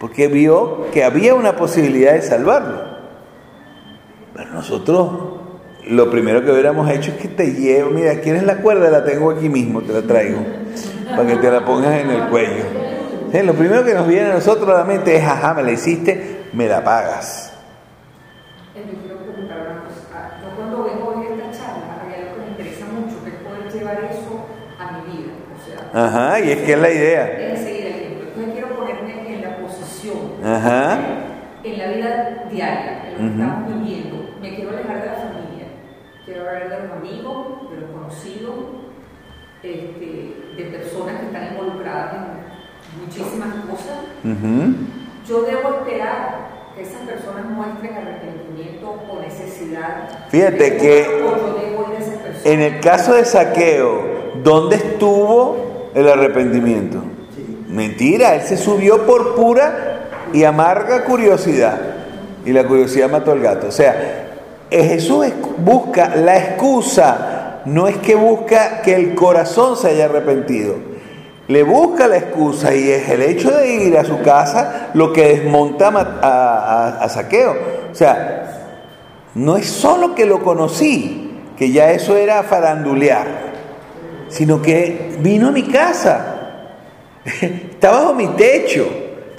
Porque 0.01 0.27
vio 0.27 0.87
que 0.91 1.03
había 1.05 1.35
una 1.35 1.55
posibilidad 1.55 2.13
de 2.13 2.23
salvarlo. 2.23 2.81
Pero 4.33 4.49
nosotros 4.51 5.11
lo 5.87 6.09
primero 6.09 6.43
que 6.43 6.51
hubiéramos 6.51 6.89
hecho 6.89 7.11
es 7.11 7.17
que 7.17 7.27
te 7.27 7.53
llevo, 7.53 7.91
mira, 7.91 8.19
¿quieres 8.19 8.41
la 8.43 8.57
cuerda? 8.57 8.89
La 8.89 9.03
tengo 9.03 9.29
aquí 9.31 9.47
mismo, 9.47 9.81
te 9.81 9.93
la 9.93 10.01
traigo, 10.01 10.39
para 11.09 11.27
que 11.27 11.35
te 11.35 11.51
la 11.51 11.63
pongas 11.63 12.01
en 12.01 12.09
el 12.09 12.23
cuello. 12.29 12.63
Lo 13.43 13.53
primero 13.53 13.83
que 13.85 13.93
nos 13.93 14.07
viene 14.07 14.31
a 14.31 14.33
nosotros 14.33 14.67
a 14.69 14.79
la 14.79 14.83
mente 14.85 15.15
es, 15.15 15.23
ajá, 15.23 15.53
me 15.53 15.61
la 15.63 15.71
hiciste, 15.71 16.45
me 16.53 16.67
la 16.67 16.83
pagas. 16.83 17.53
Eh, 18.75 18.83
Yo 18.91 18.99
quiero 19.03 19.17
preguntar 19.19 19.57
una 19.59 19.83
cosa. 19.83 20.39
Yo 20.41 20.55
cuando 20.55 20.83
vengo 20.83 21.07
hoy 21.15 21.25
esta 21.27 21.51
charla, 21.63 22.01
hay 22.07 22.21
algo 22.23 22.35
que 22.35 22.41
me 22.41 22.47
interesa 22.49 22.85
mucho, 22.87 23.23
que 23.23 23.29
es 23.29 23.35
poder 23.37 23.71
llevar 23.71 24.03
eso 24.11 24.45
a 24.79 24.91
mi 24.97 25.17
vida. 25.17 25.31
O 25.53 25.91
sea, 25.93 26.05
Ajá, 26.05 26.39
y 26.41 26.51
es 26.51 26.57
que 26.59 26.73
es 26.73 26.79
la 26.79 26.89
idea. 26.91 27.53
es 27.53 27.59
seguir 27.59 27.85
el 27.85 27.93
ejemplo. 27.95 28.27
Entonces 28.29 28.53
quiero 28.53 28.67
ponerme 28.75 29.33
en 29.35 29.41
la 29.41 29.57
posición, 29.57 30.17
Ajá. 30.43 30.99
en 31.63 31.77
la 31.77 31.87
vida 31.87 32.45
diaria, 32.51 33.07
en 33.07 33.13
lo 33.13 33.19
que 33.19 33.41
estamos 33.41 33.67
viviendo. 33.67 34.17
Me 34.41 34.55
quiero 34.55 34.71
alejar 34.71 35.01
de 35.01 35.05
la 35.07 35.13
familia, 35.13 35.67
quiero 36.25 36.41
hablar 36.41 36.69
de 36.69 36.87
los 36.87 36.97
amigos, 36.97 37.47
de 37.69 37.81
los 37.81 37.91
conocidos, 37.91 38.55
este, 39.61 40.35
de 40.57 40.63
personas 40.71 41.19
que 41.19 41.25
están 41.27 41.53
involucradas 41.53 42.13
en 42.15 43.01
muchísimas 43.03 43.53
cosas. 43.69 43.99
Yo 45.27 45.43
debo 45.43 45.69
esperar 45.69 46.49
que 46.75 46.81
esas 46.81 47.01
personas 47.01 47.45
muestren 47.45 47.95
arrepentimiento 47.95 48.95
o 49.09 49.21
necesidad. 49.21 50.27
Fíjate 50.29 50.57
de 50.57 50.77
que. 50.77 51.21
En 52.43 52.59
el 52.59 52.79
caso 52.79 53.13
de 53.13 53.23
saqueo, 53.23 54.31
¿dónde 54.43 54.77
estuvo 54.77 55.91
el 55.93 56.09
arrepentimiento? 56.09 57.03
Mentira, 57.67 58.35
él 58.35 58.41
se 58.41 58.57
subió 58.57 59.05
por 59.05 59.35
pura 59.35 60.00
y 60.33 60.43
amarga 60.43 61.03
curiosidad. 61.03 61.77
Y 62.45 62.51
la 62.53 62.63
curiosidad 62.65 63.09
mató 63.09 63.31
al 63.31 63.39
gato. 63.39 63.67
O 63.67 63.71
sea, 63.71 64.27
Jesús 64.69 65.25
es- 65.27 65.33
busca 65.57 66.15
la 66.15 66.37
excusa, 66.37 67.61
no 67.65 67.87
es 67.87 67.97
que 67.97 68.15
busca 68.15 68.81
que 68.81 68.95
el 68.95 69.13
corazón 69.15 69.77
se 69.77 69.89
haya 69.89 70.05
arrepentido. 70.05 70.75
Le 71.47 71.63
busca 71.63 72.07
la 72.07 72.17
excusa 72.17 72.73
y 72.73 72.89
es 72.89 73.09
el 73.09 73.21
hecho 73.21 73.51
de 73.51 73.75
ir 73.75 73.97
a 73.97 74.05
su 74.05 74.21
casa 74.21 74.89
lo 74.93 75.11
que 75.11 75.27
desmonta 75.39 75.89
a- 75.89 76.97
a 77.01 77.09
saqueo. 77.09 77.55
O 77.91 77.95
sea, 77.95 78.37
no 79.35 79.57
es 79.57 79.65
solo 79.67 80.15
que 80.15 80.25
lo 80.25 80.41
conocí, 80.41 81.39
que 81.57 81.71
ya 81.71 81.91
eso 81.91 82.15
era 82.15 82.41
farandulear, 82.43 83.27
sino 84.29 84.61
que 84.61 85.15
vino 85.19 85.49
a 85.49 85.51
mi 85.51 85.63
casa, 85.63 86.37
está 87.41 87.91
bajo 87.91 88.13
mi 88.13 88.27
techo, 88.29 88.87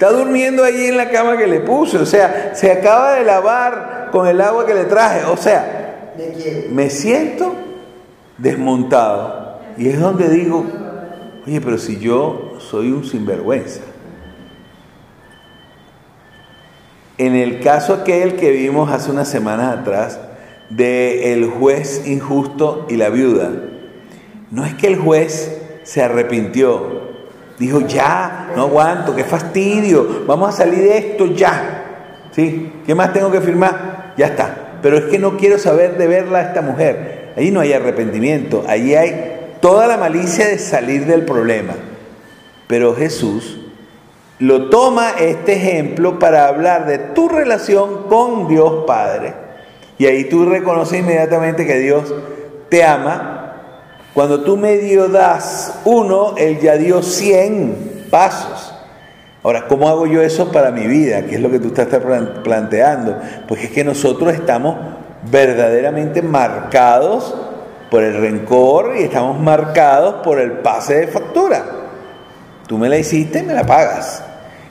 está 0.03 0.17
durmiendo 0.17 0.65
allí 0.65 0.87
en 0.87 0.97
la 0.97 1.09
cama 1.09 1.37
que 1.37 1.47
le 1.47 1.61
puse, 1.61 1.97
o 1.97 2.05
sea, 2.05 2.51
se 2.53 2.69
acaba 2.69 3.13
de 3.13 3.23
lavar 3.23 4.09
con 4.11 4.27
el 4.27 4.41
agua 4.41 4.65
que 4.65 4.73
le 4.73 4.83
traje, 4.83 5.23
o 5.23 5.37
sea, 5.37 6.11
me 6.69 6.89
siento 6.89 7.55
desmontado. 8.37 9.59
Y 9.77 9.87
es 9.87 10.01
donde 10.01 10.27
digo, 10.27 10.65
oye, 11.47 11.61
pero 11.61 11.77
si 11.77 11.99
yo 11.99 12.57
soy 12.59 12.91
un 12.91 13.05
sinvergüenza. 13.05 13.79
En 17.17 17.35
el 17.35 17.61
caso 17.61 17.93
aquel 17.93 18.35
que 18.35 18.51
vimos 18.51 18.91
hace 18.91 19.09
unas 19.09 19.29
semanas 19.29 19.77
atrás 19.77 20.19
de 20.69 21.31
el 21.31 21.45
juez 21.45 22.05
injusto 22.05 22.87
y 22.89 22.97
la 22.97 23.09
viuda, 23.09 23.51
no 24.51 24.65
es 24.65 24.73
que 24.73 24.87
el 24.87 24.97
juez 24.97 25.61
se 25.83 26.01
arrepintió, 26.01 27.02
dijo 27.59 27.81
ya, 27.81 28.51
no 28.55 28.63
aguanto, 28.63 29.15
qué 29.15 29.23
fastidio, 29.23 30.23
vamos 30.25 30.49
a 30.49 30.57
salir 30.57 30.79
de 30.79 30.97
esto 30.97 31.27
ya, 31.27 31.85
¿sí? 32.31 32.71
¿Qué 32.85 32.95
más 32.95 33.13
tengo 33.13 33.31
que 33.31 33.41
firmar? 33.41 34.13
Ya 34.17 34.27
está, 34.27 34.79
pero 34.81 34.97
es 34.97 35.05
que 35.05 35.19
no 35.19 35.37
quiero 35.37 35.57
saber 35.57 35.97
de 35.97 36.07
verla 36.07 36.39
a 36.39 36.41
esta 36.43 36.61
mujer, 36.61 37.33
ahí 37.37 37.51
no 37.51 37.59
hay 37.59 37.73
arrepentimiento, 37.73 38.63
ahí 38.67 38.95
hay 38.95 39.57
toda 39.61 39.87
la 39.87 39.97
malicia 39.97 40.47
de 40.47 40.57
salir 40.57 41.05
del 41.05 41.23
problema, 41.23 41.73
pero 42.67 42.95
Jesús 42.95 43.59
lo 44.39 44.69
toma 44.69 45.11
este 45.19 45.53
ejemplo 45.53 46.19
para 46.19 46.47
hablar 46.47 46.85
de 46.85 46.97
tu 46.97 47.29
relación 47.29 48.09
con 48.09 48.47
Dios 48.47 48.83
Padre. 48.85 49.33
Y 49.97 50.05
ahí 50.05 50.25
tú 50.25 50.45
reconoces 50.45 50.99
inmediatamente 50.99 51.65
que 51.65 51.79
Dios 51.79 52.13
te 52.67 52.83
ama. 52.83 53.42
Cuando 54.13 54.41
tú 54.41 54.57
medio 54.57 55.07
das 55.07 55.79
uno, 55.85 56.35
Él 56.37 56.59
ya 56.59 56.75
dio 56.77 57.01
cien 57.01 58.05
pasos. 58.11 58.73
Ahora, 59.41 59.67
¿cómo 59.67 59.89
hago 59.89 60.05
yo 60.05 60.21
eso 60.21 60.51
para 60.51 60.71
mi 60.71 60.87
vida? 60.87 61.23
¿Qué 61.23 61.35
es 61.35 61.41
lo 61.41 61.49
que 61.49 61.59
tú 61.59 61.67
estás 61.69 61.87
plan- 61.87 62.41
planteando? 62.43 63.17
Pues 63.47 63.63
es 63.63 63.71
que 63.71 63.83
nosotros 63.83 64.33
estamos 64.33 64.77
verdaderamente 65.29 66.21
marcados 66.21 67.35
por 67.89 68.03
el 68.03 68.15
rencor 68.19 68.93
y 68.97 69.03
estamos 69.03 69.39
marcados 69.39 70.15
por 70.23 70.39
el 70.39 70.51
pase 70.53 70.95
de 70.95 71.07
factura. 71.07 71.63
Tú 72.67 72.77
me 72.77 72.87
la 72.89 72.97
hiciste, 72.97 73.43
me 73.43 73.53
la 73.53 73.65
pagas. 73.65 74.23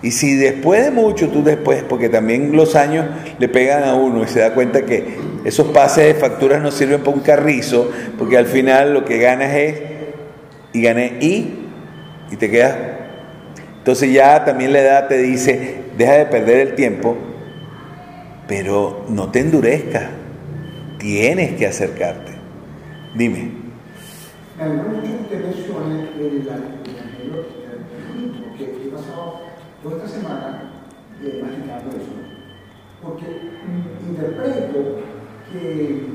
Y 0.02 0.10
si 0.10 0.34
después 0.34 0.84
de 0.84 0.90
mucho, 0.90 1.28
tú 1.28 1.44
después, 1.44 1.84
porque 1.88 2.08
también 2.08 2.56
los 2.56 2.74
años 2.74 3.06
le 3.38 3.48
pegan 3.48 3.84
a 3.84 3.94
uno 3.94 4.24
y 4.24 4.26
se 4.26 4.40
da 4.40 4.52
cuenta 4.52 4.84
que 4.84 5.16
esos 5.44 5.68
pases 5.68 6.06
de 6.06 6.14
facturas 6.14 6.60
no 6.60 6.72
sirven 6.72 7.00
para 7.00 7.16
un 7.16 7.22
carrizo, 7.22 7.90
porque 8.18 8.36
al 8.36 8.46
final 8.46 8.94
lo 8.94 9.04
que 9.04 9.18
ganas 9.18 9.54
es, 9.54 9.80
y 10.72 10.82
gané 10.82 11.18
y, 11.20 11.54
y 12.30 12.36
te 12.36 12.50
quedas. 12.50 12.76
Entonces 13.78 14.12
ya 14.12 14.44
también 14.44 14.72
la 14.72 14.80
edad 14.80 15.08
te 15.08 15.18
dice, 15.18 15.82
deja 15.96 16.14
de 16.14 16.26
perder 16.26 16.58
el 16.60 16.74
tiempo, 16.74 17.16
pero 18.48 19.04
no 19.08 19.30
te 19.30 19.40
endurezcas, 19.40 20.04
tienes 20.98 21.52
que 21.56 21.66
acercarte. 21.66 22.32
Dime. 23.14 23.62
Toda 29.82 29.96
esta 29.96 30.08
semana 30.08 30.62
eh, 31.22 31.42
eso. 31.90 32.12
Porque 33.02 33.50
interpreto 34.08 34.98
que 35.52 36.06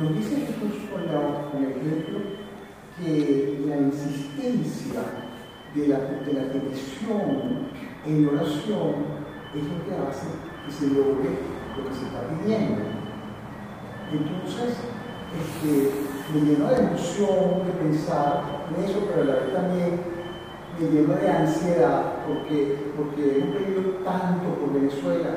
nos 0.00 0.14
dice 0.16 0.36
Jesús 0.36 0.88
con, 0.90 1.06
la- 1.06 1.50
con 1.50 1.64
el 1.64 1.70
ejemplo 1.70 2.18
que 2.98 3.64
la 3.66 3.76
insistencia 3.78 5.00
de 5.74 5.88
la, 5.88 5.98
de 5.98 6.32
la 6.32 6.52
petición 6.52 7.68
en 8.06 8.28
oración 8.28 8.94
es 9.54 9.62
lo 9.64 9.84
que 9.84 10.08
hace 10.08 10.26
que 10.66 10.72
se 10.72 10.86
logre 10.88 11.30
lo 11.76 11.88
que 11.88 11.94
se 11.94 12.04
está 12.06 12.20
pidiendo. 12.28 12.82
Entonces, 14.12 14.76
este, 15.34 15.90
me 16.32 16.40
lleno 16.46 16.68
de 16.68 16.76
emoción 16.76 17.66
de 17.66 17.72
pensar 17.82 18.42
en 18.76 18.84
eso, 18.84 19.00
pero 19.08 19.22
a 19.22 19.24
la 19.24 19.34
vez 19.42 19.52
también 19.54 20.00
me 20.78 20.90
lleno 20.90 21.14
de 21.14 21.28
ansiedad 21.30 22.24
porque, 22.26 22.90
porque 22.96 23.38
hemos 23.38 23.56
pedido 23.56 23.82
tanto 24.04 24.54
por 24.58 24.74
Venezuela 24.74 25.30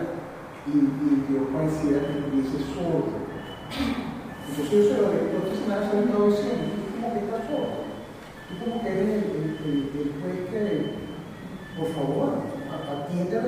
y, 0.65 0.77
y 0.77 1.25
Dios 1.29 1.43
pareciera 1.53 2.07
que 2.07 2.19
estuviese 2.19 2.57
sordo. 2.73 3.27
Entonces 4.49 4.71
yo 4.71 4.83
se 4.83 5.01
lo 5.01 5.11
digo, 5.11 5.37
se 5.53 5.67
lo 5.67 5.75
he 5.75 6.03
estado 6.03 6.25
diciendo, 6.27 6.63
tú 6.73 7.01
como 7.01 7.13
que 7.13 7.19
estás 7.19 7.41
sordo, 7.47 7.85
tú 8.49 8.53
como 8.65 8.81
que 8.81 8.89
eres 8.89 9.01
el, 9.01 9.23
el, 9.31 9.47
el, 9.65 9.77
el 9.93 10.09
juez 10.17 10.37
que, 10.49 10.61
por 11.77 11.87
favor, 11.93 12.29
atiende 13.07 13.37
a 13.37 13.41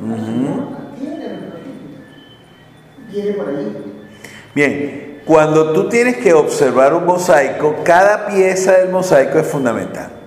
Ujú. 0.00 0.16
Señor, 0.24 0.58
atiende 0.88 1.26
a 1.26 1.28
nuestras 1.28 1.62
súplicas. 1.62 2.04
Viene 3.12 3.32
por 3.32 3.48
ahí. 3.48 4.02
Bien, 4.54 5.20
cuando 5.26 5.72
tú 5.72 5.88
tienes 5.88 6.16
que 6.16 6.32
observar 6.32 6.94
un 6.94 7.04
mosaico, 7.04 7.76
cada 7.84 8.26
pieza 8.28 8.72
del 8.78 8.90
mosaico 8.90 9.38
es 9.38 9.46
fundamental. 9.46 10.17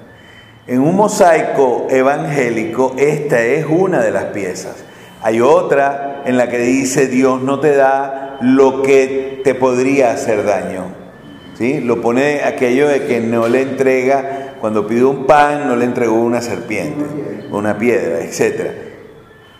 En 0.67 0.79
un 0.79 0.95
mosaico 0.95 1.87
evangélico, 1.89 2.93
esta 2.97 3.41
es 3.41 3.65
una 3.67 3.99
de 4.01 4.11
las 4.11 4.25
piezas. 4.25 4.75
Hay 5.23 5.41
otra 5.41 6.21
en 6.25 6.37
la 6.37 6.49
que 6.49 6.59
dice 6.59 7.07
Dios 7.07 7.41
no 7.41 7.59
te 7.59 7.75
da 7.75 8.37
lo 8.41 8.83
que 8.83 9.41
te 9.43 9.55
podría 9.55 10.11
hacer 10.11 10.45
daño. 10.45 10.85
¿Sí? 11.57 11.79
Lo 11.79 12.01
pone 12.01 12.43
aquello 12.43 12.87
de 12.87 13.05
que 13.05 13.19
no 13.21 13.47
le 13.47 13.61
entrega 13.61 14.55
cuando 14.61 14.87
pidió 14.87 15.09
un 15.09 15.25
pan 15.25 15.67
no 15.67 15.75
le 15.75 15.85
entregó 15.85 16.21
una 16.21 16.41
serpiente, 16.41 17.03
una 17.51 17.79
piedra, 17.79 18.23
etc. 18.23 18.71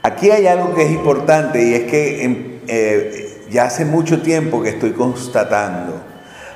Aquí 0.04 0.30
hay 0.30 0.46
algo 0.46 0.76
que 0.76 0.84
es 0.84 0.92
importante 0.92 1.64
y 1.64 1.74
es 1.74 1.84
que 1.84 2.24
em, 2.24 2.60
eh, 2.68 3.40
ya 3.50 3.66
hace 3.66 3.86
mucho 3.86 4.22
tiempo 4.22 4.62
que 4.62 4.70
estoy 4.70 4.92
constatando, 4.92 5.96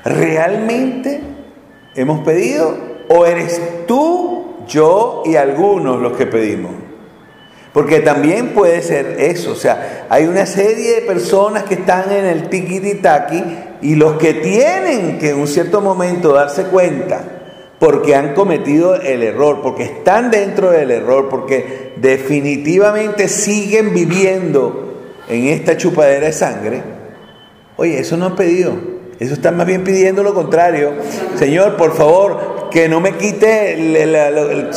¿realmente 0.04 1.22
hemos 1.96 2.24
pedido 2.24 2.95
o 3.10 3.26
eres 3.26 3.86
tú, 3.88 4.66
yo 4.68 5.24
y 5.26 5.36
algunos 5.36 6.02
los 6.02 6.14
que 6.18 6.26
pedimos? 6.26 6.72
Porque 7.74 8.00
también 8.00 8.54
puede 8.54 8.82
ser 8.82 9.18
eso, 9.20 9.52
o 9.52 9.56
sea, 9.56 10.06
hay 10.10 10.26
una 10.28 10.46
serie 10.46 10.96
de 10.96 11.02
personas 11.02 11.64
que 11.64 11.74
están 11.74 12.10
en 12.10 12.26
el 12.26 12.50
tiki-taki 12.50 13.44
y 13.82 13.96
los 13.96 14.18
que 14.18 14.36
tienen 14.36 15.20
que 15.20 15.32
en 15.32 15.40
un 15.40 15.48
cierto 15.48 15.82
momento 15.82 16.32
darse 16.32 16.64
cuenta 16.68 17.22
porque 17.80 18.16
han 18.16 18.34
cometido 18.34 18.96
el 18.96 19.24
error, 19.24 19.60
porque 19.62 19.84
están 19.84 20.32
dentro 20.32 20.72
del 20.72 20.90
error, 20.90 21.28
porque 21.30 21.94
definitivamente 21.98 23.28
siguen 23.28 23.94
viviendo 23.94 25.02
en 25.28 25.48
esta 25.48 25.76
chupadera 25.76 26.28
de 26.28 26.32
sangre, 26.32 26.82
oye, 27.76 28.00
eso 28.00 28.16
no 28.16 28.28
han 28.28 28.36
pedido, 28.36 28.74
eso 29.20 29.34
están 29.34 29.58
más 29.58 29.68
bien 29.68 29.84
pidiendo 29.84 30.24
lo 30.24 30.34
contrario. 30.34 30.94
Señor, 31.36 31.76
por 31.76 31.94
favor, 31.96 32.55
que 32.76 32.90
no 32.90 33.00
me 33.00 33.14
quite 33.14 33.72
el, 33.72 33.96
el, 33.96 34.16
el, 34.16 34.70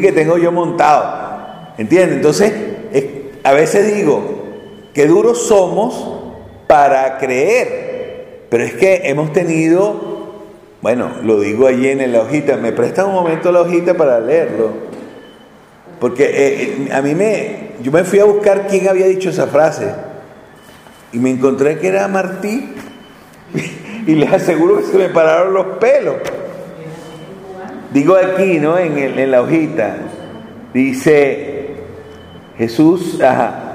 que 0.00 0.12
tengo 0.14 0.38
yo 0.38 0.50
montado. 0.50 1.74
¿Entiendes? 1.76 2.16
Entonces, 2.16 2.54
a 3.44 3.52
veces 3.52 3.94
digo, 3.94 4.22
qué 4.94 5.06
duros 5.06 5.46
somos 5.46 6.22
para 6.66 7.18
creer, 7.18 8.46
pero 8.48 8.64
es 8.64 8.72
que 8.72 9.02
hemos 9.04 9.34
tenido, 9.34 10.40
bueno, 10.80 11.10
lo 11.22 11.40
digo 11.40 11.66
allí 11.66 11.88
en 11.88 12.10
la 12.10 12.22
hojita, 12.22 12.56
me 12.56 12.72
presta 12.72 13.04
un 13.04 13.12
momento 13.12 13.52
la 13.52 13.60
hojita 13.60 13.92
para 13.92 14.18
leerlo, 14.18 14.70
porque 16.00 16.24
eh, 16.24 16.30
eh, 16.32 16.88
a 16.90 17.02
mí 17.02 17.14
me, 17.14 17.72
yo 17.82 17.92
me 17.92 18.02
fui 18.02 18.18
a 18.18 18.24
buscar 18.24 18.66
quién 18.66 18.88
había 18.88 19.04
dicho 19.04 19.28
esa 19.28 19.46
frase. 19.46 19.92
Y 21.12 21.18
me 21.18 21.28
encontré 21.28 21.78
que 21.78 21.88
era 21.88 22.08
Martí 22.08 22.76
y 24.06 24.14
les 24.14 24.32
aseguro 24.32 24.78
que 24.78 24.84
se 24.84 24.98
me 24.98 25.08
pararon 25.08 25.54
los 25.54 25.66
pelos. 25.78 26.16
Digo 27.92 28.16
aquí, 28.16 28.58
¿no? 28.58 28.78
En, 28.78 28.96
en 28.98 29.30
la 29.30 29.42
hojita, 29.42 29.96
dice, 30.72 31.76
Jesús, 32.56 33.18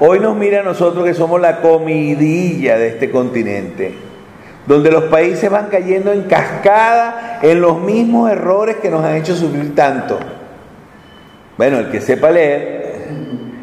hoy 0.00 0.20
nos 0.20 0.36
mira 0.36 0.60
a 0.60 0.62
nosotros 0.62 1.04
que 1.04 1.12
somos 1.12 1.40
la 1.40 1.60
comidilla 1.60 2.78
de 2.78 2.88
este 2.88 3.10
continente, 3.10 3.94
donde 4.66 4.90
los 4.90 5.04
países 5.04 5.50
van 5.50 5.66
cayendo 5.66 6.12
en 6.12 6.22
cascada 6.22 7.40
en 7.42 7.60
los 7.60 7.80
mismos 7.80 8.30
errores 8.30 8.76
que 8.76 8.90
nos 8.90 9.04
han 9.04 9.16
hecho 9.16 9.34
sufrir 9.34 9.74
tanto. 9.74 10.18
Bueno, 11.58 11.78
el 11.78 11.90
que 11.90 12.00
sepa 12.00 12.30
leer 12.30 12.86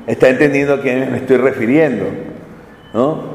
está 0.07 0.30
entendiendo 0.30 0.76
a 0.76 0.82
quién 0.82 1.11
me 1.11 1.18
estoy 1.18 1.38
refiriendo. 1.38 2.05
¿no? 2.93 3.34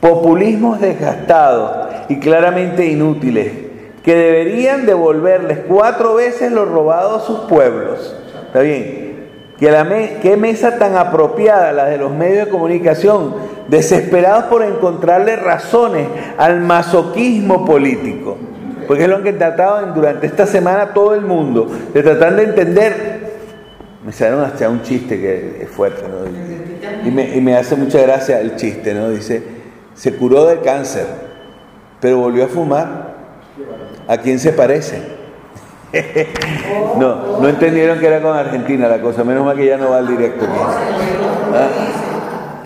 Populismos 0.00 0.80
desgastados 0.80 1.91
y 2.08 2.18
claramente 2.18 2.86
inútiles 2.86 3.72
que 4.02 4.14
deberían 4.16 4.84
devolverles 4.84 5.60
cuatro 5.68 6.14
veces 6.14 6.50
lo 6.50 6.64
robado 6.64 7.16
a 7.16 7.20
sus 7.20 7.40
pueblos. 7.40 8.16
¿Está 8.46 8.60
bien? 8.60 9.12
qué 10.20 10.36
mesa 10.36 10.76
tan 10.76 10.96
apropiada 10.96 11.72
la 11.72 11.84
de 11.84 11.96
los 11.96 12.12
medios 12.12 12.46
de 12.46 12.50
comunicación, 12.50 13.36
desesperados 13.68 14.44
por 14.44 14.64
encontrarle 14.64 15.36
razones 15.36 16.08
al 16.36 16.60
masoquismo 16.60 17.64
político. 17.64 18.36
Porque 18.88 19.04
es 19.04 19.08
lo 19.08 19.22
que 19.22 19.28
han 19.28 19.38
tratado 19.38 19.86
durante 19.94 20.26
esta 20.26 20.46
semana 20.46 20.92
todo 20.92 21.14
el 21.14 21.20
mundo, 21.20 21.70
de 21.94 22.02
tratar 22.02 22.34
de 22.34 22.42
entender. 22.42 23.22
Me 24.04 24.10
salieron 24.10 24.44
hasta 24.44 24.68
un 24.68 24.82
chiste 24.82 25.20
que 25.20 25.62
es 25.62 25.68
fuerte. 25.68 26.02
Y 27.04 27.10
me, 27.12 27.36
y 27.36 27.40
me 27.40 27.56
hace 27.56 27.76
mucha 27.76 28.00
gracia 28.00 28.40
el 28.40 28.56
chiste, 28.56 28.92
¿no? 28.92 29.10
Dice, 29.10 29.44
se 29.94 30.16
curó 30.16 30.46
del 30.46 30.60
cáncer, 30.62 31.06
pero 32.02 32.18
volvió 32.18 32.44
a 32.44 32.48
fumar. 32.48 33.12
¿A 34.08 34.18
quién 34.18 34.40
se 34.40 34.52
parece? 34.52 35.00
no, 36.98 37.38
no 37.38 37.48
entendieron 37.48 38.00
que 38.00 38.08
era 38.08 38.20
con 38.20 38.36
Argentina 38.36 38.88
la 38.88 39.00
cosa, 39.00 39.22
menos 39.22 39.46
mal 39.46 39.56
que 39.56 39.66
ya 39.66 39.76
no 39.76 39.90
va 39.90 39.98
al 39.98 40.08
directo. 40.08 40.44
¿Ah? 41.54 41.68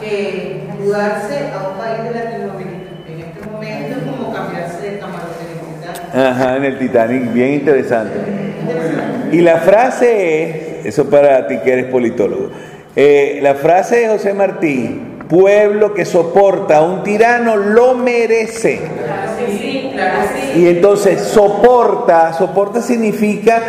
Que 0.00 0.66
mudarse 0.80 1.50
a 1.52 1.68
un 1.68 1.76
país 1.76 2.02
de 2.04 2.10
Latinoamérica 2.12 2.90
en 3.06 3.20
este 3.20 3.50
momento 3.50 3.96
es 3.98 4.16
como 4.16 4.32
cambiarse 4.32 4.90
de 4.90 4.98
camarote 4.98 5.44
en 5.44 6.20
el. 6.20 6.26
Ajá, 6.26 6.56
en 6.56 6.64
el 6.64 6.78
Titanic, 6.78 7.32
bien 7.32 7.52
interesante. 7.54 8.18
Y 9.32 9.40
la 9.42 9.58
frase 9.58 10.80
es, 10.80 10.86
eso 10.86 11.10
para 11.10 11.46
ti 11.46 11.58
que 11.62 11.72
eres 11.72 11.86
politólogo, 11.86 12.50
eh, 12.94 13.40
la 13.42 13.54
frase 13.54 13.96
de 13.96 14.08
José 14.08 14.32
Martí, 14.32 15.15
pueblo 15.28 15.94
que 15.94 16.04
soporta 16.04 16.78
a 16.78 16.82
un 16.82 17.02
tirano 17.02 17.56
lo 17.56 17.94
merece. 17.94 18.80
Y 20.56 20.66
entonces 20.68 21.20
soporta, 21.22 22.32
soporta 22.32 22.80
significa, 22.80 23.60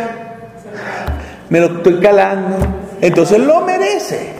me 1.50 1.60
lo 1.60 1.78
estoy 1.78 2.00
calando, 2.00 2.56
entonces 3.00 3.38
lo 3.38 3.60
merece. 3.62 4.38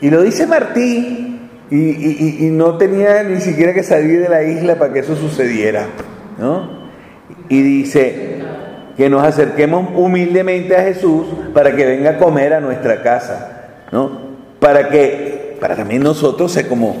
Y 0.00 0.10
lo 0.10 0.22
dice 0.22 0.46
Martí, 0.46 1.34
y, 1.70 2.50
no 2.52 2.76
tenía 2.76 3.22
ni 3.22 3.40
siquiera 3.40 3.72
que 3.72 3.82
salir 3.82 4.20
de 4.20 4.28
la 4.28 4.42
isla 4.42 4.76
para 4.76 4.92
que 4.92 5.00
eso 5.00 5.16
sucediera. 5.16 5.86
¿no? 6.38 6.84
Y 7.48 7.62
dice 7.62 8.42
que 8.96 9.10
nos 9.10 9.24
acerquemos 9.24 9.88
humildemente 9.94 10.76
a 10.76 10.82
Jesús 10.82 11.26
para 11.52 11.74
que 11.74 11.84
venga 11.84 12.10
a 12.10 12.18
comer 12.18 12.52
a 12.54 12.60
nuestra 12.60 13.02
casa. 13.02 13.82
¿no? 13.90 14.34
Para 14.60 14.88
que, 14.88 15.43
para 15.64 15.76
también 15.76 16.02
nosotros 16.02 16.52
ser 16.52 16.68
como, 16.68 16.94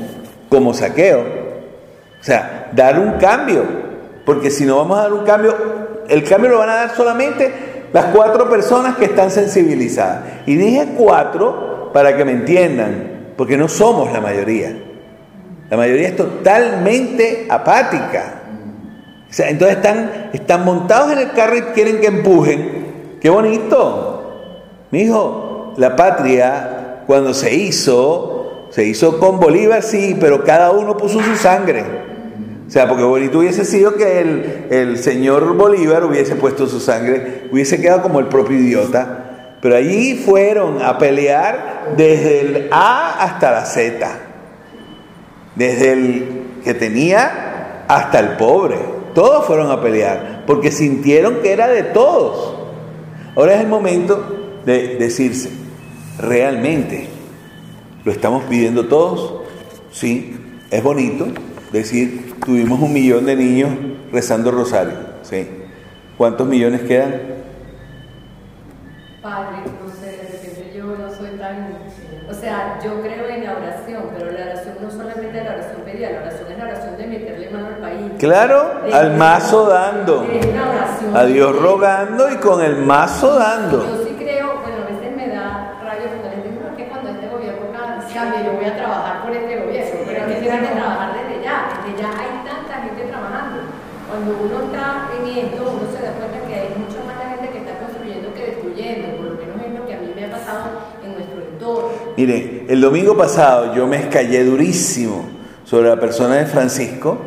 como 0.48 0.72
saqueo. 0.72 1.20
O 1.20 2.24
sea, 2.24 2.70
dar 2.72 2.98
un 2.98 3.18
cambio. 3.18 3.62
Porque 4.24 4.50
si 4.50 4.64
no 4.64 4.78
vamos 4.78 4.98
a 4.98 5.02
dar 5.02 5.12
un 5.12 5.22
cambio, 5.26 5.54
el 6.08 6.24
cambio 6.24 6.48
lo 6.48 6.60
van 6.60 6.70
a 6.70 6.74
dar 6.76 6.96
solamente 6.96 7.52
las 7.92 8.06
cuatro 8.06 8.48
personas 8.48 8.96
que 8.96 9.04
están 9.04 9.30
sensibilizadas. 9.30 10.20
Y 10.46 10.56
dije 10.56 10.94
cuatro 10.96 11.90
para 11.92 12.16
que 12.16 12.24
me 12.24 12.32
entiendan, 12.32 13.34
porque 13.36 13.58
no 13.58 13.68
somos 13.68 14.10
la 14.14 14.22
mayoría. 14.22 14.74
La 15.68 15.76
mayoría 15.76 16.08
es 16.08 16.16
totalmente 16.16 17.46
apática. 17.50 18.40
O 19.28 19.32
sea, 19.34 19.50
entonces 19.50 19.76
están, 19.76 20.30
están 20.32 20.64
montados 20.64 21.12
en 21.12 21.18
el 21.18 21.32
carro 21.32 21.58
y 21.58 21.62
quieren 21.74 22.00
que 22.00 22.06
empujen. 22.06 23.18
¡Qué 23.20 23.28
bonito! 23.28 24.86
Mi 24.90 25.02
hijo, 25.02 25.74
la 25.76 25.94
patria, 25.96 27.02
cuando 27.06 27.34
se 27.34 27.54
hizo, 27.54 28.33
se 28.74 28.84
hizo 28.84 29.20
con 29.20 29.38
Bolívar, 29.38 29.84
sí, 29.84 30.16
pero 30.18 30.42
cada 30.42 30.72
uno 30.72 30.96
puso 30.96 31.22
su 31.22 31.36
sangre. 31.36 31.84
O 32.66 32.70
sea, 32.70 32.88
porque 32.88 33.04
bonito 33.04 33.38
hubiese 33.38 33.64
sido 33.64 33.94
que 33.94 34.18
el, 34.18 34.66
el, 34.70 34.98
señor 34.98 35.56
Bolívar 35.56 36.04
hubiese 36.04 36.34
puesto 36.34 36.66
su 36.66 36.80
sangre, 36.80 37.44
hubiese 37.52 37.80
quedado 37.80 38.02
como 38.02 38.18
el 38.18 38.26
propio 38.26 38.56
idiota. 38.58 39.58
Pero 39.62 39.76
allí 39.76 40.16
fueron 40.16 40.82
a 40.82 40.98
pelear 40.98 41.92
desde 41.96 42.40
el 42.40 42.68
A 42.72 43.22
hasta 43.22 43.52
la 43.52 43.64
Z. 43.64 44.08
Desde 45.54 45.92
el 45.92 46.24
que 46.64 46.74
tenía 46.74 47.84
hasta 47.86 48.18
el 48.18 48.30
pobre. 48.30 48.78
Todos 49.14 49.46
fueron 49.46 49.70
a 49.70 49.80
pelear 49.80 50.42
porque 50.48 50.72
sintieron 50.72 51.42
que 51.42 51.52
era 51.52 51.68
de 51.68 51.84
todos. 51.84 52.56
Ahora 53.36 53.54
es 53.54 53.60
el 53.60 53.68
momento 53.68 54.60
de 54.66 54.96
decirse, 54.96 55.50
¿realmente 56.18 57.13
lo 58.04 58.12
estamos 58.12 58.44
pidiendo 58.44 58.86
todos? 58.86 59.42
Sí, 59.90 60.36
es 60.70 60.82
bonito 60.82 61.26
decir, 61.72 62.34
tuvimos 62.44 62.80
un 62.80 62.92
millón 62.92 63.26
de 63.26 63.36
niños 63.36 63.70
rezando 64.12 64.50
rosario. 64.50 64.94
¿sí? 65.22 65.48
¿Cuántos 66.16 66.46
millones 66.46 66.82
quedan? 66.82 67.20
Padre, 69.22 69.56
no 69.82 69.92
sé, 69.92 70.06
de 70.06 70.22
repente 70.22 70.72
yo 70.76 70.84
no 70.84 71.10
soy 71.10 71.30
tan... 71.38 71.78
O 72.28 72.32
sea, 72.32 72.78
yo 72.82 73.00
creo 73.02 73.28
en 73.28 73.44
la 73.44 73.56
oración, 73.56 74.02
pero 74.16 74.30
la 74.30 74.44
oración 74.44 74.76
no 74.80 74.90
solamente 74.90 75.38
es 75.38 75.44
la 75.44 75.50
oración 75.52 75.82
pedida, 75.84 76.10
la 76.10 76.20
oración 76.20 76.52
es 76.52 76.58
la 76.58 76.64
oración 76.64 76.96
de 76.96 77.06
meterle 77.06 77.50
mano 77.50 77.66
al 77.66 77.76
país. 77.78 78.12
Claro, 78.18 78.80
al 78.92 79.16
mazo 79.16 79.68
dando. 79.68 80.26
A 81.14 81.24
Dios 81.24 81.60
rogando 81.60 82.30
y 82.30 82.36
con 82.36 82.62
el 82.62 82.76
mazo 82.76 83.34
dando. 83.34 83.84
Yo 83.84 84.04
sí 84.04 84.14
creo, 84.18 84.60
bueno, 84.62 84.82
a 84.82 84.90
veces 84.90 85.16
me 85.16 85.28
da 85.28 85.78
rabia 85.82 86.08
cuando 86.08 86.28
les 86.30 86.44
digo 86.44 86.76
que 86.76 86.88
cuando 86.88 87.10
este 87.10 87.28
gobierno 87.28 87.66
cambie, 88.24 88.44
yo 88.44 88.52
voy 88.56 88.64
a 88.64 88.76
trabajar 88.76 89.22
por 89.22 89.32
este 89.36 89.60
gobierno, 89.60 90.00
pero 90.06 90.26
que 90.26 90.38
quieran 90.40 90.64
trabajar 90.64 91.12
desde 91.12 91.44
ya, 91.44 91.82
desde 91.84 92.00
ya 92.00 92.08
hay 92.08 92.34
cuando 94.14 94.44
uno 94.44 94.66
está 94.66 95.08
en 95.18 95.44
esto, 95.44 95.62
uno 95.62 95.90
se 95.90 96.00
da 96.00 96.12
cuenta 96.12 96.46
que 96.46 96.54
hay 96.54 96.68
mucha 96.78 97.02
más 97.04 97.18
gente 97.34 97.50
que 97.50 97.58
está 97.58 97.78
construyendo 97.80 98.32
que 98.32 98.46
destruyendo, 98.46 99.16
por 99.16 99.26
lo 99.26 99.34
menos 99.34 99.66
es 99.66 99.80
lo 99.80 99.86
que 99.86 99.94
a 99.94 99.98
mí 99.98 100.12
me 100.14 100.24
ha 100.26 100.30
pasado 100.30 100.70
en 101.02 101.14
nuestro 101.14 101.40
entorno. 101.40 101.88
Mire, 102.16 102.66
el 102.68 102.80
domingo 102.80 103.16
pasado 103.16 103.74
yo 103.74 103.88
me 103.88 103.96
escallé 103.96 104.44
durísimo 104.44 105.24
sobre 105.64 105.88
la 105.88 105.98
persona 105.98 106.36
de 106.36 106.46
Francisco 106.46 107.18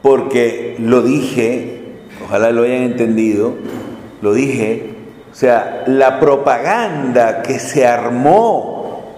porque 0.00 0.76
lo 0.78 1.02
dije, 1.02 1.82
ojalá 2.24 2.50
lo 2.50 2.62
hayan 2.62 2.84
entendido, 2.84 3.52
lo 4.22 4.32
dije, 4.32 4.94
o 5.30 5.34
sea, 5.34 5.84
la 5.86 6.18
propaganda 6.18 7.42
que 7.42 7.58
se 7.58 7.86
armó 7.86 8.71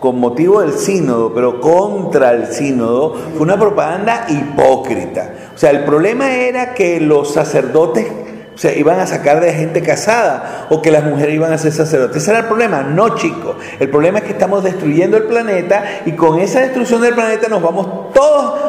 con 0.05 0.21
motivo 0.21 0.61
del 0.61 0.75
sínodo, 0.75 1.33
pero 1.33 1.63
contra 1.63 2.33
el 2.33 2.49
sínodo, 2.49 3.15
fue 3.15 3.41
una 3.41 3.59
propaganda 3.59 4.27
hipócrita. 4.29 5.31
O 5.55 5.57
sea, 5.57 5.71
el 5.71 5.83
problema 5.85 6.31
era 6.31 6.75
que 6.75 7.01
los 7.01 7.33
sacerdotes 7.33 8.07
o 8.55 8.59
sea, 8.59 8.77
iban 8.77 9.01
a 9.01 9.07
sacar 9.07 9.41
de 9.41 9.55
gente 9.55 9.81
casada 9.81 10.67
o 10.69 10.83
que 10.83 10.91
las 10.91 11.05
mujeres 11.05 11.35
iban 11.35 11.55
a 11.55 11.57
ser 11.57 11.73
sacerdotes. 11.73 12.19
Ese 12.19 12.33
era 12.33 12.41
el 12.41 12.47
problema. 12.49 12.83
No, 12.83 13.15
chicos. 13.15 13.57
El 13.81 13.89
problema 13.89 14.19
es 14.19 14.25
que 14.25 14.33
estamos 14.33 14.63
destruyendo 14.63 15.17
el 15.17 15.23
planeta 15.23 16.03
y 16.05 16.13
con 16.13 16.39
esa 16.39 16.61
destrucción 16.61 17.01
del 17.01 17.15
planeta 17.15 17.49
nos 17.49 17.63
vamos 17.63 18.13
todos 18.13 18.61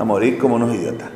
a 0.00 0.04
morir 0.04 0.38
como 0.38 0.54
unos 0.54 0.74
idiotas. 0.74 1.08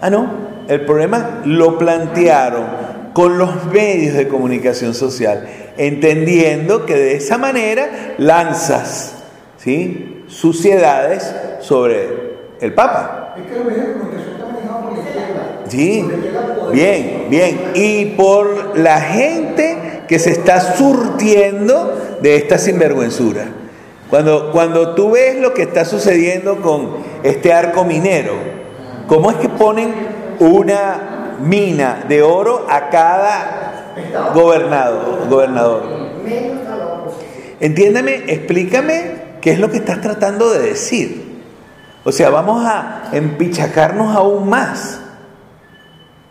Ah, 0.00 0.10
no. 0.10 0.30
El 0.68 0.84
problema 0.84 1.40
lo 1.44 1.76
plantearon 1.76 2.66
con 3.12 3.36
los 3.36 3.66
medios 3.66 4.14
de 4.14 4.28
comunicación 4.28 4.94
social, 4.94 5.48
entendiendo 5.80 6.84
que 6.84 6.94
de 6.94 7.14
esa 7.14 7.38
manera 7.38 8.14
lanzas 8.18 9.14
¿sí? 9.56 10.24
suciedades 10.28 11.34
sobre 11.60 12.36
el 12.60 12.74
Papa. 12.74 13.34
Es 13.38 13.50
que 13.50 13.58
los 13.58 13.64
por 13.64 14.92
la 14.92 14.98
izquierda. 14.98 15.62
Sí, 15.68 16.06
bien, 16.72 17.26
bien. 17.30 17.70
Y 17.74 18.04
por 18.16 18.78
la 18.78 19.00
gente 19.00 20.02
que 20.06 20.18
se 20.18 20.32
está 20.32 20.60
surtiendo 20.74 22.18
de 22.20 22.36
esta 22.36 22.58
sinvergüenzura. 22.58 23.46
Cuando, 24.10 24.52
cuando 24.52 24.94
tú 24.94 25.12
ves 25.12 25.36
lo 25.40 25.54
que 25.54 25.62
está 25.62 25.86
sucediendo 25.86 26.60
con 26.60 26.96
este 27.22 27.54
arco 27.54 27.84
minero, 27.84 28.34
¿cómo 29.06 29.30
es 29.30 29.38
que 29.38 29.48
ponen 29.48 29.94
una 30.40 31.36
mina 31.40 32.04
de 32.06 32.20
oro 32.20 32.66
a 32.68 32.90
cada 32.90 33.69
gobernador? 34.34 35.28
gobernador? 35.28 35.82
Entiéndeme, 37.60 38.24
explícame 38.26 39.12
qué 39.40 39.52
es 39.52 39.58
lo 39.58 39.70
que 39.70 39.78
estás 39.78 40.00
tratando 40.00 40.50
de 40.50 40.60
decir. 40.60 41.30
O 42.04 42.12
sea, 42.12 42.30
vamos 42.30 42.64
a 42.64 43.10
empichacarnos 43.12 44.16
aún 44.16 44.48
más. 44.48 45.00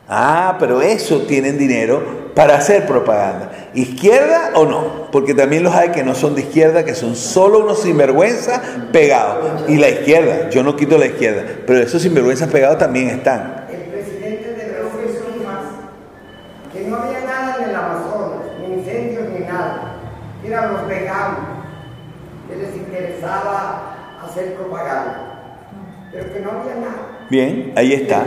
Ah, 0.08 0.58
pero 0.60 0.82
eso 0.82 1.22
tienen 1.22 1.60
dinero 1.60 2.32
para 2.34 2.56
hacer 2.56 2.88
propaganda. 2.88 3.52
¿Izquierda 3.76 4.52
o 4.56 4.66
no? 4.66 5.12
Porque 5.12 5.36
también 5.36 5.62
los 5.62 5.76
hay 5.76 5.90
que 5.90 6.04
no 6.04 6.16
son 6.16 6.34
de 6.34 6.42
izquierda, 6.42 6.84
que 6.84 6.96
son 6.96 7.16
solo 7.16 7.60
unos 7.60 7.84
sinvergüenzas 7.84 8.60
pegados. 8.92 9.70
Y 9.70 9.78
la 9.78 9.90
izquierda, 9.90 10.50
yo 10.50 10.64
no 10.64 10.76
quito 10.76 10.98
la 10.98 11.06
izquierda, 11.06 11.44
pero 11.68 11.80
esos 11.80 12.02
sinvergüenzas 12.02 12.50
pegados 12.50 12.80
también 12.80 13.10
están. 13.10 13.66
El 13.70 13.82
presidente 13.82 14.54
de 14.54 14.72
Brasil 14.72 15.14
dijo 15.14 15.46
más 15.46 16.74
que 16.74 16.88
no 16.88 16.96
había 16.98 17.20
nada 17.22 17.58
en 17.60 17.70
el 17.70 17.76
Amazonas, 17.76 18.40
ni 18.62 18.74
incendios 18.74 19.26
ni 19.30 19.46
nada. 19.46 19.96
Eran 20.44 20.74
los 20.74 20.88
veganos 20.88 21.40
que 22.50 22.56
les 22.56 22.76
interesaba 23.30 24.18
hacer 24.26 24.56
propaganda. 24.56 25.26
Pero 26.12 26.34
que 26.34 26.40
no 26.40 26.52
había 26.52 26.76
nada. 26.76 27.28
Bien, 27.30 27.74
ahí 27.76 27.94
está. 27.94 28.26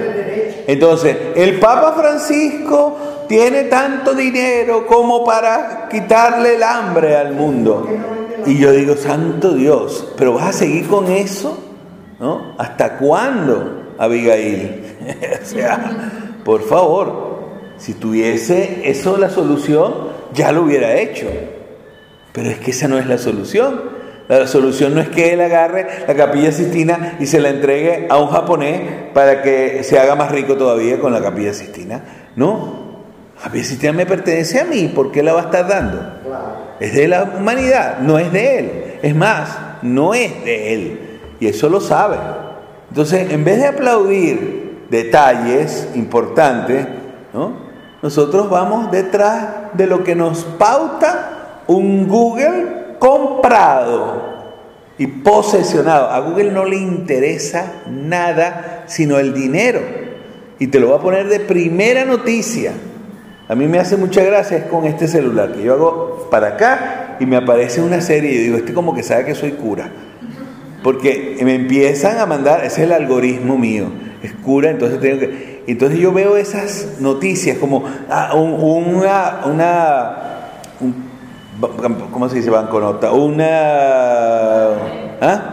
Entonces, 0.67 1.17
el 1.35 1.59
Papa 1.59 1.93
Francisco 1.93 3.25
tiene 3.29 3.65
tanto 3.65 4.15
dinero 4.15 4.87
como 4.87 5.25
para 5.25 5.89
quitarle 5.91 6.57
el 6.57 6.63
hambre 6.63 7.17
al 7.17 7.33
mundo. 7.33 7.89
Y 8.47 8.59
yo 8.59 8.73
digo, 8.73 8.95
santo 8.97 9.55
Dios, 9.55 10.13
pero 10.17 10.35
vas 10.35 10.49
a 10.49 10.53
seguir 10.53 10.87
con 10.87 11.11
eso, 11.11 11.59
¿no? 12.21 12.55
¿Hasta 12.59 12.99
cuándo, 12.99 13.95
Abigail? 13.99 14.97
o 15.43 15.45
sea, 15.45 16.11
por 16.45 16.63
favor, 16.63 17.41
si 17.79 17.95
tuviese 17.95 18.89
eso 18.89 19.17
la 19.17 19.31
solución, 19.31 19.95
ya 20.33 20.53
lo 20.53 20.63
hubiera 20.63 20.97
hecho. 20.97 21.27
Pero 22.33 22.51
es 22.51 22.59
que 22.59 22.71
esa 22.71 22.89
no 22.89 22.99
es 22.99 23.07
la 23.07 23.19
solución. 23.19 24.02
La 24.29 24.47
solución 24.47 24.95
no 24.95 25.01
es 25.01 25.09
que 25.09 25.33
él 25.33 25.41
agarre 25.41 25.87
la 26.07 26.15
capilla 26.15 26.53
Sistina 26.53 27.17
y 27.21 27.27
se 27.27 27.41
la 27.41 27.51
entregue 27.51 28.07
a 28.09 28.19
un 28.19 28.29
japonés 28.29 28.81
para 29.13 29.43
que 29.43 29.83
se 29.85 29.99
haga 29.99 30.15
más 30.15 30.31
rico 30.31 30.57
todavía 30.57 30.99
con 31.01 31.13
la 31.13 31.21
capilla 31.21 31.53
Sistina. 31.53 32.03
No, 32.37 33.03
la 33.37 33.43
capilla 33.43 33.65
Sistina 33.65 33.93
me 33.93 34.07
pertenece 34.07 34.61
a 34.61 34.65
mí, 34.65 34.91
¿por 34.95 35.11
qué 35.11 35.23
la 35.23 35.33
va 35.33 35.41
a 35.41 35.45
estar 35.45 35.67
dando? 35.69 36.01
Es 36.81 36.95
de 36.95 37.09
la 37.09 37.25
humanidad, 37.25 37.99
no 37.99 38.19
es 38.19 38.33
de 38.33 38.59
él. 38.59 38.71
Es 39.03 39.15
más, 39.15 39.59
no 39.83 40.15
es 40.15 40.45
de 40.45 40.75
él. 40.75 41.01
Y 41.41 41.49
eso 41.49 41.69
lo 41.69 41.81
sabe. 41.81 42.17
Entonces, 42.89 43.31
en 43.33 43.45
vez 43.45 43.59
de 43.59 43.67
aplaudir 43.67 44.87
detalles 44.91 45.89
importantes, 45.95 46.87
¿no? 47.33 47.53
nosotros 48.03 48.51
vamos 48.51 48.91
detrás 48.91 49.49
de 49.73 49.87
lo 49.87 50.05
que 50.05 50.15
nos 50.15 50.45
pauta 50.45 51.63
un 51.67 52.09
Google 52.09 52.82
comprado 53.03 54.23
y 54.97 55.07
posesionado. 55.09 56.09
A 56.11 56.21
Google 56.21 56.53
no 56.53 56.65
le 56.65 56.77
interesa 56.77 57.73
nada 57.91 58.85
sino 58.87 59.19
el 59.19 59.35
dinero. 59.35 59.81
Y 60.61 60.69
te 60.69 60.79
lo 60.79 60.89
voy 60.89 60.97
a 60.99 61.01
poner 61.01 61.29
de 61.29 61.41
primera 61.41 62.05
noticia. 62.05 62.73
A 63.49 63.55
mí 63.57 63.67
me 63.67 63.81
hace 63.81 63.97
mucha 63.97 64.23
gracia 64.23 64.69
con 64.69 64.85
este 64.87 65.09
celular, 65.09 65.53
que 65.53 65.63
yo 65.65 65.73
hago 65.75 66.29
para 66.31 66.49
acá 66.49 67.17
y 67.19 67.27
me 67.27 67.37
aparece 67.37 67.81
una 67.81 68.01
serie 68.01 68.31
y 68.33 68.39
digo, 68.39 68.57
este 68.57 68.73
como 68.73 68.95
que 68.95 69.03
sabe 69.03 69.25
que 69.25 69.35
soy 69.35 69.53
cura. 69.53 69.91
Porque 70.85 71.39
me 71.43 71.55
empiezan 71.57 72.19
a 72.19 72.27
mandar, 72.27 72.61
ese 72.65 72.83
es 72.83 72.87
el 72.87 72.93
algoritmo 72.93 73.59
mío, 73.59 73.87
es 74.23 74.33
cura, 74.35 74.71
entonces 74.71 75.01
tengo 75.01 75.19
que... 75.21 75.63
Entonces 75.67 75.99
yo 75.99 76.13
veo 76.13 76.37
esas 76.37 76.99
noticias 77.01 77.59
como 77.59 77.85
ah, 78.09 78.35
un- 78.35 78.97
una, 78.97 79.41
una 79.47 80.17
un- 80.81 81.12
¿cómo 82.13 82.29
se 82.29 82.37
dice 82.37 82.51
banconota? 82.51 83.13
Una... 83.13 83.47
¿ah? 85.21 85.51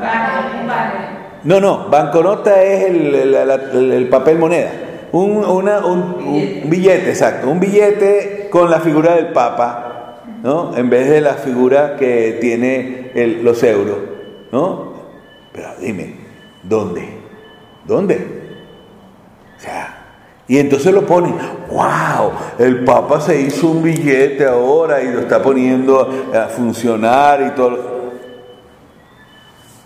No, 1.43 1.59
no, 1.59 1.87
banconota 1.89 2.61
es 2.61 2.83
el, 2.85 3.15
el- 3.15 3.33
el- 3.35 3.91
el 3.93 4.09
papel 4.09 4.37
moneda. 4.37 4.71
Un, 5.11 5.37
una- 5.45 5.85
un- 5.85 6.15
un 6.63 6.69
billete, 6.69 7.09
exacto. 7.09 7.49
Un 7.49 7.59
billete 7.59 8.47
con 8.51 8.69
la 8.69 8.79
figura 8.79 9.15
del 9.15 9.27
Papa, 9.27 10.21
¿no? 10.43 10.75
En 10.75 10.89
vez 10.89 11.09
de 11.09 11.21
la 11.21 11.33
figura 11.35 11.95
que 11.95 12.37
tiene 12.41 13.11
el- 13.15 13.43
los 13.43 13.61
euros, 13.63 13.97
¿no? 14.51 14.93
Pero 15.53 15.69
dime, 15.79 16.15
¿dónde? 16.63 17.09
¿Dónde? 17.85 18.15
O 19.57 19.59
sea, 19.61 19.98
y 20.49 20.57
entonces 20.57 20.91
lo 20.91 21.05
ponen, 21.05 21.35
wow, 21.69 22.31
el 22.57 22.83
Papa 22.83 23.21
se 23.21 23.39
hizo 23.39 23.67
un 23.67 23.83
billete 23.83 24.47
ahora 24.47 24.99
y 24.99 25.11
lo 25.11 25.19
está 25.19 25.43
poniendo 25.43 26.09
a 26.33 26.47
funcionar 26.47 27.39
y 27.45 27.55
todo. 27.55 27.77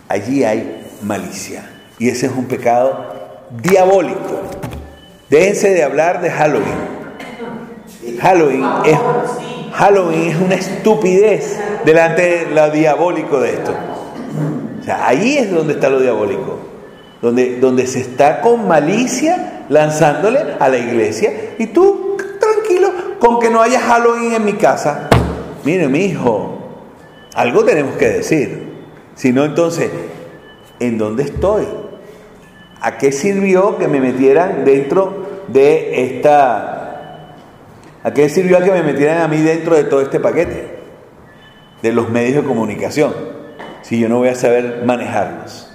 Allí 0.07 0.45
hay 0.45 0.85
malicia. 1.01 1.69
Y 1.99 2.07
ese 2.07 2.27
es 2.27 2.31
un 2.31 2.45
pecado 2.45 2.97
diabólico. 3.61 4.39
Déjense 5.29 5.71
de 5.71 5.83
hablar 5.83 6.21
de 6.21 6.31
Halloween. 6.31 6.93
Halloween 8.21 8.65
es, 8.85 8.97
Halloween 9.73 10.29
es 10.29 10.37
una 10.37 10.55
estupidez 10.55 11.59
delante 11.83 12.21
de 12.21 12.55
lo 12.55 12.71
diabólico 12.71 13.41
de 13.41 13.49
esto. 13.49 13.75
O 14.79 14.83
sea, 14.85 15.09
ahí 15.09 15.39
es 15.39 15.51
donde 15.51 15.73
está 15.73 15.89
lo 15.89 15.99
diabólico. 15.99 16.57
Donde, 17.21 17.59
donde 17.59 17.85
se 17.85 17.99
está 17.99 18.39
con 18.39 18.65
malicia 18.65 19.52
lanzándole 19.69 20.39
a 20.59 20.69
la 20.69 20.77
iglesia. 20.77 21.31
Y 21.57 21.67
tú, 21.67 22.17
tranquilo, 22.39 22.91
con 23.19 23.39
que 23.39 23.49
no 23.49 23.61
haya 23.61 23.79
Halloween 23.79 24.33
en 24.33 24.45
mi 24.45 24.53
casa. 24.53 25.09
Mire, 25.63 25.87
mi 25.87 26.05
hijo, 26.05 26.57
algo 27.33 27.63
tenemos 27.63 27.95
que 27.95 28.09
decir. 28.09 28.73
Si 29.15 29.31
no, 29.31 29.45
entonces, 29.45 29.91
¿en 30.79 30.97
dónde 30.97 31.23
estoy? 31.23 31.65
¿A 32.81 32.97
qué 32.97 33.11
sirvió 33.11 33.77
que 33.77 33.87
me 33.87 34.01
metieran 34.01 34.65
dentro 34.65 35.43
de 35.47 36.03
esta... 36.05 37.35
¿A 38.03 38.11
qué 38.11 38.27
sirvió 38.27 38.59
que 38.59 38.71
me 38.71 38.83
metieran 38.83 39.21
a 39.21 39.27
mí 39.29 39.37
dentro 39.37 39.75
de 39.75 39.85
todo 39.85 40.01
este 40.01 40.19
paquete? 40.19 40.79
De 41.81 41.93
los 41.93 42.09
medios 42.09 42.43
de 42.43 42.43
comunicación. 42.43 43.13
Si 43.81 43.99
yo 43.99 44.09
no 44.09 44.17
voy 44.17 44.29
a 44.29 44.35
saber 44.35 44.83
manejarlos. 44.85 45.71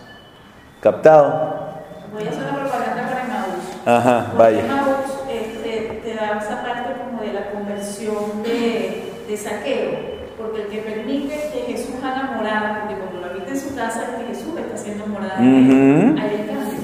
¿Captado? 0.81 1.83
Voy 2.13 2.27
a 2.27 2.31
hacer 2.31 2.43
una 2.43 2.61
propaganda 2.61 3.09
para 3.09 3.25
Emaús. 3.25 3.78
Ajá, 3.89 4.27
Porque 4.27 4.39
vaya. 4.43 4.61
Emaús 4.65 5.11
este, 5.31 6.01
te 6.05 6.15
da 6.15 6.39
esa 6.39 6.63
parte 6.63 7.01
como 7.01 7.23
de 7.23 7.33
la 7.33 7.51
conversión 7.51 8.43
de, 8.43 9.03
de 9.27 9.37
saqueo, 9.37 9.91
porque 10.37 10.63
el 10.63 10.69
que 10.69 10.79
permite 10.79 11.35
que 11.53 11.73
Jesús 11.73 11.95
haga 12.05 12.33
morada, 12.37 12.81
porque 12.81 13.01
cuando 13.01 13.21
lo 13.21 13.27
habita 13.33 13.51
en 13.53 13.61
su 13.61 13.75
casa 13.75 14.03
es 14.03 14.09
que 14.27 14.35
Jesús 14.35 14.55
está 14.59 14.75
haciendo 14.75 15.07
morada, 15.07 15.37
Ujú. 15.41 16.19
ahí 16.19 16.31
hay 16.41 16.47
cambio. 16.47 16.79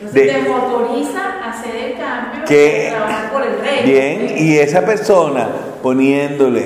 Entonces 0.00 0.14
De- 0.14 0.32
te 0.32 0.48
motoriza 0.48 1.20
a 1.44 1.50
hacer 1.50 1.74
el 1.76 1.92
cambio 1.98 2.44
Que- 2.46 2.88
trabajar 2.90 3.32
por 3.32 3.42
el 3.42 3.58
rey. 3.60 3.84
Bien, 3.84 4.34
y 4.38 4.58
esa 4.58 4.84
persona 4.84 5.48
poniéndole 5.82 6.64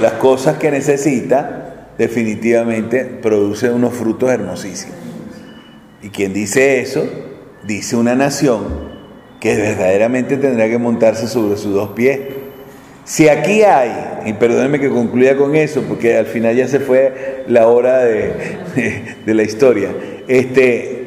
las 0.00 0.12
cosas 0.14 0.56
que 0.56 0.70
necesita, 0.70 1.88
definitivamente 1.98 3.04
produce 3.04 3.70
unos 3.70 3.92
frutos 3.94 4.30
hermosísimos. 4.30 4.96
Y 6.02 6.08
quien 6.08 6.32
dice 6.32 6.80
eso, 6.80 7.04
dice 7.64 7.96
una 7.96 8.14
nación 8.14 8.62
que 9.40 9.56
verdaderamente 9.56 10.36
tendrá 10.36 10.68
que 10.68 10.78
montarse 10.78 11.26
sobre 11.26 11.56
sus 11.56 11.74
dos 11.74 11.90
pies. 11.90 12.20
Si 13.04 13.28
aquí 13.28 13.62
hay, 13.62 13.90
y 14.26 14.32
perdónenme 14.34 14.78
que 14.78 14.88
concluya 14.88 15.36
con 15.36 15.56
eso, 15.56 15.82
porque 15.88 16.16
al 16.16 16.26
final 16.26 16.54
ya 16.54 16.68
se 16.68 16.78
fue 16.78 17.42
la 17.48 17.66
hora 17.66 17.98
de, 18.04 18.32
de 19.26 19.34
la 19.34 19.42
historia, 19.42 19.88
este, 20.28 20.98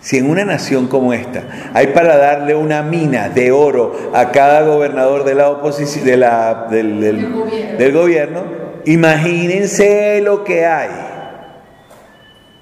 si 0.00 0.18
en 0.18 0.30
una 0.30 0.44
nación 0.44 0.86
como 0.86 1.12
esta 1.12 1.42
hay 1.74 1.88
para 1.88 2.16
darle 2.16 2.54
una 2.54 2.82
mina 2.84 3.28
de 3.30 3.50
oro 3.50 4.12
a 4.14 4.30
cada 4.30 4.62
gobernador 4.62 5.24
de 5.24 5.34
la 5.34 5.50
oposición, 5.50 6.04
de 6.04 6.16
la, 6.16 6.68
del, 6.70 7.00
del- 7.00 7.16
Del 7.22 7.32
gobierno. 7.32 7.78
del 7.78 7.92
gobierno, 7.92 8.42
imagínense 8.84 10.20
lo 10.22 10.44
que 10.44 10.64
hay. 10.66 10.88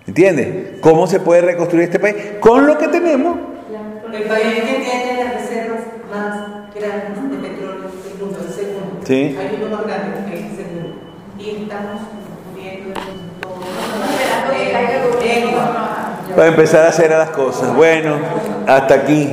¿Entiendes? 0.06 0.80
¿Cómo 0.80 1.06
se 1.06 1.20
puede 1.20 1.40
reconstruir 1.42 1.84
este 1.84 1.98
país? 1.98 2.14
Con 2.40 2.66
lo 2.66 2.78
que 2.78 2.88
tenemos. 2.88 3.38
El 4.12 4.22
país 4.22 4.54
que 4.54 4.84
tiene 4.84 5.24
las 5.24 5.34
reservas 5.34 5.80
más 6.10 6.74
grandes 6.74 7.30
de 7.30 7.48
petróleo 7.48 7.82
del 7.82 8.18
mundo, 8.20 8.38
el 8.46 8.54
segundo. 8.54 9.00
Sí. 9.04 9.36
Hay 9.38 9.58
uno 9.60 9.76
más 9.76 9.86
grande 9.86 10.30
que 10.30 10.38
es 10.38 10.44
el 10.44 10.56
segundo. 10.56 10.96
Y 11.38 11.50
estamos 11.62 12.00
muriendo 12.52 12.88
en 12.88 13.40
todo. 13.40 13.56
Gobierno. 14.48 15.20
Lengua. 15.20 16.18
Para 16.36 16.48
empezar 16.48 16.86
a 16.86 16.88
hacer 16.88 17.10
las 17.10 17.30
cosas. 17.30 17.74
Bueno, 17.74 18.16
hasta 18.66 18.94
aquí. 18.94 19.32